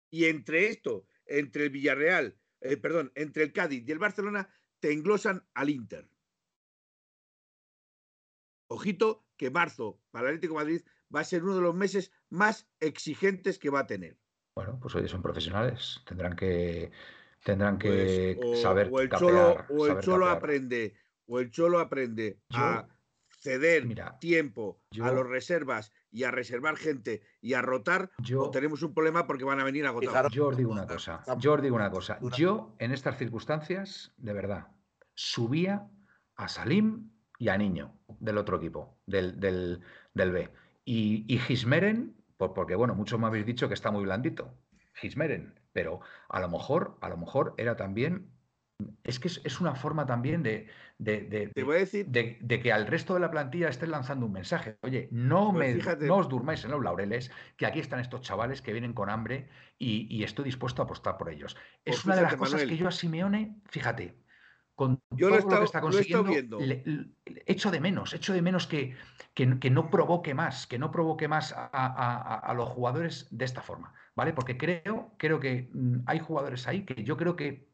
Y 0.10 0.26
entre 0.26 0.68
esto, 0.68 1.06
entre 1.26 1.66
el 1.66 1.70
Villarreal, 1.70 2.38
eh, 2.62 2.78
perdón, 2.78 3.12
entre 3.16 3.44
el 3.44 3.54
Cádiz 3.54 3.88
y 3.88 3.92
el 3.92 4.00
Barcelona, 4.00 4.50
te 4.80 4.92
englosan 4.92 5.46
al 5.54 5.70
Inter. 5.70 6.10
Ojito 8.70 9.26
que 9.38 9.50
marzo 9.50 10.02
para 10.12 10.28
el 10.28 10.36
Atlético 10.36 10.56
Madrid 10.56 10.82
va 11.14 11.22
a 11.22 11.26
ser 11.26 11.44
uno 11.44 11.56
de 11.56 11.62
los 11.62 11.76
meses 11.76 12.12
más 12.30 12.68
exigentes 12.80 13.60
que 13.60 13.70
va 13.70 13.82
a 13.82 13.88
tener. 13.88 14.18
Bueno, 14.56 14.80
pues 14.82 14.96
hoy 14.96 15.08
son 15.08 15.22
profesionales, 15.22 16.02
tendrán 16.06 16.36
que 16.36 16.92
tendrán 17.44 17.78
que 17.78 18.38
pues, 18.42 18.62
saber 18.62 18.90
o 18.92 19.00
el 19.00 19.10
cholo, 19.10 19.66
o 19.70 19.88
el 19.88 20.00
cholo 20.00 20.28
aprende 20.28 20.98
o 21.28 21.40
el 21.40 21.52
cholo 21.52 21.80
aprende 21.80 22.40
a 22.50 22.88
ceder 23.30 23.88
tiempo 24.20 24.82
a 25.02 25.12
los 25.12 25.28
reservas 25.28 25.94
y 26.18 26.24
a 26.24 26.32
reservar 26.32 26.78
gente 26.78 27.22
y 27.42 27.54
a 27.54 27.62
rotar, 27.62 28.10
yo, 28.18 28.50
tenemos 28.50 28.82
un 28.82 28.92
problema 28.92 29.28
porque 29.28 29.44
van 29.44 29.60
a 29.60 29.64
venir 29.64 29.86
a 29.86 29.90
agotar. 29.90 30.32
Yo 30.32 30.48
os 30.48 30.58
digo 30.58 30.72
una 30.72 30.88
cosa, 30.88 31.22
yo 31.38 31.54
os 31.54 31.62
digo 31.62 31.76
una 31.76 31.92
cosa. 31.92 32.18
Yo, 32.36 32.76
en 32.80 32.92
estas 32.92 33.18
circunstancias, 33.18 34.12
de 34.18 34.34
verdad, 34.34 34.68
subía 35.14 35.88
a 36.36 36.48
Salim 36.48 37.12
y 37.38 37.50
a 37.50 37.58
Niño 37.58 37.94
del 38.20 38.40
otro 38.40 38.58
equipo, 38.58 38.98
del, 39.06 39.40
del, 39.40 40.32
B. 40.32 40.50
Y, 40.86 41.32
y 41.32 41.38
Gismeren, 41.38 42.16
porque 42.38 42.74
bueno, 42.74 42.96
muchos 42.96 43.20
me 43.20 43.28
habéis 43.28 43.46
dicho 43.46 43.68
que 43.68 43.76
está 43.76 43.92
muy 43.92 44.04
blandito. 44.04 44.52
Gismeren, 44.96 45.54
pero 45.72 46.00
a 46.30 46.40
lo 46.40 46.50
mejor, 46.50 46.98
a 47.02 47.10
lo 47.10 47.18
mejor 47.18 47.54
era 47.58 47.76
también 47.76 48.32
es 49.04 49.20
que 49.20 49.28
es, 49.28 49.62
una 49.62 49.76
forma 49.76 50.06
también 50.06 50.44
de, 50.44 50.68
de, 50.98 51.52
decir... 51.56 52.08
de, 52.08 52.62
que 52.62 52.74
al 52.74 52.88
resto 52.88 53.14
de 53.14 53.20
la 53.20 53.30
plantilla 53.30 53.70
estén 53.70 53.92
lanzando 53.92 54.26
un 54.26 54.32
mensaje. 54.32 54.78
Oye, 54.82 55.08
no, 55.12 55.54
pues 55.54 55.86
me, 55.86 56.08
no 56.08 56.18
os 56.18 56.30
durmáis 56.30 56.64
en 56.66 56.72
los 56.72 56.84
laureles, 56.84 57.32
que 57.56 57.66
aquí 57.66 57.80
están 57.80 58.00
estos 58.00 58.22
chavales 58.22 58.62
que 58.62 58.74
vienen 58.74 58.94
con 58.94 59.10
hambre 59.10 59.50
y, 59.78 60.24
estoy 60.24 60.46
dispuesto 60.46 60.82
a 60.82 60.86
apostar 60.86 61.18
por 61.18 61.30
ellos. 61.30 61.56
es 61.86 61.96
pues 61.96 62.06
una 62.06 62.16
de 62.16 62.22
las 62.24 62.36
cosas 62.36 62.64
que 62.64 62.78
yo 62.78 62.88
a 62.88 62.92
Simeone, 62.92 63.62
fíjate, 63.70 64.18
con 64.78 65.02
yo 65.10 65.30
todo 65.30 65.50
lo, 65.50 65.60
que 65.60 65.66
está 65.66 65.82
consiguiendo, 65.82 66.60
echo 67.26 67.72
de 67.72 67.80
menos, 67.80 68.14
echo 68.14 68.34
de 68.34 68.44
menos 68.44 68.68
que, 68.68 68.96
que, 69.34 69.70
no 69.72 69.90
provoque 69.90 70.36
más, 70.36 70.68
que 70.68 70.78
no 70.78 70.92
provoque 70.92 71.28
más 71.28 71.54
a, 71.58 72.54
los 72.56 72.70
jugadores 72.70 73.28
de 73.32 73.46
esta 73.46 73.62
forma, 73.62 73.94
¿vale? 74.16 74.34
Porque 74.34 74.56
creo, 74.56 75.16
creo 75.18 75.40
que 75.40 75.72
mm, 75.74 76.02
hay 76.06 76.20
jugadores 76.20 76.68
ahí 76.68 76.86
que 76.86 77.04
yo 77.04 77.18
creo 77.18 77.36
que 77.36 77.67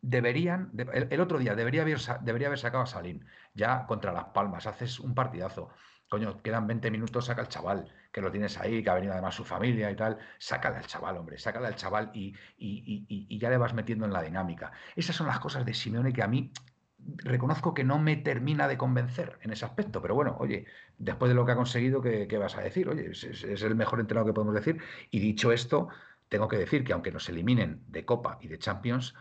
deberían, 0.00 0.72
el, 0.92 1.20
otro 1.20 1.38
día 1.38 1.54
debería 1.54 1.82
haber, 1.82 1.98
debería 2.22 2.48
haber 2.48 2.58
sacado 2.58 2.84
a 2.84 2.86
Salim, 2.86 3.20
ya 3.54 3.86
contra 3.86 4.12
Las 4.12 4.26
Palmas, 4.26 4.66
haces 4.66 5.00
un 5.00 5.14
partidazo, 5.14 5.70
coño, 6.08 6.40
quedan 6.42 6.66
20 6.66 6.90
minutos, 6.90 7.26
saca 7.26 7.42
al 7.42 7.48
chaval, 7.48 7.92
que 8.12 8.20
lo 8.20 8.30
tienes 8.30 8.58
ahí, 8.58 8.82
que 8.82 8.90
ha 8.90 8.94
venido 8.94 9.12
además 9.12 9.34
su 9.34 9.44
familia 9.44 9.90
y 9.90 9.96
tal, 9.96 10.18
sácale 10.38 10.76
al 10.76 10.86
chaval, 10.86 11.16
hombre, 11.16 11.38
sácale 11.38 11.66
al 11.66 11.76
chaval 11.76 12.10
y, 12.14 12.34
y, 12.56 13.38
ya 13.38 13.50
le 13.50 13.58
vas 13.58 13.74
metiendo 13.74 14.04
en 14.04 14.12
la 14.12 14.22
dinámica. 14.22 14.72
Esas 14.94 15.16
son 15.16 15.26
las 15.26 15.40
cosas 15.40 15.64
de 15.64 15.74
Simeone 15.74 16.12
que 16.12 16.22
a 16.22 16.28
mí 16.28 16.52
reconozco 16.98 17.74
que 17.74 17.84
no 17.84 17.98
me 17.98 18.16
termina 18.16 18.68
de 18.68 18.78
convencer 18.78 19.38
en 19.42 19.52
ese 19.52 19.64
aspecto, 19.64 20.00
pero 20.00 20.14
bueno, 20.14 20.36
oye, 20.40 20.66
después 20.98 21.28
de 21.28 21.34
lo 21.34 21.44
que 21.44 21.52
ha 21.52 21.56
conseguido, 21.56 22.00
¿qué, 22.00 22.38
vas 22.38 22.56
a 22.56 22.62
decir? 22.62 22.88
Oye, 22.88 23.10
es, 23.10 23.24
es, 23.24 23.62
el 23.62 23.74
mejor 23.74 24.00
entrenador 24.00 24.30
que 24.30 24.34
podemos 24.34 24.54
decir. 24.54 24.80
Y 25.10 25.20
dicho 25.20 25.52
esto, 25.52 25.88
tengo 26.28 26.48
que 26.48 26.56
decir 26.56 26.84
que 26.84 26.92
aunque 26.92 27.12
nos 27.12 27.28
eliminen 27.28 27.82
de 27.88 28.04
Copa 28.04 28.38
y 28.40 28.48
de 28.48 28.58
Champions, 28.58 29.14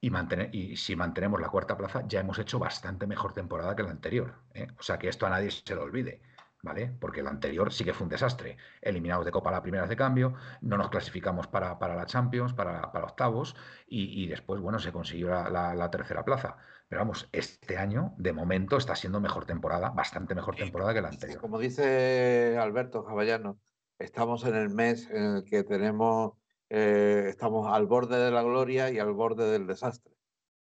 y, 0.00 0.10
mantener, 0.10 0.54
y 0.54 0.76
si 0.76 0.96
mantenemos 0.96 1.40
la 1.40 1.48
cuarta 1.48 1.76
plaza, 1.76 2.02
ya 2.06 2.20
hemos 2.20 2.38
hecho 2.38 2.58
bastante 2.58 3.06
mejor 3.06 3.34
temporada 3.34 3.76
que 3.76 3.82
la 3.82 3.90
anterior. 3.90 4.34
¿eh? 4.54 4.68
O 4.78 4.82
sea 4.82 4.98
que 4.98 5.08
esto 5.08 5.26
a 5.26 5.30
nadie 5.30 5.50
se 5.50 5.74
lo 5.74 5.82
olvide. 5.82 6.20
¿Vale? 6.62 6.94
Porque 7.00 7.22
la 7.22 7.30
anterior 7.30 7.72
sí 7.72 7.84
que 7.84 7.94
fue 7.94 8.04
un 8.04 8.10
desastre. 8.10 8.58
Eliminados 8.82 9.24
de 9.24 9.30
Copa 9.30 9.50
la 9.50 9.62
primera 9.62 9.86
de 9.86 9.96
cambio, 9.96 10.34
no 10.60 10.76
nos 10.76 10.90
clasificamos 10.90 11.46
para, 11.46 11.78
para 11.78 11.94
la 11.94 12.04
Champions, 12.04 12.52
para, 12.52 12.92
para 12.92 13.06
octavos, 13.06 13.56
y, 13.86 14.26
después, 14.26 14.60
bueno, 14.60 14.78
se 14.78 14.92
consiguió 14.92 15.30
la, 15.30 15.90
tercera 15.90 16.22
plaza. 16.22 16.58
Pero 16.86 17.00
vamos, 17.00 17.30
este 17.32 17.78
año, 17.78 18.12
de 18.18 18.34
momento, 18.34 18.76
está 18.76 18.94
siendo 18.94 19.22
mejor 19.22 19.46
temporada, 19.46 19.88
bastante 19.88 20.34
mejor 20.34 20.54
temporada 20.54 20.92
que 20.92 21.00
la 21.00 21.08
anterior. 21.08 21.40
Como 21.40 21.58
dice 21.58 22.58
Alberto 22.58 23.06
Caballano, 23.06 23.58
estamos 23.98 24.44
en 24.44 24.54
el 24.54 24.68
mes 24.68 25.08
en 25.08 25.36
el 25.36 25.44
que 25.44 25.64
tenemos 25.64 26.34
eh, 26.70 27.26
estamos 27.28 27.66
al 27.70 27.86
borde 27.86 28.16
de 28.16 28.30
la 28.30 28.42
gloria 28.42 28.90
y 28.90 28.98
al 28.98 29.12
borde 29.12 29.50
del 29.50 29.66
desastre. 29.66 30.14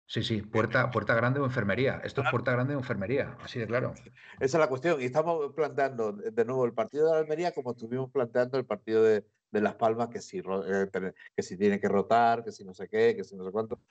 Sí, 0.10 0.24
sí, 0.24 0.42
puerta, 0.42 0.90
puerta 0.90 1.14
grande 1.14 1.42
o 1.42 1.46
enfermería. 1.46 2.00
Esto 2.02 2.22
es 2.22 2.32
puerta 2.32 2.54
grande 2.54 2.76
o 2.76 2.78
enfermería, 2.80 3.36
así 3.42 3.60
de 3.60 3.68
claro. 3.68 3.94
Esa 4.40 4.58
es 4.58 4.62
la 4.62 4.70
cuestión. 4.70 5.02
Y 5.02 5.04
estamos 5.04 5.54
planteando 5.54 6.14
de 6.14 6.46
nuevo 6.46 6.64
el 6.64 6.74
partido 6.74 7.08
de 7.08 7.12
la 7.12 7.20
Almería 7.20 7.52
como 7.52 7.72
estuvimos 7.72 8.10
planteando 8.10 8.58
el 8.58 8.66
partido 8.66 9.04
de, 9.04 9.26
Las 9.52 9.76
Palmas, 9.76 10.08
que 10.08 10.22
si, 10.22 10.38
eh, 10.38 11.14
que 11.36 11.44
si 11.44 11.58
tiene 11.58 11.80
que 11.80 11.90
rotar, 11.90 12.44
que 12.44 12.54
si 12.54 12.64
no 12.64 12.74
sé 12.74 12.88
qué, 12.88 13.16
que 13.18 13.26
si 13.26 13.36
no 13.36 13.44
sé 13.44 13.52
cuánto. 13.52 13.82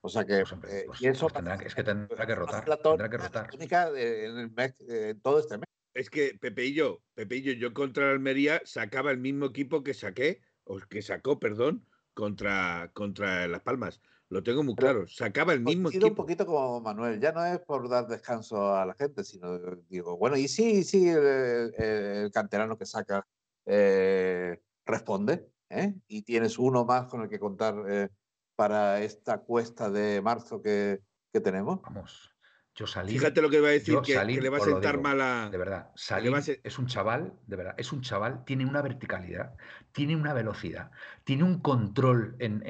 O 0.00 0.08
sea 0.08 0.24
que. 0.24 0.44
Pues, 0.44 0.72
eh, 0.72 0.84
pues, 0.86 1.02
eso 1.02 1.28
pues 1.28 1.60
es 1.66 1.74
que 1.74 1.82
tendrá 1.82 2.24
que 2.24 2.34
rotar. 2.36 2.64
Tendrá 2.64 3.10
que 3.10 3.16
rotar. 3.16 3.50
En, 3.96 5.20
todo 5.22 5.40
este 5.40 5.58
mes. 5.58 5.66
Es 5.92 6.08
que 6.08 6.36
Pepeillo, 6.40 7.02
Pepeillo, 7.14 7.52
yo 7.52 7.72
contra 7.74 8.06
la 8.06 8.12
Almería 8.12 8.62
sacaba 8.64 9.10
el 9.10 9.18
mismo 9.18 9.46
equipo 9.46 9.82
que 9.82 9.94
saqué 9.94 10.40
o 10.64 10.78
que 10.78 11.02
sacó, 11.02 11.38
perdón, 11.38 11.86
contra, 12.14 12.90
contra 12.94 13.46
Las 13.48 13.62
Palmas. 13.62 14.00
Lo 14.28 14.42
tengo 14.42 14.62
muy 14.64 14.74
claro. 14.74 15.06
Sacaba 15.06 15.52
el 15.52 15.60
mismo 15.60 15.88
equipo. 15.90 16.06
un 16.06 16.14
poquito 16.14 16.46
como 16.46 16.80
Manuel. 16.80 17.20
Ya 17.20 17.32
no 17.32 17.44
es 17.44 17.60
por 17.60 17.88
dar 17.88 18.06
descanso 18.08 18.74
a 18.74 18.86
la 18.86 18.94
gente, 18.94 19.22
sino 19.22 19.58
digo, 19.88 20.16
bueno, 20.16 20.36
y 20.36 20.48
sí, 20.48 20.82
sí, 20.82 21.08
el, 21.08 22.30
canterano 22.32 22.76
que 22.76 22.86
saca 22.86 23.26
eh, 23.66 24.60
responde, 24.86 25.48
¿eh? 25.70 25.94
y 26.08 26.22
tienes 26.22 26.58
uno 26.58 26.84
más 26.84 27.06
con 27.06 27.22
el 27.22 27.28
que 27.28 27.38
contar 27.38 27.76
eh, 27.88 28.08
para 28.56 29.02
esta 29.02 29.38
cuesta 29.38 29.90
de 29.90 30.20
marzo 30.20 30.60
que, 30.60 31.00
que 31.32 31.40
tenemos. 31.40 31.80
Vamos. 31.82 32.33
Yo 32.76 32.88
salí. 32.88 33.12
Fíjate 33.12 33.40
lo 33.40 33.50
que 33.50 33.60
va 33.60 33.68
a 33.68 33.70
decir, 33.70 34.00
que, 34.04 34.24
le 34.24 34.48
va 34.50 34.56
a 34.56 34.60
sentar 34.60 35.00
mala. 35.00 35.48
De 35.48 35.58
verdad, 35.58 35.90
salí. 35.94 36.28
es 36.64 36.78
un 36.78 36.86
chaval, 36.86 37.32
de 37.46 37.56
verdad, 37.56 37.74
es 37.78 37.92
un 37.92 38.00
chaval, 38.00 38.44
tiene 38.44 38.66
una 38.66 38.82
verticalidad, 38.82 39.54
tiene 39.92 40.16
una 40.16 40.32
velocidad, 40.32 40.90
tiene 41.22 41.44
un 41.44 41.60
control, 41.60 42.34
en, 42.40 42.60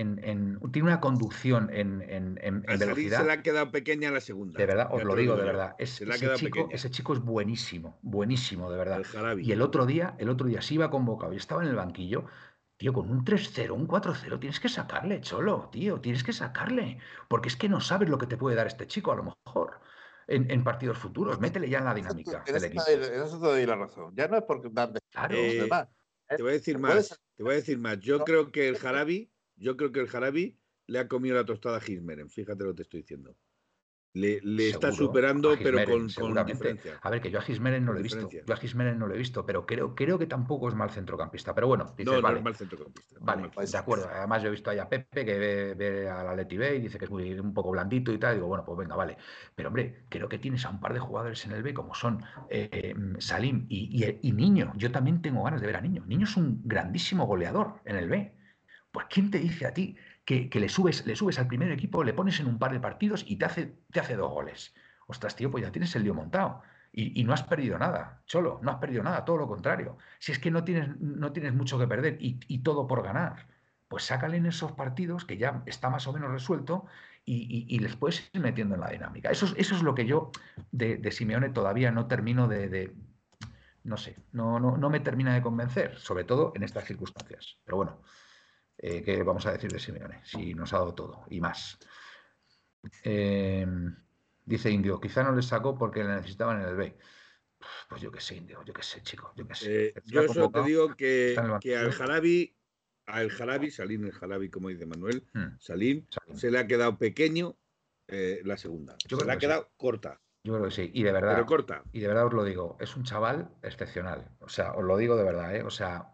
tiene 0.72 0.88
una 0.88 1.00
conducción 1.00 1.70
en, 1.72 2.02
en 2.02 2.62
velocidad. 2.78 3.20
se 3.20 3.24
le 3.24 3.32
ha 3.32 3.42
quedado 3.42 3.70
pequeña 3.70 4.10
la 4.10 4.20
segunda. 4.20 4.58
De 4.58 4.66
verdad, 4.66 4.88
os 4.90 5.04
lo 5.04 5.16
digo, 5.16 5.36
de 5.36 5.44
verdad. 5.44 5.74
ese, 5.78 6.04
chico, 6.34 6.68
ese 6.70 6.90
chico 6.90 7.14
es 7.14 7.20
buenísimo, 7.20 7.98
buenísimo, 8.02 8.70
de 8.70 8.76
verdad. 8.76 9.02
y 9.38 9.52
el 9.52 9.62
otro 9.62 9.86
día, 9.86 10.16
el 10.18 10.28
otro 10.28 10.46
día 10.46 10.60
sí 10.60 10.74
iba 10.74 10.90
convocado 10.90 11.32
y 11.32 11.36
estaba 11.36 11.62
en 11.62 11.68
el 11.68 11.76
banquillo. 11.76 12.26
Tío, 12.76 12.92
con 12.92 13.08
un 13.08 13.24
3-0, 13.24 13.70
un 13.70 13.86
4-0, 13.86 14.40
tienes 14.40 14.58
que 14.58 14.68
sacarle, 14.68 15.20
cholo, 15.20 15.68
tío, 15.70 16.00
tienes 16.00 16.24
que 16.24 16.32
sacarle. 16.32 16.98
Porque 17.28 17.48
es 17.48 17.56
que 17.56 17.68
no 17.68 17.80
sabes 17.80 18.08
lo 18.08 18.18
que 18.18 18.26
te 18.26 18.36
puede 18.36 18.56
dar 18.56 18.66
este 18.66 18.88
chico, 18.88 19.12
a 19.12 19.14
lo 19.14 19.22
mejor 19.22 19.80
en, 20.26 20.64
partidos 20.64 20.98
futuros. 20.98 21.40
Métele 21.40 21.68
ya 21.68 21.78
en 21.78 21.84
la 21.84 21.94
dinámica 21.94 22.42
en 22.46 22.54
del 22.54 22.64
equipo. 22.64 22.82
eso 22.86 23.40
te 23.40 23.46
doy 23.46 23.66
la 23.66 23.76
razón. 23.76 24.14
Ya 24.16 24.28
no 24.28 24.36
es 24.36 24.44
porque 24.44 24.68
dar 24.70 24.92
claro. 25.10 25.34
Eh, 25.36 25.68
te 26.28 26.42
voy 26.42 26.50
a 26.50 26.54
decir 26.54 26.78
más. 26.78 27.20
Te 27.36 27.42
voy 27.42 27.52
a 27.52 27.56
decir 27.56 27.78
más. 27.78 27.98
Yo 28.00 28.24
creo 28.24 28.50
que 28.50 28.68
el 28.68 28.78
Jarabi, 28.78 29.30
yo 29.56 29.76
creo 29.76 29.92
que 29.92 30.00
el 30.00 30.08
Jarabi 30.08 30.58
le 30.86 30.98
ha 30.98 31.08
comido 31.08 31.36
la 31.36 31.44
tostada 31.44 31.78
a 31.78 31.80
Gismeren. 31.80 32.30
Fíjate 32.30 32.64
lo 32.64 32.70
que 32.70 32.76
te 32.76 32.82
estoy 32.82 33.00
diciendo. 33.00 33.36
Le, 34.14 34.68
está 34.68 34.92
superando, 34.92 35.56
pero 35.60 35.84
con, 35.84 36.06
diferencia. 36.46 37.00
A 37.02 37.10
ver, 37.10 37.20
que 37.20 37.32
yo 37.32 37.40
a 37.40 37.42
Gismeren 37.42 37.84
no 37.84 37.92
lo 37.92 37.98
he 37.98 38.02
visto. 38.02 38.30
Yo 38.30 38.54
a 38.54 38.56
Gismeren 38.56 38.96
no 38.96 39.08
lo 39.08 39.14
he 39.14 39.18
visto, 39.18 39.44
pero 39.44 39.66
creo, 39.66 39.96
creo 39.96 40.20
que 40.20 40.26
tampoco 40.26 40.68
es 40.68 40.76
mal 40.76 40.90
centrocampista. 40.90 41.52
Pero 41.52 41.66
bueno, 41.66 41.92
no, 41.98 42.20
no 42.20 42.36
es 42.36 42.42
mal 42.44 42.54
centrocampista. 42.54 43.18
Vale, 43.20 43.50
de 43.50 43.76
acuerdo. 43.76 44.08
Además, 44.08 44.40
yo 44.40 44.48
he 44.48 44.52
visto 44.52 44.70
ahí 44.70 44.78
a 44.78 44.88
Pepe 44.88 45.24
que 45.24 45.36
ve, 45.36 45.74
ve 45.74 46.08
a 46.08 46.22
la 46.22 46.36
Leti 46.36 46.56
B 46.56 46.76
y 46.76 46.82
dice 46.82 46.96
que 46.96 47.06
es 47.06 47.10
muy 47.10 47.36
un 47.40 47.52
poco 47.52 47.72
blandito 47.72 48.12
y 48.12 48.18
tal. 48.18 48.34
Y 48.34 48.36
digo, 48.36 48.46
bueno, 48.46 48.64
pues 48.64 48.78
venga, 48.78 48.94
vale. 48.94 49.16
Pero 49.52 49.70
hombre, 49.70 50.04
creo 50.08 50.28
que 50.28 50.38
tienes 50.38 50.64
a 50.64 50.70
un 50.70 50.78
par 50.78 50.94
de 50.94 51.00
jugadores 51.00 51.44
en 51.46 51.50
el 51.50 51.64
B 51.64 51.74
como 51.74 51.92
son 51.96 52.22
eh, 52.50 52.94
Salim 53.18 53.66
y, 53.68 54.00
y, 54.00 54.18
y 54.22 54.30
Niño. 54.30 54.74
Yo 54.76 54.92
también 54.92 55.22
tengo 55.22 55.42
ganas 55.42 55.60
de 55.60 55.66
ver 55.66 55.74
a 55.74 55.80
Niño. 55.80 56.04
Niño 56.06 56.24
es 56.24 56.36
un 56.36 56.60
grandísimo 56.64 57.26
goleador 57.26 57.80
en 57.84 57.96
el 57.96 58.08
B. 58.08 58.32
Pues, 58.92 59.06
¿quién 59.10 59.32
te 59.32 59.40
dice 59.40 59.66
a 59.66 59.74
ti 59.74 59.96
que, 60.24 60.48
le, 60.52 60.68
subes, 60.68 61.06
le 61.06 61.16
subes 61.16 61.38
al 61.38 61.46
primer 61.46 61.70
equipo, 61.70 62.02
le 62.02 62.14
pones 62.14 62.40
en 62.40 62.46
un 62.46 62.58
par 62.58 62.72
de 62.72 62.80
partidos 62.80 63.24
y 63.26 63.36
te 63.36 63.44
hace, 63.44 63.76
te 63.92 64.00
hace 64.00 64.16
dos 64.16 64.30
goles. 64.30 64.74
Ostras, 65.06 65.36
tío, 65.36 65.50
pues 65.50 65.64
ya 65.64 65.72
tienes 65.72 65.94
el 65.96 66.04
lío 66.04 66.14
montado. 66.14 66.62
Y, 66.96 67.24
no 67.24 67.32
has 67.32 67.42
perdido 67.42 67.76
nada, 67.76 68.22
Cholo, 68.24 68.60
no 68.62 68.70
has 68.70 68.78
perdido 68.78 69.02
nada, 69.02 69.24
todo 69.24 69.36
lo 69.36 69.48
contrario. 69.48 69.98
Si 70.20 70.30
es 70.30 70.38
que 70.38 70.52
no 70.52 70.62
tienes, 70.62 70.96
no 71.00 71.32
tienes 71.32 71.52
mucho 71.52 71.76
que 71.76 71.88
perder 71.88 72.18
y, 72.20 72.58
todo 72.60 72.86
por 72.86 73.02
ganar, 73.02 73.48
pues 73.88 74.04
sácale 74.04 74.36
en 74.36 74.46
esos 74.46 74.72
partidos 74.72 75.24
que 75.24 75.36
ya 75.36 75.64
está 75.66 75.90
más 75.90 76.06
o 76.06 76.12
menos 76.12 76.30
resuelto 76.30 76.86
y, 77.24 77.78
les 77.80 77.96
puedes 77.96 78.30
ir 78.32 78.40
metiendo 78.40 78.76
en 78.76 78.80
la 78.80 78.90
dinámica. 78.90 79.30
Eso, 79.30 79.46
eso 79.56 79.74
es 79.74 79.82
lo 79.82 79.96
que 79.96 80.06
yo 80.06 80.30
de, 80.70 81.10
Simeone 81.10 81.48
todavía 81.48 81.90
no 81.90 82.06
termino 82.06 82.46
de, 82.46 82.94
no 83.82 83.96
sé, 83.96 84.16
no, 84.30 84.60
no, 84.60 84.76
no 84.76 84.88
me 84.88 85.00
termina 85.00 85.34
de 85.34 85.42
convencer, 85.42 85.98
sobre 85.98 86.22
todo 86.22 86.52
en 86.54 86.62
estas 86.62 86.84
circunstancias. 86.84 87.58
Pero 87.64 87.76
bueno, 87.76 87.98
eh, 88.78 89.02
¿Qué 89.02 89.22
vamos 89.22 89.46
a 89.46 89.52
decir 89.52 89.70
de 89.70 89.78
Simeone? 89.78 90.20
Si 90.24 90.54
nos 90.54 90.72
ha 90.72 90.78
dado 90.78 90.94
todo 90.94 91.24
y 91.30 91.40
más. 91.40 91.78
Eh, 93.02 93.66
dice 94.44 94.70
Indio, 94.70 95.00
quizá 95.00 95.22
no 95.22 95.32
le 95.32 95.42
sacó 95.42 95.76
porque 95.76 96.02
le 96.02 96.16
necesitaban 96.16 96.60
en 96.60 96.68
el 96.68 96.76
B. 96.76 96.96
Pues 97.88 98.02
yo 98.02 98.10
qué 98.10 98.20
sé, 98.20 98.36
Indio, 98.36 98.62
yo 98.64 98.74
qué 98.74 98.82
sé, 98.82 99.00
chico, 99.02 99.32
yo 99.36 99.46
qué 99.46 99.54
sé. 99.54 99.86
Eh, 99.86 99.94
yo 100.04 100.28
solo 100.28 100.50
te 100.50 100.62
digo 100.64 100.94
que, 100.94 101.34
al 101.38 101.92
Jarabi, 101.92 102.54
al 103.06 103.30
Jarabi, 103.30 103.70
Salín 103.70 104.04
el 104.04 104.12
Jarabi, 104.12 104.50
como 104.50 104.68
dice 104.68 104.84
Manuel, 104.84 105.26
hmm. 105.32 105.58
Salín, 105.58 106.06
se 106.34 106.50
le 106.50 106.58
ha 106.58 106.66
quedado 106.66 106.98
pequeño 106.98 107.56
la 108.08 108.58
segunda. 108.58 108.96
se 108.98 109.24
le 109.24 109.32
ha 109.32 109.38
quedado 109.38 109.70
corta. 109.76 110.20
Yo 110.42 110.52
creo 110.52 110.66
que 110.66 110.74
sí, 110.74 110.90
y 110.92 111.02
de 111.02 111.10
verdad. 111.10 111.36
Pero 111.36 111.46
corta. 111.46 111.82
Y 111.90 112.00
de 112.00 112.08
verdad 112.08 112.26
os 112.26 112.34
lo 112.34 112.44
digo, 112.44 112.76
es 112.78 112.94
un 112.96 113.04
chaval 113.04 113.48
excepcional. 113.62 114.28
O 114.40 114.48
sea, 114.50 114.74
os 114.74 114.84
lo 114.84 114.98
digo 114.98 115.16
de 115.16 115.24
verdad, 115.24 115.56
¿eh? 115.56 115.62
O 115.62 115.70
sea, 115.70 116.12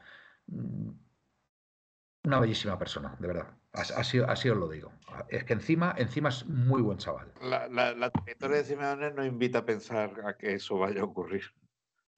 una 2.24 2.40
bellísima 2.40 2.78
persona, 2.78 3.16
de 3.18 3.26
verdad. 3.26 3.48
Así, 3.72 4.18
así, 4.18 4.48
os 4.48 4.56
lo 4.56 4.68
digo. 4.68 4.92
Es 5.28 5.44
que 5.44 5.52
encima, 5.52 5.94
encima 5.96 6.28
es 6.28 6.44
muy 6.46 6.82
buen 6.82 6.98
chaval. 6.98 7.32
La, 7.40 7.68
la, 7.68 8.10
trayectoria 8.10 8.58
de 8.58 8.64
Simeone 8.64 9.12
no 9.12 9.24
invita 9.24 9.58
a 9.58 9.64
pensar 9.64 10.20
a 10.24 10.36
que 10.36 10.54
eso 10.54 10.78
vaya 10.78 11.02
a 11.02 11.04
ocurrir. 11.04 11.44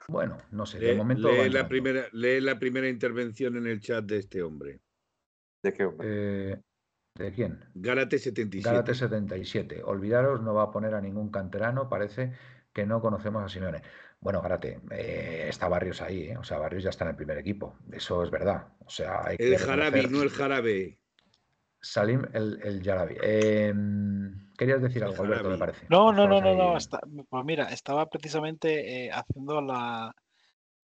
Bueno, 0.09 0.39
no 0.51 0.67
sé, 0.67 0.79
de 0.79 0.95
momento. 0.95 1.31
Lee 1.31 1.51
la, 1.51 1.69
primera, 1.69 2.07
lee 2.13 2.41
la 2.41 2.59
primera 2.59 2.89
intervención 2.89 3.57
en 3.57 3.67
el 3.67 3.81
chat 3.81 4.05
de 4.05 4.19
este 4.19 4.43
hombre. 4.43 4.81
¿De 5.63 5.73
qué 5.73 5.85
hombre? 5.85 6.09
Eh, 6.11 6.61
¿De 7.15 7.33
quién? 7.33 7.65
Gárate 7.75 8.19
77. 8.19 8.69
Gárate 8.69 8.95
77. 8.95 9.83
Olvidaros, 9.85 10.43
no 10.43 10.55
va 10.55 10.65
a 10.65 10.71
poner 10.71 10.95
a 10.95 11.01
ningún 11.01 11.31
canterano, 11.31 11.89
parece 11.89 12.33
que 12.73 12.87
no 12.87 13.01
conocemos 13.01 13.45
a 13.45 13.49
Simeone. 13.49 13.83
Bueno, 14.23 14.41
Gárate, 14.41 14.81
eh, 14.93 15.47
está 15.49 15.67
Barrios 15.67 16.01
ahí, 16.01 16.29
¿eh? 16.29 16.37
o 16.37 16.45
sea, 16.45 16.59
Barrios 16.59 16.85
ya 16.85 16.91
está 16.91 17.03
en 17.05 17.11
el 17.11 17.17
primer 17.17 17.39
equipo, 17.39 17.77
eso 17.91 18.23
es 18.23 18.31
verdad. 18.31 18.69
O 18.87 18.89
sea, 18.89 19.27
hay 19.27 19.37
el 19.37 19.59
Jarabi, 19.59 20.07
no 20.07 20.23
el 20.23 20.31
Jarabe. 20.31 21.01
Salim 21.81 22.23
el, 22.33 22.61
el 22.63 22.85
Jarabi. 22.85 23.17
Em, 23.21 24.49
querías 24.57 24.81
decir 24.81 25.03
algo, 25.03 25.25
Alberto, 25.25 25.51
me 25.51 25.59
parece. 25.59 25.87
No, 25.91 26.13
no, 26.13 26.29
no, 26.29 26.41
no, 26.41 26.55
no. 26.55 26.79
pues 27.29 27.45
mira, 27.45 27.65
estaba 27.73 28.09
precisamente 28.09 29.11
haciendo 29.11 29.61
la 29.61 30.15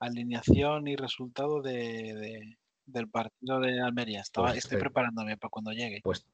alineación 0.01 0.89
y 0.89 0.97
resultado 0.97 1.63
de, 1.63 2.59
del 2.87 3.09
partido 3.09 3.61
de 3.61 3.81
Almería. 3.81 4.21
Estaba, 4.21 4.49
pues 4.49 4.65
estoy 4.65 4.81
preparándome 4.81 5.37
para 5.37 5.51
cuando 5.51 5.71
llegue. 5.71 6.01
Pues, 6.03 6.27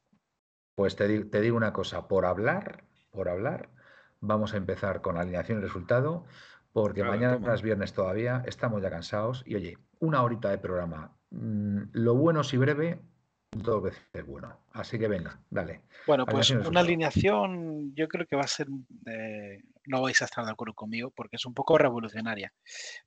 pues 0.74 0.96
te, 0.96 1.06
digo, 1.06 1.28
te 1.28 1.42
digo 1.42 1.58
una 1.58 1.74
cosa, 1.74 2.08
por 2.08 2.24
hablar, 2.24 2.84
por 3.10 3.28
hablar, 3.28 3.68
vamos 4.20 4.54
a 4.54 4.56
empezar 4.56 5.02
con 5.02 5.18
alineación 5.18 5.58
y 5.58 5.60
resultado, 5.60 6.24
porque 6.74 7.04
mañana 7.04 7.54
es 7.54 7.62
viernes 7.62 7.92
todavía, 7.92 8.42
estamos 8.46 8.82
ya 8.82 8.90
cansados 8.90 9.44
y 9.46 9.54
oye, 9.54 9.78
una 10.00 10.24
horita 10.24 10.50
de 10.50 10.58
programa, 10.58 11.16
mm, 11.30 11.82
lo 11.92 12.16
bueno 12.16 12.42
si 12.42 12.56
breve, 12.56 12.98
dos 13.52 13.80
veces 13.80 14.26
bueno. 14.26 14.58
Así 14.72 14.98
que 14.98 15.06
venga, 15.06 15.38
dale. 15.48 15.82
Bueno, 16.04 16.26
pues 16.26 16.50
una 16.50 16.80
alineación 16.80 17.94
yo 17.94 18.08
creo 18.08 18.26
que 18.26 18.34
va 18.34 18.42
a 18.42 18.48
ser, 18.48 18.66
eh, 19.06 19.62
no 19.86 20.02
vais 20.02 20.20
a 20.20 20.24
estar 20.24 20.44
de 20.44 20.50
acuerdo 20.50 20.74
conmigo 20.74 21.12
porque 21.14 21.36
es 21.36 21.46
un 21.46 21.54
poco 21.54 21.78
revolucionaria. 21.78 22.52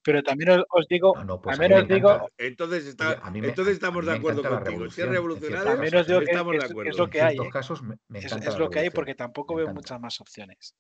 Pero 0.02 0.24
también 0.24 0.64
os, 0.70 0.88
digo, 0.88 1.14
pues 1.44 1.58
también 1.58 1.82
os 1.82 1.88
digo... 1.90 2.30
Entonces, 2.38 2.96
entonces 3.34 3.74
estamos 3.74 4.06
de 4.06 4.14
acuerdo 4.14 4.44
contigo. 4.44 4.90
Si 4.90 5.02
es 5.02 5.10
revolucionario, 5.10 5.74
también 5.74 5.94
os 5.94 6.08
digo 6.08 6.20
que 6.20 6.26
estamos 6.26 6.56
es, 6.56 6.62
de 6.62 6.66
acuerdo. 6.70 6.92
Es 6.92 6.98
lo 6.98 7.10
que 7.10 7.22
hay. 7.22 7.36
¿eh? 7.36 7.50
Casos 7.52 7.82
es, 8.14 8.58
lo 8.58 8.70
que 8.70 8.80
hay 8.80 8.90
porque 8.92 9.14
tampoco 9.14 9.56
veo 9.56 9.74
muchas 9.74 10.00
más 10.00 10.22
opciones. 10.22 10.74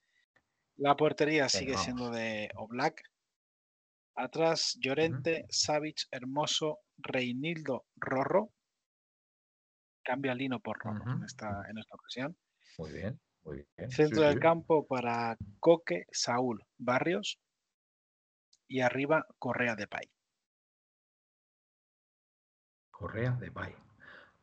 La 0.77 0.95
portería 0.95 1.49
sigue 1.49 1.77
siendo 1.77 2.11
de 2.11 2.49
Oblak. 2.55 3.01
Atrás, 4.15 4.77
Llorente, 4.79 5.45
Savic, 5.49 6.07
Hermoso, 6.11 6.79
Reinildo, 6.97 7.85
Rorro 7.95 8.51
cambia 10.07 10.33
Lino 10.33 10.61
por 10.61 10.79
Rorro 10.79 11.17
en, 11.17 11.23
esta, 11.23 11.63
en 11.69 11.77
esta 11.77 11.95
ocasión. 11.95 12.37
Muy 12.77 12.93
bien, 12.93 13.19
muy 13.43 13.67
bien. 13.77 13.91
Centro 13.91 14.23
del 14.23 14.39
campo 14.39 14.87
para 14.87 15.37
Coque, 15.59 16.05
Saúl, 16.11 16.63
Barrios 16.77 17.39
y 18.69 18.79
arriba 18.79 19.25
Correa 19.37 19.75
de 19.75 19.87
Pay. 19.87 20.09
Correa 22.89 23.31
de 23.31 23.51
Pay. 23.51 23.75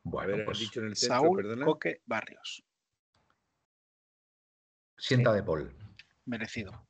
Bueno, 0.02 0.44
pues 0.44 0.58
dicho 0.58 0.80
en 0.80 0.88
el 0.88 0.96
Saúl, 0.96 1.64
Coque, 1.64 2.02
Barrios. 2.04 2.62
Sienta 4.98 5.32
de 5.32 5.42
Paul. 5.42 5.83
Merecido. 6.26 6.86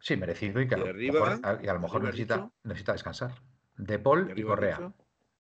Sí, 0.00 0.16
merecido 0.16 0.60
y 0.60 0.68
que 0.68 0.74
a, 0.74 0.78
lo 0.78 1.80
mejor 1.80 2.02
necesita, 2.02 2.50
necesita 2.62 2.92
descansar. 2.92 3.34
De 3.76 3.98
Paul 3.98 4.32
y 4.36 4.42
Correa. 4.42 4.92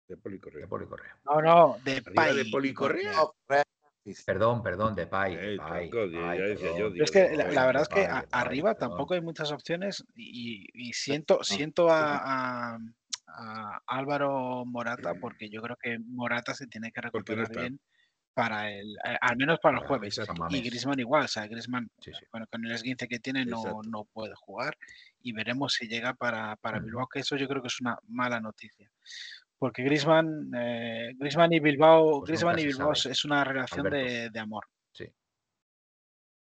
De 0.08 0.18
Poli 0.18 0.40
Correa. 0.40 0.62
De 0.62 0.68
Poli 0.68 0.86
Correa. 0.86 1.18
No, 1.26 1.42
no, 1.42 1.78
de 1.84 2.02
Pai. 2.02 2.36
de 2.36 2.46
Poli 2.46 2.74
Correa. 2.74 3.14
Perdón, 4.26 4.62
perdón, 4.62 4.96
de 4.96 5.08
Pai. 5.08 5.36
es 5.36 7.12
que 7.12 7.36
la, 7.36 7.66
verdad 7.66 7.82
es 7.82 7.90
que 7.90 8.08
arriba 8.32 8.76
tampoco 8.76 9.16
hay 9.16 9.22
muchas 9.22 9.52
opciones 9.52 10.06
y, 10.16 10.94
siento, 10.94 11.44
siento 11.44 11.88
a, 11.90 12.78
Álvaro 13.88 14.64
Morata 14.66 15.16
porque 15.16 15.50
yo 15.50 15.62
creo 15.62 15.76
que 15.76 16.00
Morata 16.00 16.54
se 16.54 16.68
tiene 16.68 16.92
que 16.92 17.02
recuperar 17.02 17.50
bien 17.50 17.80
para 18.36 18.70
el, 18.70 18.96
eh, 19.04 19.18
al 19.20 19.38
menos 19.38 19.60
para 19.60 19.80
el 19.80 19.88
jueves. 19.88 20.22
Y 20.50 20.62
Grisman 20.62 21.00
igual, 21.00 21.24
o 21.24 21.28
sea, 21.28 21.48
Grisman, 21.48 21.90
bueno, 22.32 22.46
con 22.52 22.64
el 22.64 22.72
esguince 22.72 23.08
que 23.08 23.20
tiene 23.20 23.46
no, 23.46 23.82
no 23.82 24.04
puede 24.04 24.36
jugar 24.36 24.78
y 25.24 25.32
veremos 25.32 25.74
si 25.74 25.88
llega 25.88 26.14
para, 26.14 26.56
para 26.58 26.80
Bilbao, 26.80 27.08
que 27.08 27.22
eso 27.22 27.36
yo 27.36 27.48
creo 27.48 27.64
que 27.64 27.70
es 27.70 27.82
una 27.82 27.98
mala 28.08 28.40
noticia 28.40 28.92
porque 29.58 29.84
Grisman, 29.84 30.52
eh, 30.56 31.16
y 31.18 31.60
Bilbao, 31.60 32.24
pues 32.26 32.44
y 32.44 32.66
Bilbao 32.66 32.92
es 32.92 33.26
una 33.26 33.44
relación 33.44 33.90
de, 33.90 34.40
amor. 34.40 34.66
Sí. 34.92 35.12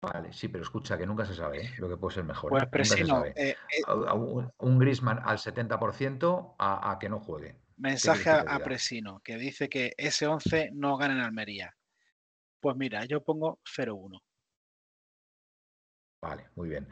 Vale, 0.01 0.33
sí, 0.33 0.47
pero 0.47 0.63
escucha 0.63 0.97
que 0.97 1.05
nunca 1.05 1.25
se 1.25 1.35
sabe 1.35 1.65
¿eh? 1.65 1.73
lo 1.77 1.89
que 1.89 1.97
puede 1.97 2.15
ser 2.15 2.23
mejor. 2.23 2.49
Pues 2.49 2.65
Presino, 2.67 3.23
eh, 3.35 3.55
un, 3.87 4.51
un, 4.57 4.79
Grisman 4.79 5.19
al 5.23 5.37
70% 5.37 6.55
a, 6.57 6.91
a, 6.91 6.99
que 6.99 7.09
no 7.09 7.19
juegue. 7.19 7.57
Mensaje 7.77 8.29
a, 8.29 8.59
Presino, 8.59 9.19
que 9.23 9.37
dice 9.37 9.67
que 9.67 9.93
ese 9.97 10.27
11 10.27 10.71
no 10.73 10.97
gana 10.97 11.13
en 11.15 11.19
Almería. 11.21 11.75
Pues 12.61 12.77
mira, 12.77 13.05
yo 13.05 13.21
pongo 13.21 13.59
0-1. 13.65 14.19
Vale, 16.21 16.49
muy 16.55 16.69
bien 16.69 16.87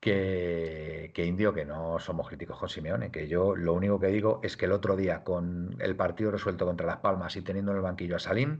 que, 0.00 1.24
Indio, 1.26 1.52
que 1.52 1.64
no 1.64 1.98
somos 1.98 2.28
críticos 2.28 2.58
con 2.58 2.68
Simeone, 2.68 3.10
que 3.10 3.28
yo 3.28 3.56
lo 3.56 3.74
único 3.74 3.98
que 3.98 4.08
digo 4.08 4.40
es 4.42 4.56
que 4.56 4.66
el 4.66 4.72
otro 4.72 4.96
día, 4.96 5.24
con 5.24 5.76
el 5.80 5.96
partido 5.96 6.30
resuelto 6.30 6.66
contra 6.66 6.86
Las 6.86 6.98
Palmas 6.98 7.36
y 7.36 7.42
teniendo 7.42 7.72
en 7.72 7.78
el 7.78 7.82
banquillo 7.82 8.16
a 8.16 8.18
Salim, 8.18 8.58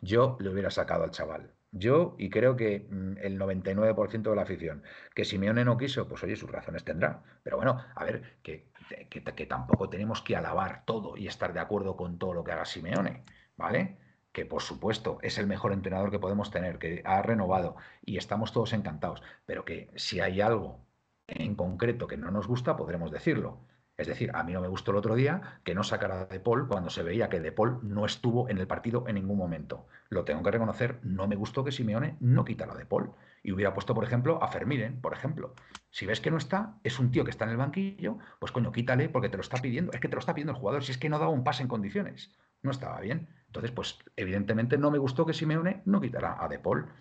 yo 0.00 0.36
le 0.40 0.50
hubiera 0.50 0.70
sacado 0.70 1.04
al 1.04 1.10
chaval. 1.10 1.54
Yo, 1.72 2.14
y 2.18 2.30
creo 2.30 2.56
que 2.56 2.86
mm, 2.90 3.18
el 3.18 3.38
99% 3.38 4.30
de 4.30 4.36
la 4.36 4.42
afición, 4.42 4.82
que 5.14 5.24
Simeone 5.24 5.64
no 5.64 5.76
quiso, 5.76 6.08
pues 6.08 6.22
oye, 6.24 6.36
sus 6.36 6.50
razones 6.50 6.84
tendrá. 6.84 7.22
Pero 7.42 7.56
bueno, 7.56 7.78
a 7.94 8.04
ver, 8.04 8.38
que, 8.42 8.70
que, 9.10 9.22
que 9.24 9.46
tampoco 9.46 9.88
tenemos 9.90 10.22
que 10.22 10.36
alabar 10.36 10.84
todo 10.84 11.16
y 11.16 11.26
estar 11.26 11.52
de 11.52 11.60
acuerdo 11.60 11.96
con 11.96 12.18
todo 12.18 12.34
lo 12.34 12.44
que 12.44 12.52
haga 12.52 12.64
Simeone, 12.64 13.24
¿vale? 13.56 13.98
Que 14.36 14.44
por 14.44 14.60
supuesto 14.60 15.18
es 15.22 15.38
el 15.38 15.46
mejor 15.46 15.72
entrenador 15.72 16.10
que 16.10 16.18
podemos 16.18 16.50
tener, 16.50 16.78
que 16.78 17.00
ha 17.06 17.22
renovado 17.22 17.76
y 18.04 18.18
estamos 18.18 18.52
todos 18.52 18.74
encantados, 18.74 19.22
pero 19.46 19.64
que 19.64 19.90
si 19.96 20.20
hay 20.20 20.42
algo 20.42 20.84
en 21.26 21.54
concreto 21.54 22.06
que 22.06 22.18
no 22.18 22.30
nos 22.30 22.46
gusta, 22.46 22.76
podremos 22.76 23.10
decirlo. 23.10 23.60
Es 23.96 24.06
decir, 24.06 24.30
a 24.34 24.42
mí 24.42 24.52
no 24.52 24.60
me 24.60 24.68
gustó 24.68 24.90
el 24.90 24.98
otro 24.98 25.14
día 25.14 25.60
que 25.64 25.74
no 25.74 25.82
sacara 25.82 26.26
De 26.26 26.38
Paul 26.38 26.68
cuando 26.68 26.90
se 26.90 27.02
veía 27.02 27.30
que 27.30 27.40
De 27.40 27.50
Paul 27.50 27.78
no 27.82 28.04
estuvo 28.04 28.50
en 28.50 28.58
el 28.58 28.66
partido 28.66 29.08
en 29.08 29.14
ningún 29.14 29.38
momento. 29.38 29.86
Lo 30.10 30.26
tengo 30.26 30.42
que 30.42 30.50
reconocer, 30.50 31.00
no 31.02 31.26
me 31.26 31.36
gustó 31.36 31.64
que 31.64 31.72
Simeone 31.72 32.18
no 32.20 32.44
quitara 32.44 32.74
De 32.74 32.84
Paul 32.84 33.12
y 33.42 33.52
hubiera 33.52 33.72
puesto, 33.72 33.94
por 33.94 34.04
ejemplo, 34.04 34.42
a 34.42 34.48
Fermiren, 34.48 35.00
por 35.00 35.14
ejemplo. 35.14 35.54
Si 35.88 36.04
ves 36.04 36.20
que 36.20 36.30
no 36.30 36.36
está, 36.36 36.78
es 36.84 36.98
un 36.98 37.10
tío 37.10 37.24
que 37.24 37.30
está 37.30 37.46
en 37.46 37.52
el 37.52 37.56
banquillo, 37.56 38.18
pues 38.38 38.52
coño, 38.52 38.70
quítale 38.70 39.08
porque 39.08 39.30
te 39.30 39.38
lo 39.38 39.40
está 39.40 39.62
pidiendo. 39.62 39.92
Es 39.92 40.00
que 40.00 40.08
te 40.08 40.16
lo 40.16 40.20
está 40.20 40.34
pidiendo 40.34 40.52
el 40.52 40.58
jugador, 40.58 40.84
si 40.84 40.92
es 40.92 40.98
que 40.98 41.08
no 41.08 41.18
daba 41.18 41.30
un 41.30 41.42
pase 41.42 41.62
en 41.62 41.68
condiciones. 41.68 42.34
No 42.62 42.70
estaba 42.70 43.00
bien. 43.00 43.28
Entonces, 43.56 43.74
pues 43.74 43.98
evidentemente 44.16 44.76
no 44.76 44.90
me 44.90 44.98
gustó 44.98 45.24
que 45.24 45.32
Simeone 45.32 45.80
no 45.86 45.98
quitara 45.98 46.36
a 46.38 46.46
De 46.46 46.58
Paul. 46.58 46.92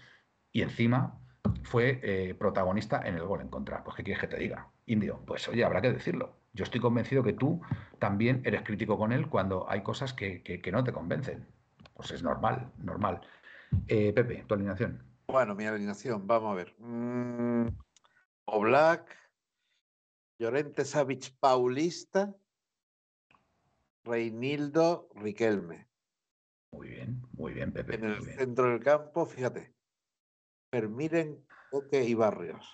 Y 0.54 0.62
encima 0.62 1.20
fue 1.64 2.00
eh, 2.02 2.34
protagonista 2.34 3.02
en 3.06 3.16
el 3.16 3.26
gol 3.26 3.42
en 3.42 3.50
contra. 3.50 3.84
Pues, 3.84 3.98
¿qué 3.98 4.04
quieres 4.06 4.22
que 4.22 4.30
te 4.30 4.38
diga? 4.38 4.72
Indio, 4.86 5.22
pues 5.28 5.50
oye, 5.50 5.66
habrá 5.66 5.82
que 5.82 5.92
decirlo. 5.92 6.38
Yo 6.54 6.64
estoy 6.64 6.80
convencido 6.80 7.24
que 7.24 7.34
tú 7.34 7.62
también 8.00 8.42
eres 8.46 8.62
crítico 8.62 8.98
con 8.98 9.12
él 9.12 9.28
cuando 9.28 9.70
hay 9.70 9.84
cosas 9.84 10.14
que, 10.14 10.62
no 10.72 10.84
te 10.86 10.94
convencen. 10.94 11.46
Pues 11.94 12.12
es 12.12 12.24
normal, 12.24 12.72
normal. 12.78 13.20
Eh, 13.90 14.14
Pepe, 14.14 14.46
tu 14.48 14.54
alineación. 14.54 15.04
Bueno, 15.28 15.56
mi 15.56 15.66
alineación, 15.66 16.26
vamos 16.26 16.54
a 16.54 16.56
ver. 16.56 16.74
Mm, 16.80 17.68
Oblak, 18.46 19.14
Llorente 20.40 20.86
Savich 20.86 21.38
Paulista, 21.38 22.34
Reinildo 24.06 25.10
Riquelme. 25.16 25.86
Muy 26.76 26.90
bien, 26.90 27.22
muy 27.32 27.54
bien, 27.54 27.72
Pepe. 27.72 27.96
En 27.96 28.04
el 28.04 28.22
centro 28.22 28.70
del 28.70 28.84
campo, 28.84 29.26
fíjate, 29.26 29.74
Permiren, 30.70 31.46
Coque 31.72 32.04
y 32.04 32.14
Barrios. 32.14 32.68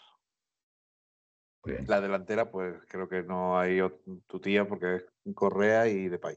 Muy 1.64 1.76
bien. 1.76 1.86
La 1.88 2.02
delantera, 2.02 2.50
pues 2.50 2.82
creo 2.88 3.08
que 3.08 3.22
no 3.22 3.60
hay 3.60 3.80
tu 4.26 4.40
tía 4.40 4.68
porque 4.68 4.96
es 4.96 5.06
Correa 5.36 5.88
y 5.88 6.10
Depay. 6.10 6.36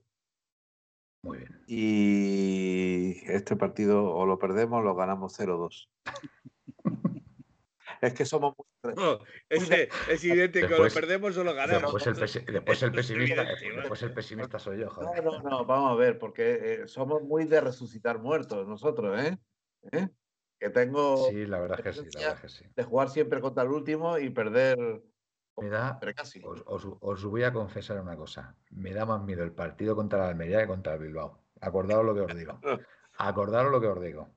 Muy 1.23 1.39
bien. 1.39 1.65
Y 1.67 3.23
este 3.33 3.57
partido 3.57 4.13
o 4.15 4.27
lo 4.27 4.39
perdemos 4.39 4.81
o 4.81 4.83
lo 4.83 4.95
ganamos 4.95 5.33
0-2. 5.39 5.89
es 8.07 8.15
que 8.15 8.25
somos 8.25 8.55
muy... 8.57 8.95
No, 8.95 9.19
es, 9.49 10.25
evidente 10.25 10.67
que 10.67 10.75
o 10.75 10.85
lo 10.85 10.91
perdemos 10.91 11.37
o 11.37 11.45
lo 11.45 11.55
ganamos. 11.55 11.93
Después 12.05 12.37
el, 12.37 12.45
después 12.47 12.83
el 12.83 12.93
pesimista, 12.93 13.45
después 13.45 14.03
el 14.03 14.13
pesimista 14.13 14.59
soy 14.59 14.81
yo. 14.81 14.91
Joder. 14.91 15.25
No, 15.25 15.39
no, 15.39 15.51
no, 15.51 15.65
vamos 15.65 15.93
a 15.93 15.95
ver, 15.95 16.19
porque 16.19 16.59
eh, 16.83 16.89
somos 16.89 17.23
muy 17.23 17.45
de 17.45 17.61
resucitar 17.61 18.19
muertos 18.19 18.67
nosotros, 18.69 19.19
¿eh? 19.21 19.39
¿Eh? 19.93 20.09
Que 20.59 20.71
tengo. 20.71 21.29
Sí, 21.29 21.47
la 21.47 21.61
verdad 21.61 21.83
que 21.83 21.93
sí, 21.93 22.07
la 22.15 22.21
verdad 22.21 22.41
que 22.41 22.49
sí. 22.49 22.65
De 22.75 22.85
jugar 22.85 23.11
siempre 23.11 23.41
contra 23.41 23.65
el 23.65 23.71
último 23.71 24.19
y 24.19 24.31
perder. 24.31 24.79
Me 25.57 25.69
da, 25.69 26.01
os, 26.67 26.87
os, 27.01 27.25
voy 27.25 27.45
a 27.45 27.53
confesar 27.53 28.01
una 28.01 28.17
cosa. 28.17 28.57
Me 28.71 28.93
da 28.93 29.07
más 29.07 29.23
miedo 29.23 29.45
el 29.45 29.53
partido 29.53 29.95
contra 29.95 30.19
la 30.19 30.29
Almería 30.29 30.61
que 30.61 30.67
contra 30.67 30.95
el 30.95 31.01
Bilbao. 31.01 31.45
Acordaos 31.61 32.05
lo 32.05 32.15
que 32.15 32.21
os 32.23 32.35
digo. 32.35 32.59
Acordaos 33.19 33.71
lo 33.71 33.81
que 33.81 33.87
os 33.87 34.01
digo. 34.03 34.35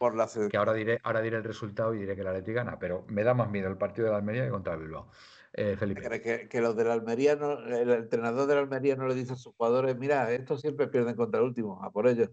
Por 0.00 0.16
Que 0.48 0.56
ahora 0.56 0.72
diré, 0.72 0.98
ahora 1.02 1.20
diré 1.20 1.36
el 1.36 1.44
resultado 1.44 1.94
y 1.94 1.98
diré 1.98 2.16
que 2.16 2.24
la 2.24 2.32
Leti 2.32 2.54
gana, 2.54 2.78
pero 2.78 3.04
me 3.08 3.22
da 3.22 3.34
más 3.34 3.50
miedo 3.50 3.68
el 3.68 3.76
partido 3.76 4.06
de 4.06 4.12
la 4.12 4.16
Almería 4.16 4.46
que 4.46 4.50
contra 4.50 4.72
el 4.72 4.80
Bilbao. 4.80 5.10
Eh, 5.52 5.76
Felipe. 5.76 6.22
Que, 6.22 6.48
que, 6.48 6.60
los 6.62 6.74
del 6.74 6.90
Almería, 6.90 7.36
no, 7.36 7.58
el 7.58 7.90
entrenador 7.90 8.48
del 8.48 8.56
Almería 8.56 8.96
no 8.96 9.06
le 9.06 9.14
dice 9.14 9.34
a 9.34 9.36
sus 9.36 9.52
jugadores, 9.54 9.98
mira, 9.98 10.32
estos 10.32 10.62
siempre 10.62 10.88
pierden 10.88 11.16
contra 11.16 11.40
el 11.40 11.46
último, 11.48 11.84
a 11.84 11.90
por 11.90 12.08
ellos. 12.08 12.30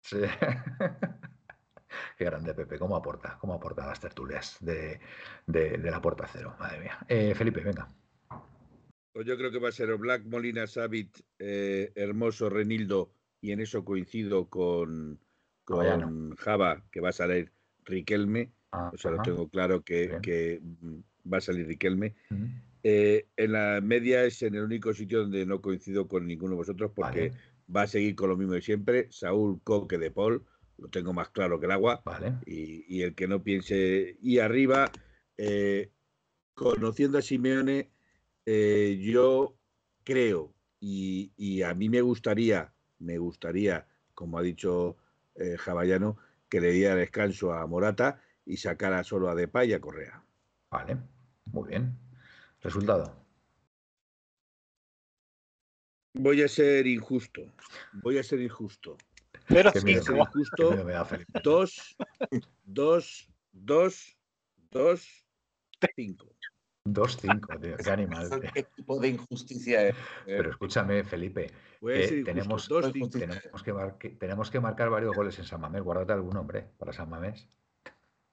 Sí. 0.00 0.16
Qué 2.16 2.24
grande 2.24 2.54
Pepe, 2.54 2.78
cómo 2.78 2.96
aporta, 2.96 3.36
cómo 3.38 3.52
aporta 3.52 3.84
las 3.84 4.00
tertulias 4.00 4.56
de, 4.60 4.98
la 5.46 6.00
puerta 6.00 6.26
cero, 6.26 6.56
madre 6.58 6.80
mía. 6.80 6.98
Eh, 7.06 7.34
Felipe, 7.34 7.60
venga. 7.60 7.86
Pues 9.12 9.26
yo 9.26 9.36
creo 9.36 9.50
que 9.50 9.58
va 9.58 9.68
a 9.68 9.72
ser 9.72 9.94
Black, 9.98 10.24
Molina, 10.24 10.66
Savit, 10.66 11.18
eh, 11.38 11.92
Hermoso, 11.96 12.48
Renildo, 12.48 13.12
y 13.42 13.52
en 13.52 13.60
eso 13.60 13.84
coincido 13.84 14.48
con, 14.48 15.20
con 15.64 16.36
Java, 16.36 16.84
que 16.90 17.00
va 17.00 17.10
a 17.10 17.12
salir 17.12 17.52
Riquelme. 17.84 18.52
Ah, 18.72 18.90
o 18.92 18.96
sea, 18.96 19.12
lo 19.12 19.22
tengo 19.22 19.48
claro 19.48 19.82
que, 19.82 20.60
va 21.30 21.38
a 21.38 21.40
salir 21.40 21.66
Riquelme. 21.66 22.14
Eh, 22.82 23.26
en 23.36 23.52
la 23.52 23.80
media 23.80 24.24
es 24.24 24.42
en 24.42 24.54
el 24.54 24.62
único 24.62 24.92
sitio 24.92 25.20
donde 25.20 25.46
no 25.46 25.60
coincido 25.62 26.06
con 26.06 26.26
ninguno 26.26 26.50
de 26.50 26.56
vosotros 26.56 26.92
porque 26.94 27.32
va 27.74 27.82
a 27.82 27.86
seguir 27.86 28.14
con 28.14 28.28
lo 28.28 28.36
mismo 28.36 28.52
de 28.52 28.62
siempre. 28.62 29.08
Saúl 29.10 29.60
Coque 29.62 29.96
de 29.98 30.10
Paul, 30.10 30.44
lo 30.78 30.88
tengo 30.88 31.12
más 31.12 31.30
claro 31.30 31.58
que 31.58 31.66
el 31.66 31.72
agua. 31.72 32.02
Vale. 32.04 32.34
Y, 32.46 33.02
el 33.02 33.14
que 33.14 33.26
no 33.26 33.42
piense. 33.42 34.18
Y 34.20 34.38
arriba, 34.38 34.90
eh, 35.38 35.90
conociendo 36.54 37.18
a 37.18 37.22
Simeone, 37.22 37.90
eh, 38.46 39.00
yo 39.02 39.56
creo 40.04 40.54
y, 40.86 41.62
a 41.62 41.74
mí 41.74 41.88
me 41.88 42.02
gustaría, 42.02 42.72
me 42.98 43.16
gustaría, 43.18 43.86
como 44.14 44.38
ha 44.38 44.42
dicho 44.42 44.96
eh, 45.36 45.56
Javallano, 45.58 46.18
que 46.48 46.60
le 46.60 46.70
diera 46.70 46.94
descanso 46.94 47.52
a 47.52 47.66
Morata 47.66 48.20
y 48.44 48.56
sacara 48.56 49.02
solo 49.04 49.28
a 49.28 49.34
Depay 49.34 49.70
y 49.70 49.72
a 49.72 49.80
Correa. 49.80 50.22
Vale, 50.70 50.98
muy 51.52 51.68
bien. 51.68 51.98
Resultado. 52.60 53.24
Voy 56.14 56.42
a 56.42 56.48
ser 56.48 56.86
injusto. 56.86 57.42
Voy 57.92 58.18
a 58.18 58.22
ser 58.22 58.40
injusto. 58.40 58.96
Pero 59.48 59.70
voy 59.72 59.94
a 59.94 61.04
ser 61.04 61.20
injusto. 61.20 61.40
Dos, 61.42 61.96
dos, 62.64 63.28
dos, 63.52 64.16
dos, 64.70 65.26
cinco. 65.96 66.33
2-5, 66.84 67.60
tío, 67.60 67.76
qué 67.78 67.90
animal. 67.90 68.28
¿Qué 68.52 68.64
tipo 68.76 69.00
de 69.00 69.08
injusticia 69.08 69.88
es? 69.88 69.96
Pero 70.26 70.50
escúchame, 70.50 71.02
Felipe. 71.02 71.50
tenemos, 71.80 72.68
tenemos, 73.10 73.62
que 73.98 74.10
tenemos 74.10 74.50
que 74.50 74.60
marcar 74.60 74.90
varios 74.90 75.16
goles 75.16 75.38
en 75.38 75.46
San 75.46 75.60
Mamés. 75.62 75.82
Guárdate 75.82 76.12
algún 76.12 76.36
hombre 76.36 76.68
para 76.78 76.92
San 76.92 77.08
Mamés. 77.08 77.48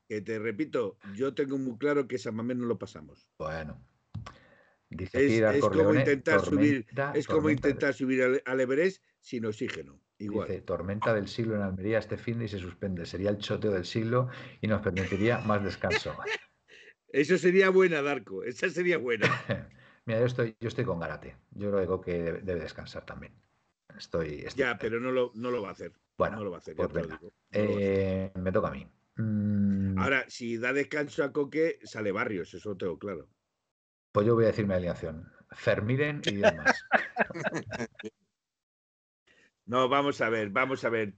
Que 0.07 0.19
te 0.21 0.37
repito, 0.39 0.97
yo 1.15 1.33
tengo 1.33 1.57
muy 1.57 1.77
claro 1.77 2.07
que 2.07 2.17
San 2.17 2.35
Mamés 2.35 2.57
no 2.57 2.65
lo 2.65 2.77
pasamos. 2.77 3.29
Bueno. 3.37 3.81
Dice 4.89 5.55
es, 5.55 5.61
como 5.61 5.93
intentar 5.93 6.43
subir, 6.43 6.85
es 7.13 7.25
como 7.25 7.49
intentar 7.49 7.93
subir 7.93 8.41
al, 8.45 8.59
Everest 8.59 9.01
sin 9.21 9.45
oxígeno. 9.45 10.01
Igual. 10.17 10.49
Dice, 10.49 10.61
tormenta 10.61 11.13
del 11.13 11.29
siglo 11.29 11.55
en 11.55 11.61
Almería 11.61 11.99
este 11.99 12.17
fin 12.17 12.41
y 12.41 12.49
se 12.49 12.59
suspende. 12.59 13.05
Sería 13.05 13.29
el 13.29 13.37
choteo 13.37 13.71
del 13.71 13.85
siglo 13.85 14.27
y 14.59 14.67
nos 14.67 14.81
permitiría 14.81 15.37
más 15.37 15.63
descanso. 15.63 16.13
Eso 17.11 17.37
sería 17.37 17.69
buena, 17.69 18.01
Darko. 18.01 18.43
Esa 18.43 18.69
sería 18.69 18.97
buena. 18.97 19.27
Mira, 20.05 20.19
yo 20.19 20.25
estoy, 20.25 20.55
yo 20.59 20.67
estoy 20.67 20.85
con 20.85 20.99
Garate. 20.99 21.35
Yo 21.51 21.71
creo 21.71 22.01
que 22.01 22.13
debe, 22.41 22.61
descansar 22.61 23.05
también. 23.05 23.33
Estoy, 23.97 24.45
Ya, 24.55 24.77
pero 24.77 24.99
no 24.99 25.11
lo, 25.11 25.31
no 25.35 25.51
lo 25.51 25.61
va 25.61 25.69
a 25.69 25.71
hacer. 25.73 25.91
Bueno, 26.17 26.37
no 26.37 26.45
lo 26.45 26.51
va 26.51 26.57
a 26.57 26.59
hacer. 26.59 26.75
Eh, 27.51 28.31
me 28.35 28.51
toca 28.51 28.69
a 28.69 28.71
mí. 28.71 28.87
Mm. 29.17 29.97
Ahora, 29.99 30.25
si 30.29 30.57
da 30.57 30.71
descanso 30.71 31.23
a 31.23 31.33
Coque, 31.33 31.79
sale 31.83 32.11
Barrios, 32.11 32.53
eso 32.53 32.69
lo 32.69 32.77
tengo 32.77 32.97
claro. 32.97 33.27
Pues 34.11 34.25
yo 34.25 34.35
voy 34.35 34.45
a 34.45 34.47
decir 34.47 34.65
mi 34.65 34.73
alineación. 34.73 35.29
Fermiren 35.51 36.21
y 36.25 36.35
demás. 36.35 36.85
no, 39.65 39.89
vamos 39.89 40.21
a 40.21 40.29
ver, 40.29 40.49
vamos 40.49 40.85
a 40.85 40.89
ver. 40.89 41.15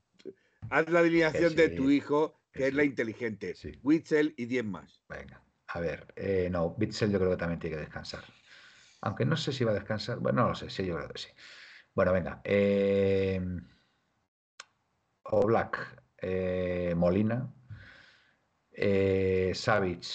Haz 0.69 0.89
la 0.89 0.99
alineación 0.99 1.55
de 1.55 1.69
tu 1.69 1.91
hijo, 1.91 2.41
que, 2.51 2.67
es 2.67 2.73
la 2.73 2.83
inteligente. 2.83 3.53
Sí. 3.55 3.79
Witzel 3.83 4.33
y 4.37 4.45
10 4.45 4.65
más. 4.65 5.01
Venga. 5.07 5.43
A 5.75 5.79
ver, 5.79 6.13
eh, 6.15 6.49
no, 6.51 6.75
Bitzel 6.75 7.11
yo 7.11 7.17
creo 7.17 7.31
que 7.31 7.37
también 7.37 7.59
tiene 7.59 7.75
que 7.77 7.81
descansar. 7.81 8.23
Aunque 9.01 9.25
no 9.25 9.35
sé 9.35 9.51
si 9.51 9.63
va 9.63 9.71
a 9.71 9.73
descansar. 9.73 10.19
Bueno, 10.19 10.43
no 10.43 10.49
lo 10.49 10.55
sé, 10.55 10.69
sí, 10.69 10.85
yo 10.85 10.95
creo 10.95 11.09
que 11.09 11.17
sí. 11.17 11.29
Bueno, 11.95 12.13
venga. 12.13 12.41
Eh, 12.43 13.41
o 15.23 15.41
Black, 15.47 16.03
eh, 16.17 16.93
Molina, 16.95 17.51
eh, 18.71 19.51
Savic, 19.55 20.05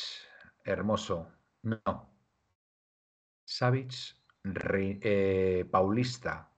Hermoso, 0.64 1.28
no. 1.62 2.14
Savic, 3.44 3.92
Paulista, 5.70 6.52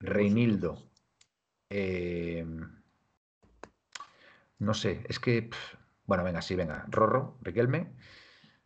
Reinildo. 0.00 0.90
no 4.58 4.74
sé, 4.74 5.04
es 5.08 5.20
que 5.20 5.50
bueno, 6.06 6.24
venga, 6.24 6.42
sí, 6.42 6.54
venga. 6.54 6.84
Rorro, 6.88 7.38
Riquelme. 7.42 7.92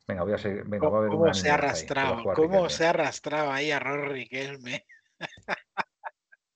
Venga, 0.06 0.24
voy 0.24 0.32
a 0.32 0.38
ser. 0.38 0.64
Venga, 0.64 0.88
va 0.88 0.98
a 0.98 1.00
ver 1.02 1.10
¿Cómo 1.10 1.32
se 1.32 1.50
ha 1.50 1.54
arrastrado? 1.54 2.22
¿Cómo 2.34 2.68
se 2.68 2.86
ha 2.86 2.90
arrastrado 2.90 3.50
ahí 3.52 3.70
a 3.70 3.78
Rorro 3.78 4.08
Riquelme? 4.08 4.86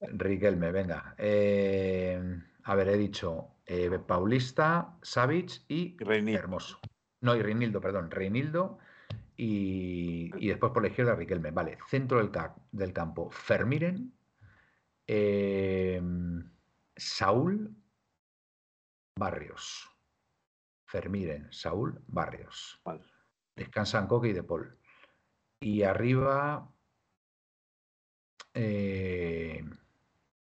Riquelme, 0.00 0.70
venga. 0.70 1.14
Eh, 1.18 2.20
a 2.64 2.74
ver, 2.74 2.88
he 2.88 2.98
dicho 2.98 3.56
eh, 3.66 3.98
Paulista, 4.06 4.98
Savic 5.02 5.62
y 5.68 5.96
Hermoso. 6.34 6.80
No, 7.20 7.34
y 7.34 7.42
Reinildo, 7.42 7.80
perdón. 7.80 8.10
Reinildo 8.10 8.78
y, 9.36 10.30
y, 10.36 10.48
después 10.48 10.72
por 10.72 10.82
la 10.82 10.88
izquierda 10.88 11.14
Riquelme. 11.14 11.50
Vale, 11.50 11.78
centro 11.88 12.18
del, 12.18 12.30
del 12.72 12.92
campo. 12.92 13.30
Fermiren, 13.30 14.12
eh, 15.06 16.02
Saúl, 16.96 17.74
Barrios. 19.16 19.93
Fermiren, 20.94 21.48
Saúl, 21.50 22.00
Barrios. 22.06 22.80
Descansan 23.56 24.06
Coque 24.06 24.28
y 24.28 24.32
De 24.32 24.44
Paul. 24.44 24.78
Y 25.58 25.82
arriba. 25.82 26.70
Eh, 28.54 29.64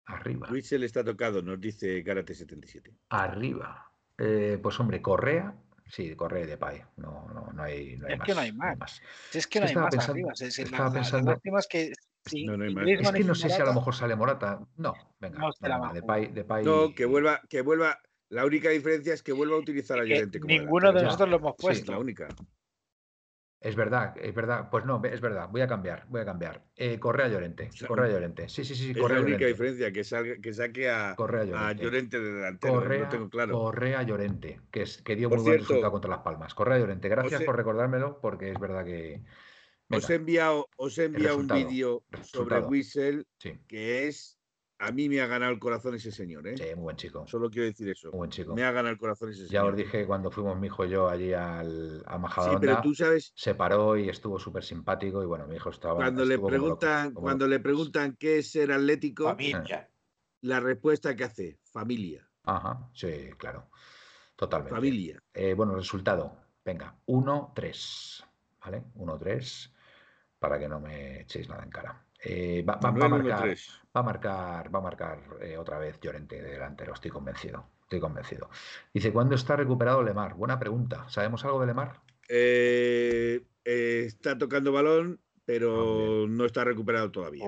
arriba. 0.06 0.48
le 0.50 0.86
está 0.86 1.04
tocado, 1.04 1.42
nos 1.42 1.60
dice 1.60 2.02
Karate 2.02 2.34
77. 2.34 2.92
Arriba. 3.10 3.88
Eh, 4.18 4.58
pues 4.60 4.80
hombre, 4.80 5.00
Correa. 5.00 5.54
Sí, 5.86 6.16
Correa 6.16 6.44
de 6.44 6.58
Pay. 6.58 6.82
No, 6.96 7.28
no, 7.32 7.52
no 7.52 7.62
hay, 7.62 7.96
no 7.98 8.08
hay 8.08 8.14
es 8.14 8.18
más. 8.18 8.26
Que 8.26 8.34
no 8.34 8.40
hay 8.40 8.52
más. 8.52 9.02
es 9.32 9.46
que 9.46 9.60
no 9.60 9.66
hay 9.66 9.74
más 9.76 10.08
arriba. 10.08 10.32
Es, 10.32 10.58
estaba 10.58 10.86
la, 10.86 10.92
pensando, 10.92 11.40
que 11.40 11.92
no, 12.44 12.56
no 12.56 12.64
hay 12.64 12.74
más. 12.74 12.88
Es 12.88 13.12
que 13.12 13.22
no 13.22 13.36
sé 13.36 13.48
si 13.48 13.62
a 13.62 13.64
lo 13.64 13.74
mejor 13.74 13.94
sale 13.94 14.16
Morata. 14.16 14.58
No, 14.76 14.92
venga. 15.20 15.38
No, 15.38 15.92
de 15.92 16.02
Pay, 16.02 16.32
de 16.32 16.42
Pay, 16.42 16.64
no 16.64 16.92
que 16.96 17.04
vuelva, 17.04 17.40
que 17.48 17.60
vuelva 17.60 17.96
la 18.32 18.46
única 18.46 18.70
diferencia 18.70 19.12
es 19.12 19.22
que 19.22 19.32
vuelva 19.32 19.56
a 19.56 19.58
utilizar 19.58 19.98
a 19.98 20.04
Llorente. 20.04 20.40
ninguno 20.40 20.90
de 20.90 21.02
nosotros 21.02 21.28
lo 21.28 21.36
hemos 21.36 21.54
puesto. 21.54 21.92
la 21.92 21.98
única. 21.98 22.28
Es 23.60 23.76
verdad, 23.76 24.14
es 24.16 24.34
verdad. 24.34 24.70
Pues 24.70 24.86
no, 24.86 25.02
es 25.04 25.20
verdad. 25.20 25.50
Voy 25.50 25.60
a 25.60 25.68
cambiar, 25.68 26.06
voy 26.08 26.22
a 26.22 26.24
cambiar. 26.24 26.64
Eh, 26.74 26.98
Correa 26.98 27.28
Llorente. 27.28 27.68
Correa 27.86 28.10
Llorente. 28.10 28.48
Sí, 28.48 28.64
sí, 28.64 28.74
sí. 28.74 28.92
Es 28.92 28.96
la 28.96 29.20
única 29.20 29.44
diferencia, 29.44 29.92
que, 29.92 30.40
que 30.40 30.54
saque 30.54 30.88
a, 30.88 31.14
Llorente. 31.14 32.18
de 32.18 32.32
delantero. 32.32 32.72
Correa, 32.72 33.08
tengo 33.10 33.28
claro. 33.28 33.52
Correa 33.52 34.02
Llorente, 34.02 34.60
que, 34.70 34.82
es, 34.82 35.02
que 35.02 35.14
dio 35.14 35.28
muy 35.28 35.38
buen 35.38 35.58
resultado 35.58 35.92
contra 35.92 36.10
Las 36.10 36.20
Palmas. 36.20 36.54
Correa 36.54 36.78
Llorente. 36.78 37.10
Gracias 37.10 37.42
por 37.42 37.54
recordármelo, 37.54 38.18
porque 38.22 38.50
es 38.50 38.58
verdad 38.58 38.82
que. 38.86 39.22
os 39.90 40.08
he 40.08 40.14
enviado, 40.14 40.70
os 40.76 40.96
he 40.96 41.04
enviado 41.04 41.36
un 41.36 41.48
vídeo 41.48 42.02
sobre 42.22 42.60
Whistle 42.60 43.26
que 43.68 44.08
es 44.08 44.38
a 44.82 44.90
mí 44.90 45.08
me 45.08 45.20
ha 45.20 45.26
ganado 45.26 45.52
el 45.52 45.60
corazón 45.60 45.94
ese 45.94 46.10
señor, 46.10 46.46
¿eh? 46.48 46.56
Sí, 46.56 46.64
muy 46.74 46.82
buen 46.82 46.96
chico. 46.96 47.24
Solo 47.28 47.48
quiero 47.48 47.66
decir 47.66 47.88
eso. 47.88 48.10
Muy 48.10 48.18
buen 48.18 48.30
chico. 48.30 48.54
Me 48.54 48.64
ha 48.64 48.72
ganado 48.72 48.92
el 48.92 48.98
corazón 48.98 49.30
ese 49.30 49.46
señor. 49.46 49.52
Ya 49.52 49.64
os 49.64 49.76
dije 49.76 50.06
cuando 50.06 50.30
fuimos 50.30 50.58
mi 50.58 50.66
hijo 50.66 50.84
y 50.84 50.90
yo 50.90 51.08
allí 51.08 51.32
al, 51.32 52.02
a 52.04 52.18
Majadahonda. 52.18 52.60
Sí, 52.60 52.66
pero 52.66 52.82
tú 52.82 52.94
sabes. 52.94 53.32
Se 53.36 53.54
paró 53.54 53.96
y 53.96 54.08
estuvo 54.08 54.40
súper 54.40 54.64
simpático 54.64 55.22
y 55.22 55.26
bueno, 55.26 55.46
mi 55.46 55.54
hijo 55.54 55.70
estaba. 55.70 55.96
Cuando 55.96 56.24
le 56.24 56.38
preguntan, 56.38 57.14
cuando 57.14 57.46
le 57.46 57.60
preguntan 57.60 58.16
qué 58.18 58.38
es 58.38 58.50
ser 58.50 58.72
atlético, 58.72 59.24
familia. 59.24 59.88
La 60.40 60.58
respuesta 60.58 61.14
que 61.14 61.24
hace, 61.24 61.60
familia. 61.62 62.28
Ajá, 62.42 62.90
sí, 62.92 63.30
claro. 63.38 63.70
Totalmente. 64.34 64.74
Familia. 64.74 65.22
Eh, 65.32 65.54
bueno, 65.54 65.76
resultado. 65.76 66.36
Venga, 66.64 66.96
1-3. 67.06 68.24
¿Vale? 68.64 68.82
1-3. 68.96 69.72
Para 70.40 70.58
que 70.58 70.68
no 70.68 70.80
me 70.80 71.20
echéis 71.20 71.48
nada 71.48 71.62
en 71.62 71.70
cara. 71.70 72.04
Eh, 72.24 72.64
va, 72.68 72.80
a 72.82 72.90
marcar, 72.90 73.56
va, 73.96 74.00
a 74.00 74.02
marcar, 74.02 74.74
va 74.74 74.78
a 74.78 74.82
marcar, 74.82 75.20
otra 75.58 75.78
vez 75.78 76.00
Llorente 76.00 76.40
de 76.40 76.50
delantero, 76.50 76.94
estoy 76.94 77.10
convencido. 77.10 77.66
Estoy 77.82 78.00
convencido. 78.00 78.48
Dice, 78.94 79.12
¿cuándo 79.12 79.34
está 79.34 79.54
recuperado 79.54 80.02
Lemar? 80.02 80.32
Buena 80.32 80.58
pregunta. 80.58 81.04
¿Sabemos 81.10 81.44
algo 81.44 81.60
de 81.60 81.66
Lemar? 81.66 82.00
Eh, 82.26 83.44
eh, 83.66 84.04
está 84.06 84.38
tocando 84.38 84.72
balón, 84.72 85.20
pero 85.44 86.24
ah, 86.24 86.26
no 86.26 86.46
está 86.46 86.64
recuperado 86.64 87.10
todavía. 87.10 87.44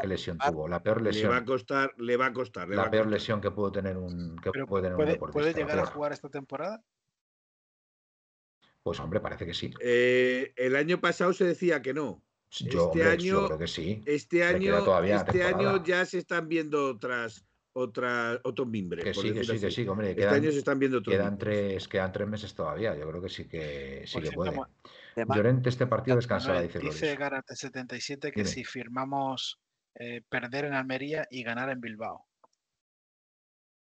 qué 0.00 0.06
lesión 0.06 0.38
tuvo. 0.38 0.68
La 0.68 0.80
peor 0.82 1.02
lesión. 1.02 1.30
Le 1.30 1.36
va 1.36 1.42
a 1.42 1.44
costar, 1.44 1.94
le 1.96 2.16
va 2.16 2.26
a 2.26 2.32
costar. 2.32 2.68
la 2.68 2.90
peor 2.90 3.08
lesión 3.08 3.40
que 3.40 3.50
pudo 3.50 3.72
tener 3.72 3.96
un, 3.96 4.36
que 4.36 4.52
puede, 4.52 4.88
tener 4.88 5.18
un 5.20 5.30
¿Puede 5.32 5.52
llegar 5.52 5.80
a 5.80 5.86
jugar 5.86 6.12
esta 6.12 6.28
temporada? 6.28 6.80
Pues 8.82 9.00
hombre, 9.00 9.20
parece 9.20 9.44
que 9.44 9.54
sí. 9.54 9.72
Eh, 9.80 10.52
el 10.56 10.76
año 10.76 11.00
pasado 11.00 11.32
se 11.32 11.44
decía 11.44 11.82
que 11.82 11.92
no. 11.92 12.22
Yo, 12.50 12.90
este 12.92 13.04
año, 13.04 13.46
creo 13.46 13.58
que 13.58 13.66
sí. 13.66 14.02
Este 14.06 14.44
año, 14.44 15.04
este 15.04 15.44
año 15.44 15.84
ya 15.84 16.04
se 16.06 16.18
están 16.18 16.48
viendo 16.48 16.86
otras, 16.86 17.44
otra, 17.72 18.40
otros 18.42 18.66
mimbres. 18.66 19.04
Que 19.04 19.14
sí, 19.14 19.32
que 19.32 19.44
sí, 19.44 19.60
que 19.60 19.70
sí, 19.70 19.86
hombre. 19.86 20.10
Este 20.10 20.26
año 20.26 20.50
se 20.50 20.58
están 20.58 20.78
viendo 20.78 21.02
quedan 21.02 21.36
tres, 21.36 21.86
quedan 21.88 22.12
tres 22.12 22.26
meses 22.26 22.54
todavía. 22.54 22.96
Yo 22.96 23.08
creo 23.08 23.22
que 23.22 23.28
sí 23.28 23.46
que 23.46 24.04
sí 24.06 24.20
que 24.20 24.32
puede. 24.32 24.58
Llorente 25.34 25.68
este 25.68 25.86
partido 25.86 26.16
descansará, 26.16 26.62
dice 26.62 26.78
Dice 26.78 27.16
Garate 27.16 27.54
77 27.54 28.32
que 28.32 28.44
si 28.44 28.64
firmamos 28.64 29.60
eh, 29.94 30.22
perder 30.28 30.66
en 30.66 30.74
Almería 30.74 31.26
y 31.30 31.42
ganar 31.42 31.70
en 31.70 31.80
Bilbao. 31.80 32.26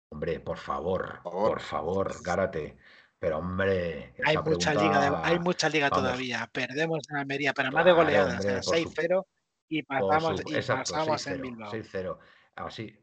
Hombre, 0.09 0.39
por 0.39 0.57
favor, 0.57 1.19
por 1.23 1.59
favor, 1.59 2.23
Gárate. 2.23 2.77
Pero 3.25 3.39
hombre, 3.39 4.13
hay 4.23 4.37
mucha 4.37 4.71
liga, 4.75 5.25
hay 5.25 5.39
mucha 5.39 5.67
liga 5.67 5.89
todavía. 5.89 6.47
Perdemos 6.53 6.99
en 7.09 7.15
Almería, 7.15 7.55
pero 7.55 7.71
más 7.71 7.83
de 7.83 7.91
goleadas, 7.91 8.45
6-0 8.45 9.25
y 9.67 9.81
pasamos, 9.81 10.41
y 10.45 10.61
pasamos 10.61 11.25
en 11.25 11.41
Bilbao. 11.41 11.71
6-0. 11.71 12.19
Así, 12.55 12.95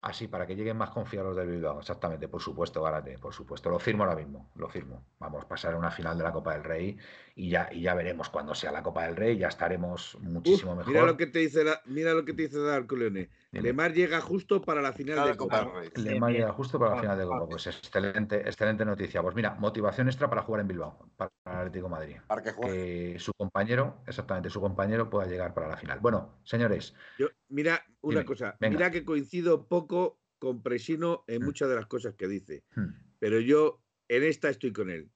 Así, 0.00 0.28
para 0.28 0.46
que 0.46 0.54
lleguen 0.54 0.78
más 0.78 0.90
confiados 0.90 1.36
del 1.36 1.48
Bilbao, 1.48 1.80
exactamente, 1.80 2.26
por 2.28 2.40
supuesto, 2.40 2.82
Garate, 2.82 3.18
por 3.18 3.34
supuesto. 3.34 3.68
Lo 3.68 3.78
firmo 3.78 4.04
ahora 4.04 4.16
mismo, 4.16 4.50
lo 4.54 4.68
firmo. 4.68 5.04
Vamos 5.18 5.44
a 5.44 5.48
pasar 5.48 5.74
a 5.74 5.76
una 5.76 5.90
final 5.90 6.16
de 6.16 6.24
la 6.24 6.32
Copa 6.32 6.54
del 6.54 6.64
Rey 6.64 6.96
y 7.38 7.50
ya, 7.50 7.68
y 7.70 7.82
ya 7.82 7.94
veremos 7.94 8.30
cuando 8.30 8.54
sea 8.54 8.72
la 8.72 8.82
Copa 8.82 9.04
del 9.04 9.14
Rey, 9.14 9.36
ya 9.36 9.48
estaremos 9.48 10.16
muchísimo 10.22 10.74
mejor. 10.74 10.90
Mira 10.90 11.04
lo 11.04 11.18
que 11.18 11.26
te 11.26 11.40
dice, 11.40 11.64
mira 11.84 12.14
lo 12.14 12.24
que 12.24 12.32
te 12.32 12.44
dice 12.44 12.58
Darko 12.58 12.96
Leone. 12.96 13.28
Lemar 13.52 13.92
llega 13.92 14.22
justo 14.22 14.62
para 14.62 14.80
la 14.80 14.94
final 14.94 15.28
de 15.28 15.36
Copa. 15.36 15.70
Lemar 15.96 16.32
llega 16.32 16.50
justo 16.52 16.78
para 16.78 16.94
la 16.94 17.00
final 17.02 17.18
de 17.18 17.24
Copa. 17.24 17.46
Pues 17.46 17.66
excelente, 17.66 18.36
excelente 18.40 18.86
noticia. 18.86 19.22
Pues 19.22 19.34
mira, 19.36 19.54
motivación 19.54 20.08
extra 20.08 20.30
para 20.30 20.42
jugar 20.42 20.62
en 20.62 20.68
Bilbao, 20.68 21.10
para 21.14 21.30
el 21.44 21.52
Atlético 21.52 21.90
Madrid. 21.90 22.16
Para 22.26 22.42
que, 22.42 23.16
su 23.18 23.34
compañero, 23.34 24.02
exactamente, 24.06 24.48
su 24.48 24.62
compañero 24.62 25.10
pueda 25.10 25.28
llegar 25.28 25.52
para 25.52 25.68
la 25.68 25.76
final. 25.76 26.00
Bueno, 26.00 26.40
señores. 26.42 26.94
Yo, 27.18 27.28
mira, 27.48 27.84
una 28.00 28.24
cosa, 28.24 28.56
mira 28.60 28.90
que 28.90 29.04
coincido 29.04 29.68
poco 29.68 30.18
con 30.38 30.62
Presino 30.62 31.24
en 31.26 31.42
mm. 31.42 31.44
muchas 31.44 31.68
de 31.68 31.74
las 31.74 31.86
cosas 31.86 32.14
que 32.14 32.28
dice. 32.28 32.64
Mm. 32.76 32.88
Pero 33.18 33.40
yo 33.40 33.82
en 34.08 34.22
esta 34.22 34.48
estoy 34.48 34.72
con 34.72 34.88
él. 34.88 35.10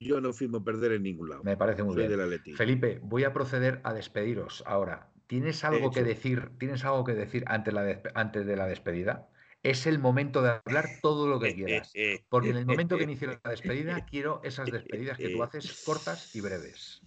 Yo 0.00 0.20
no 0.20 0.32
firmo 0.32 0.64
perder 0.64 0.92
en 0.92 1.02
ningún 1.02 1.30
lado. 1.30 1.44
Me 1.44 1.56
parece 1.56 1.82
muy 1.82 1.96
bien. 1.96 2.10
Felipe, 2.56 3.00
voy 3.02 3.24
a 3.24 3.32
proceder 3.32 3.80
a 3.84 3.92
despediros 3.92 4.62
ahora. 4.66 5.10
¿Tienes 5.26 5.64
algo 5.64 5.90
que 5.90 6.02
decir? 6.02 6.50
¿Tienes 6.58 6.84
algo 6.84 7.04
que 7.04 7.14
decir 7.14 7.44
antes, 7.46 7.72
la 7.72 8.02
antes 8.14 8.46
de 8.46 8.56
la 8.56 8.66
despedida? 8.66 9.28
Es 9.62 9.86
el 9.86 9.98
momento 9.98 10.42
de 10.42 10.50
hablar 10.50 10.86
todo 11.00 11.26
lo 11.26 11.40
que 11.40 11.54
quieras. 11.54 11.90
Porque 12.28 12.50
en 12.50 12.56
el 12.56 12.66
momento 12.66 12.98
que 12.98 13.04
inicie 13.04 13.28
la 13.28 13.50
despedida, 13.50 14.04
quiero 14.04 14.42
esas 14.44 14.70
despedidas 14.70 15.16
que 15.16 15.30
tú 15.30 15.42
haces 15.42 15.82
cortas 15.84 16.36
y 16.36 16.42
breves. 16.42 17.00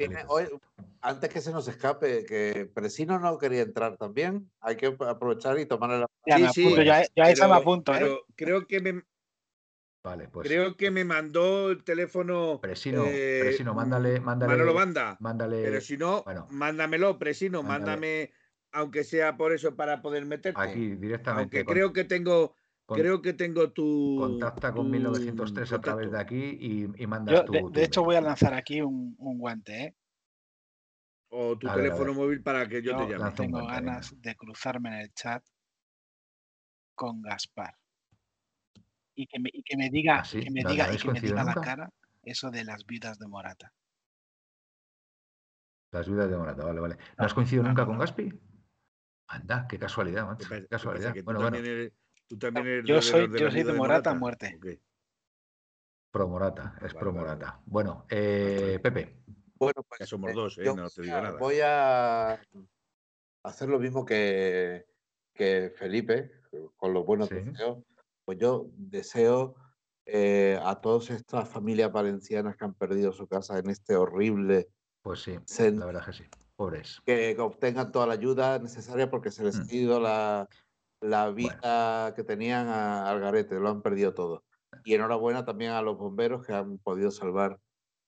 antes 1.02 1.30
que 1.30 1.42
se 1.42 1.52
nos 1.52 1.68
escape, 1.68 2.26
que 2.26 2.70
Presino 2.74 3.20
no 3.20 3.38
quería 3.38 3.62
entrar 3.62 3.96
también, 3.98 4.52
hay 4.60 4.76
que 4.76 4.88
aprovechar 4.88 5.58
y 5.60 5.66
tomarle 5.66 6.00
la. 6.00 6.08
Ya, 6.26 6.50
sí, 6.52 6.74
sí, 6.74 6.84
ya, 6.84 7.04
ya 7.16 7.30
estaba 7.30 7.58
a 7.58 7.64
punto. 7.64 7.94
¿eh? 7.94 8.00
Pero 8.00 8.20
creo 8.36 8.68
que 8.68 8.82
me, 8.82 9.04
pues 10.32 10.48
Creo 10.48 10.78
que 10.78 10.92
me 10.92 11.04
mandó 11.04 11.72
el 11.72 11.84
teléfono. 11.84 12.60
Presino, 12.62 13.06
eh, 13.08 13.40
Presino, 13.42 13.74
mándale, 13.74 14.20
mándale. 14.20 14.52
Manolo 14.52 14.74
Banda. 14.74 15.18
Mándale. 15.20 15.64
Pero 15.64 15.82
si 15.82 15.98
no, 15.98 16.24
mándamelo, 16.50 17.18
Presino, 17.18 17.64
mándame, 17.64 18.32
aunque 18.72 19.04
sea 19.04 19.36
por 19.36 19.52
eso 19.52 19.76
para 19.76 20.02
poder 20.02 20.26
meterte. 20.26 20.62
Aquí 20.62 20.96
directamente. 20.96 21.58
Aunque 21.58 21.72
creo 21.72 21.92
que 21.92 22.04
tengo. 22.04 22.56
Creo 22.88 23.22
que 23.22 23.34
tengo 23.34 23.72
tu. 23.72 24.18
Contacta 24.20 24.74
con 24.74 24.90
1903 24.90 25.74
a 25.74 25.82
través 25.82 26.12
de 26.12 26.20
aquí 26.20 26.58
y, 26.60 27.04
y 27.04 27.08
mandas 27.08 27.46
tu, 27.46 27.72
de, 27.72 27.84
hecho, 27.84 28.04
voy 28.04 28.16
a 28.16 28.22
lanzar 28.22 28.54
aquí 28.54 28.82
un, 28.82 29.16
guante, 29.18 29.84
¿eh? 29.84 29.96
O 31.30 31.58
tu 31.58 31.68
teléfono 31.68 32.14
móvil 32.14 32.42
para 32.42 32.68
que 32.68 32.82
yo, 32.82 32.96
te 32.96 33.12
llame. 33.12 33.32
Tengo 33.32 33.66
ganas 33.66 34.14
de 34.22 34.36
cruzarme 34.36 34.90
en 34.90 34.96
el 35.02 35.14
chat 35.14 35.44
con 36.94 37.22
Gaspar 37.22 37.76
y 39.16 39.28
que 39.28 39.40
me, 39.40 39.50
y 39.52 39.64
que 39.64 39.78
me 39.78 39.90
diga, 39.90 40.20
¿Ah, 40.20 40.24
que 40.30 40.52
me 40.52 40.64
diga, 40.64 40.94
y 40.94 40.98
que 40.98 41.12
me 41.12 41.22
diga 41.22 41.44
la 41.44 41.56
cara 41.56 41.90
eso 42.24 42.52
de 42.52 42.64
las 42.64 42.86
vidas 42.86 43.18
de 43.18 43.28
Morata. 43.28 43.74
Las 45.92 46.10
vidas 46.10 46.30
de 46.30 46.38
Morata, 46.38 46.66
vale, 46.66 46.80
vale. 46.80 46.98
¿No 47.18 47.26
has 47.26 47.34
coincidido 47.34 47.64
nunca 47.64 47.86
con 47.86 47.98
Gaspi? 47.98 48.34
Anda, 49.28 49.68
qué 49.68 49.80
casualidad, 49.80 50.26
macho. 50.26 50.50
Qué 50.50 50.68
casualidad. 50.68 51.16
Bueno, 51.24 51.42
bueno. 51.42 51.58
Tú 52.28 52.38
también 52.38 52.68
eres 52.68 52.86
yo 52.86 53.02
soy, 53.02 53.28
de, 53.28 53.40
yo 53.40 53.52
soy 53.52 53.64
de, 53.64 53.74
Morata, 53.74 54.12
a 54.12 54.16
muerte. 54.16 54.60
Pro 56.12 56.28
Morata, 56.28 56.78
es 56.82 56.94
pro 56.94 57.12
Morata. 57.12 57.62
Bueno, 57.66 58.06
eh, 58.10 58.80
Pepe. 58.82 59.24
Bueno, 59.56 59.84
pues 59.88 60.00
ya 60.00 60.06
somos 60.06 60.32
eh, 60.32 60.34
dos, 60.34 60.58
¿eh? 60.58 60.64
no 60.66 60.90
te 60.90 61.02
digo 61.02 61.22
nada. 61.22 61.38
Voy 61.38 61.60
a 61.64 62.42
hacer 63.44 63.70
lo 63.70 63.80
mismo 63.80 64.06
que, 64.06 64.86
que 65.34 65.74
Felipe, 65.76 66.32
con 66.78 66.94
los 66.94 67.06
buenos 67.06 67.30
deseos 67.30 67.80
pues 68.26 68.40
yo 68.40 68.68
deseo 68.76 69.56
eh, 70.06 70.60
a 70.64 70.82
todas 70.82 71.10
estas 71.12 71.48
familias 71.48 71.92
valencianas 71.92 72.58
que 72.58 72.66
han 72.66 72.74
perdido 72.74 73.14
su 73.14 73.28
casa 73.28 73.58
en 73.60 73.70
este 73.70 73.96
horrible. 73.96 74.68
Pues 75.02 75.22
sí, 75.22 75.38
la 75.72 75.86
verdad 75.86 76.06
que 76.06 76.14
sí. 76.14 76.24
Pobres. 76.56 77.02
Que 77.06 77.36
obtengan 77.40 77.92
toda 77.92 78.08
la 78.08 78.14
ayuda 78.14 78.60
necesaria 78.60 79.10
porque 79.10 79.30
se 79.30 79.44
les 79.44 79.60
ha 79.60 79.64
mm. 79.64 79.72
ido 79.72 80.00
la, 80.00 80.48
vida 81.34 82.14
que 82.16 82.24
tenían 82.24 82.68
al 82.68 83.20
garete, 83.20 83.60
lo 83.60 83.70
han 83.70 83.82
perdido 83.82 84.14
todo. 84.14 84.44
Y 84.84 84.94
enhorabuena 84.94 85.46
también 85.46 85.72
a 85.72 85.82
los 85.82 85.98
bomberos 85.98 86.46
que 86.46 86.54
han 86.54 86.78
podido 86.78 87.12
salvar 87.12 87.60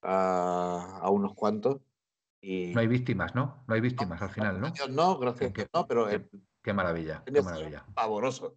a, 0.02 1.08
unos 1.10 1.34
cuantos. 1.34 1.80
Y... 2.40 2.72
No 2.74 2.80
hay 2.80 2.86
víctimas, 2.86 3.34
¿no? 3.34 3.64
No 3.66 3.74
hay 3.74 3.80
víctimas 3.80 4.22
al 4.22 4.30
final, 4.30 4.60
¿no? 4.60 4.72
No, 4.90 5.18
gracias. 5.18 5.52
no, 5.72 5.86
pero. 5.86 6.06
Qué, 6.62 6.72
maravilla, 6.72 7.22
qué 7.24 7.42
maravilla. 7.42 7.84
Pavoroso. 7.94 8.56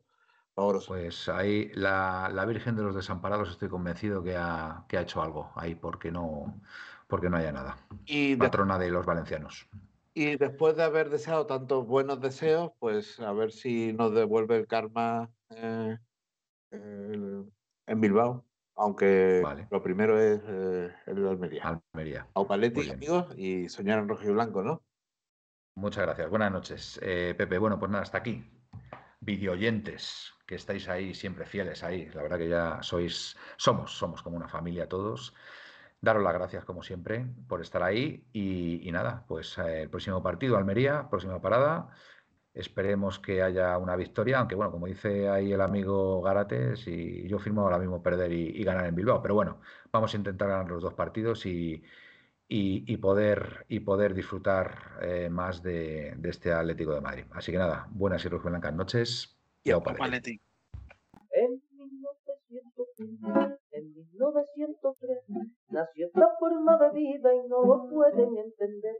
Pues 0.87 1.29
ahí 1.29 1.71
la, 1.73 2.45
Virgen 2.47 2.75
de 2.75 2.83
los 2.83 2.95
Desamparados 2.95 3.49
estoy 3.49 3.69
convencido 3.69 4.21
que 4.21 4.35
ha, 4.35 4.85
que 4.87 4.97
ha 4.97 5.01
hecho 5.01 5.21
algo 5.21 5.51
ahí 5.55 5.75
porque 5.75 6.11
no, 6.11 6.61
porque 7.07 7.29
no 7.29 7.37
haya 7.37 7.51
nada. 7.51 7.77
Y 8.05 8.35
Patrona 8.35 8.77
de 8.77 8.91
los 8.91 9.05
valencianos. 9.05 9.67
Y 10.13 10.35
después 10.37 10.75
de 10.75 10.83
haber 10.83 11.09
deseado 11.09 11.45
tantos 11.45 11.87
buenos 11.87 12.19
deseos, 12.19 12.71
pues 12.79 13.19
a 13.19 13.31
ver 13.31 13.51
si 13.51 13.93
nos 13.93 14.13
devuelve 14.13 14.57
el 14.57 14.67
karma 14.67 15.31
eh, 15.49 15.97
en 16.71 18.01
Bilbao. 18.01 18.45
Aunque 18.75 19.43
lo 19.69 19.83
primero 19.83 20.19
es 20.19 20.41
eh, 20.47 20.93
el 21.05 21.15
de 21.23 21.29
Almería. 21.29 21.81
Almería. 21.93 22.27
Aupaletti, 22.33 22.89
amigos, 22.89 23.27
y 23.37 23.69
soñar 23.69 23.99
en 23.99 24.09
rojo 24.09 24.23
y 24.23 24.31
blanco, 24.31 24.63
¿no? 24.63 24.83
Muchas 25.75 26.03
gracias. 26.03 26.29
Buenas 26.29 26.51
noches. 26.51 26.99
Eh, 27.03 27.33
Pepe, 27.37 27.57
bueno, 27.57 27.79
pues 27.79 27.91
nada, 27.91 28.03
hasta 28.03 28.17
aquí. 28.17 28.43
Videoyentes, 29.19 30.33
que 30.45 30.55
estáis 30.55 30.89
ahí 30.89 31.13
siempre 31.13 31.45
fieles 31.45 31.83
ahí. 31.83 32.09
La 32.13 32.23
verdad 32.23 32.37
que 32.37 32.49
ya 32.49 32.79
sois, 32.81 33.37
somos, 33.57 33.91
somos 33.91 34.21
como 34.21 34.35
una 34.35 34.47
familia 34.49 34.89
todos. 34.89 35.33
Daros 36.01 36.23
las 36.23 36.33
gracias, 36.33 36.65
como 36.65 36.81
siempre, 36.81 37.27
por 37.47 37.61
estar 37.61 37.83
ahí. 37.83 38.25
Y, 38.33 38.89
nada, 38.91 39.23
pues 39.27 39.57
eh, 39.59 39.83
el 39.83 39.89
próximo 39.89 40.23
partido, 40.23 40.57
Almería, 40.57 41.07
próxima 41.09 41.39
parada. 41.39 41.89
Esperemos 42.53 43.19
que 43.19 43.43
haya 43.43 43.77
una 43.77 43.95
victoria, 43.95 44.39
aunque 44.39 44.55
bueno, 44.55 44.71
como 44.71 44.87
dice 44.87 45.29
ahí 45.29 45.53
el 45.53 45.61
amigo 45.61 46.21
Garates, 46.21 46.87
y 46.87 47.27
yo 47.27 47.37
firmo 47.39 47.61
ahora 47.61 47.77
mismo 47.77 48.01
perder 48.01 48.31
y, 48.33 48.63
ganar 48.63 48.87
en 48.87 48.95
Bilbao. 48.95 49.21
Pero 49.21 49.35
bueno, 49.35 49.61
vamos 49.91 50.13
a 50.13 50.17
intentar 50.17 50.49
ganar 50.49 50.69
los 50.69 50.81
dos 50.81 50.95
partidos 50.95 51.45
y, 51.45 51.83
y 52.47 52.97
poder, 52.97 53.65
y 53.69 53.81
poder 53.81 54.15
disfrutar 54.15 54.97
eh, 55.03 55.29
más 55.29 55.61
de, 55.61 56.17
este 56.23 56.51
Atlético 56.51 56.93
de 56.93 57.01
Madrid. 57.01 57.25
Así 57.31 57.51
que 57.51 57.59
nada, 57.59 57.87
buenas 57.91 58.25
y 58.25 58.29
blancas 58.29 58.73
noches. 58.73 59.37
Y 59.63 59.71
a. 59.71 59.79
En 63.81 63.89
1903 63.89 65.25
nació 65.71 66.05
esta 66.05 66.27
forma 66.37 66.77
de 66.77 66.89
vida 66.91 67.33
y 67.33 67.47
no 67.47 67.63
lo 67.63 67.89
pueden 67.89 68.37
entender. 68.37 68.95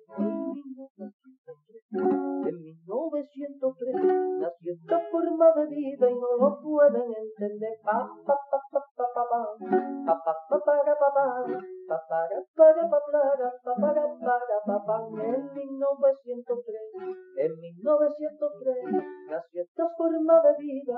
En 2.50 2.62
1903 2.62 3.96
nació 4.40 4.74
esta 4.74 5.00
forma 5.12 5.52
de 5.54 5.68
vida 5.68 6.10
y 6.10 6.16
no 6.16 6.36
lo 6.38 6.60
pueden 6.64 7.14
entender. 7.14 7.78
Pa 7.84 8.10
pa 8.26 8.36
pa 8.50 8.60
pa 8.72 8.82
pa 8.98 9.06
pa 9.14 9.24
pa. 9.30 9.42
Pa 10.08 10.16
pa 10.26 10.34
pa 10.50 10.58
pa 10.66 10.74
pa 10.98 11.10
pa. 14.88 14.98
En 15.22 15.42
1903 15.54 16.82
en 17.38 17.52
1903 17.60 18.78
nació 19.30 19.62
esta 19.62 19.86
forma 19.96 20.42
de 20.42 20.52
vida 20.58 20.98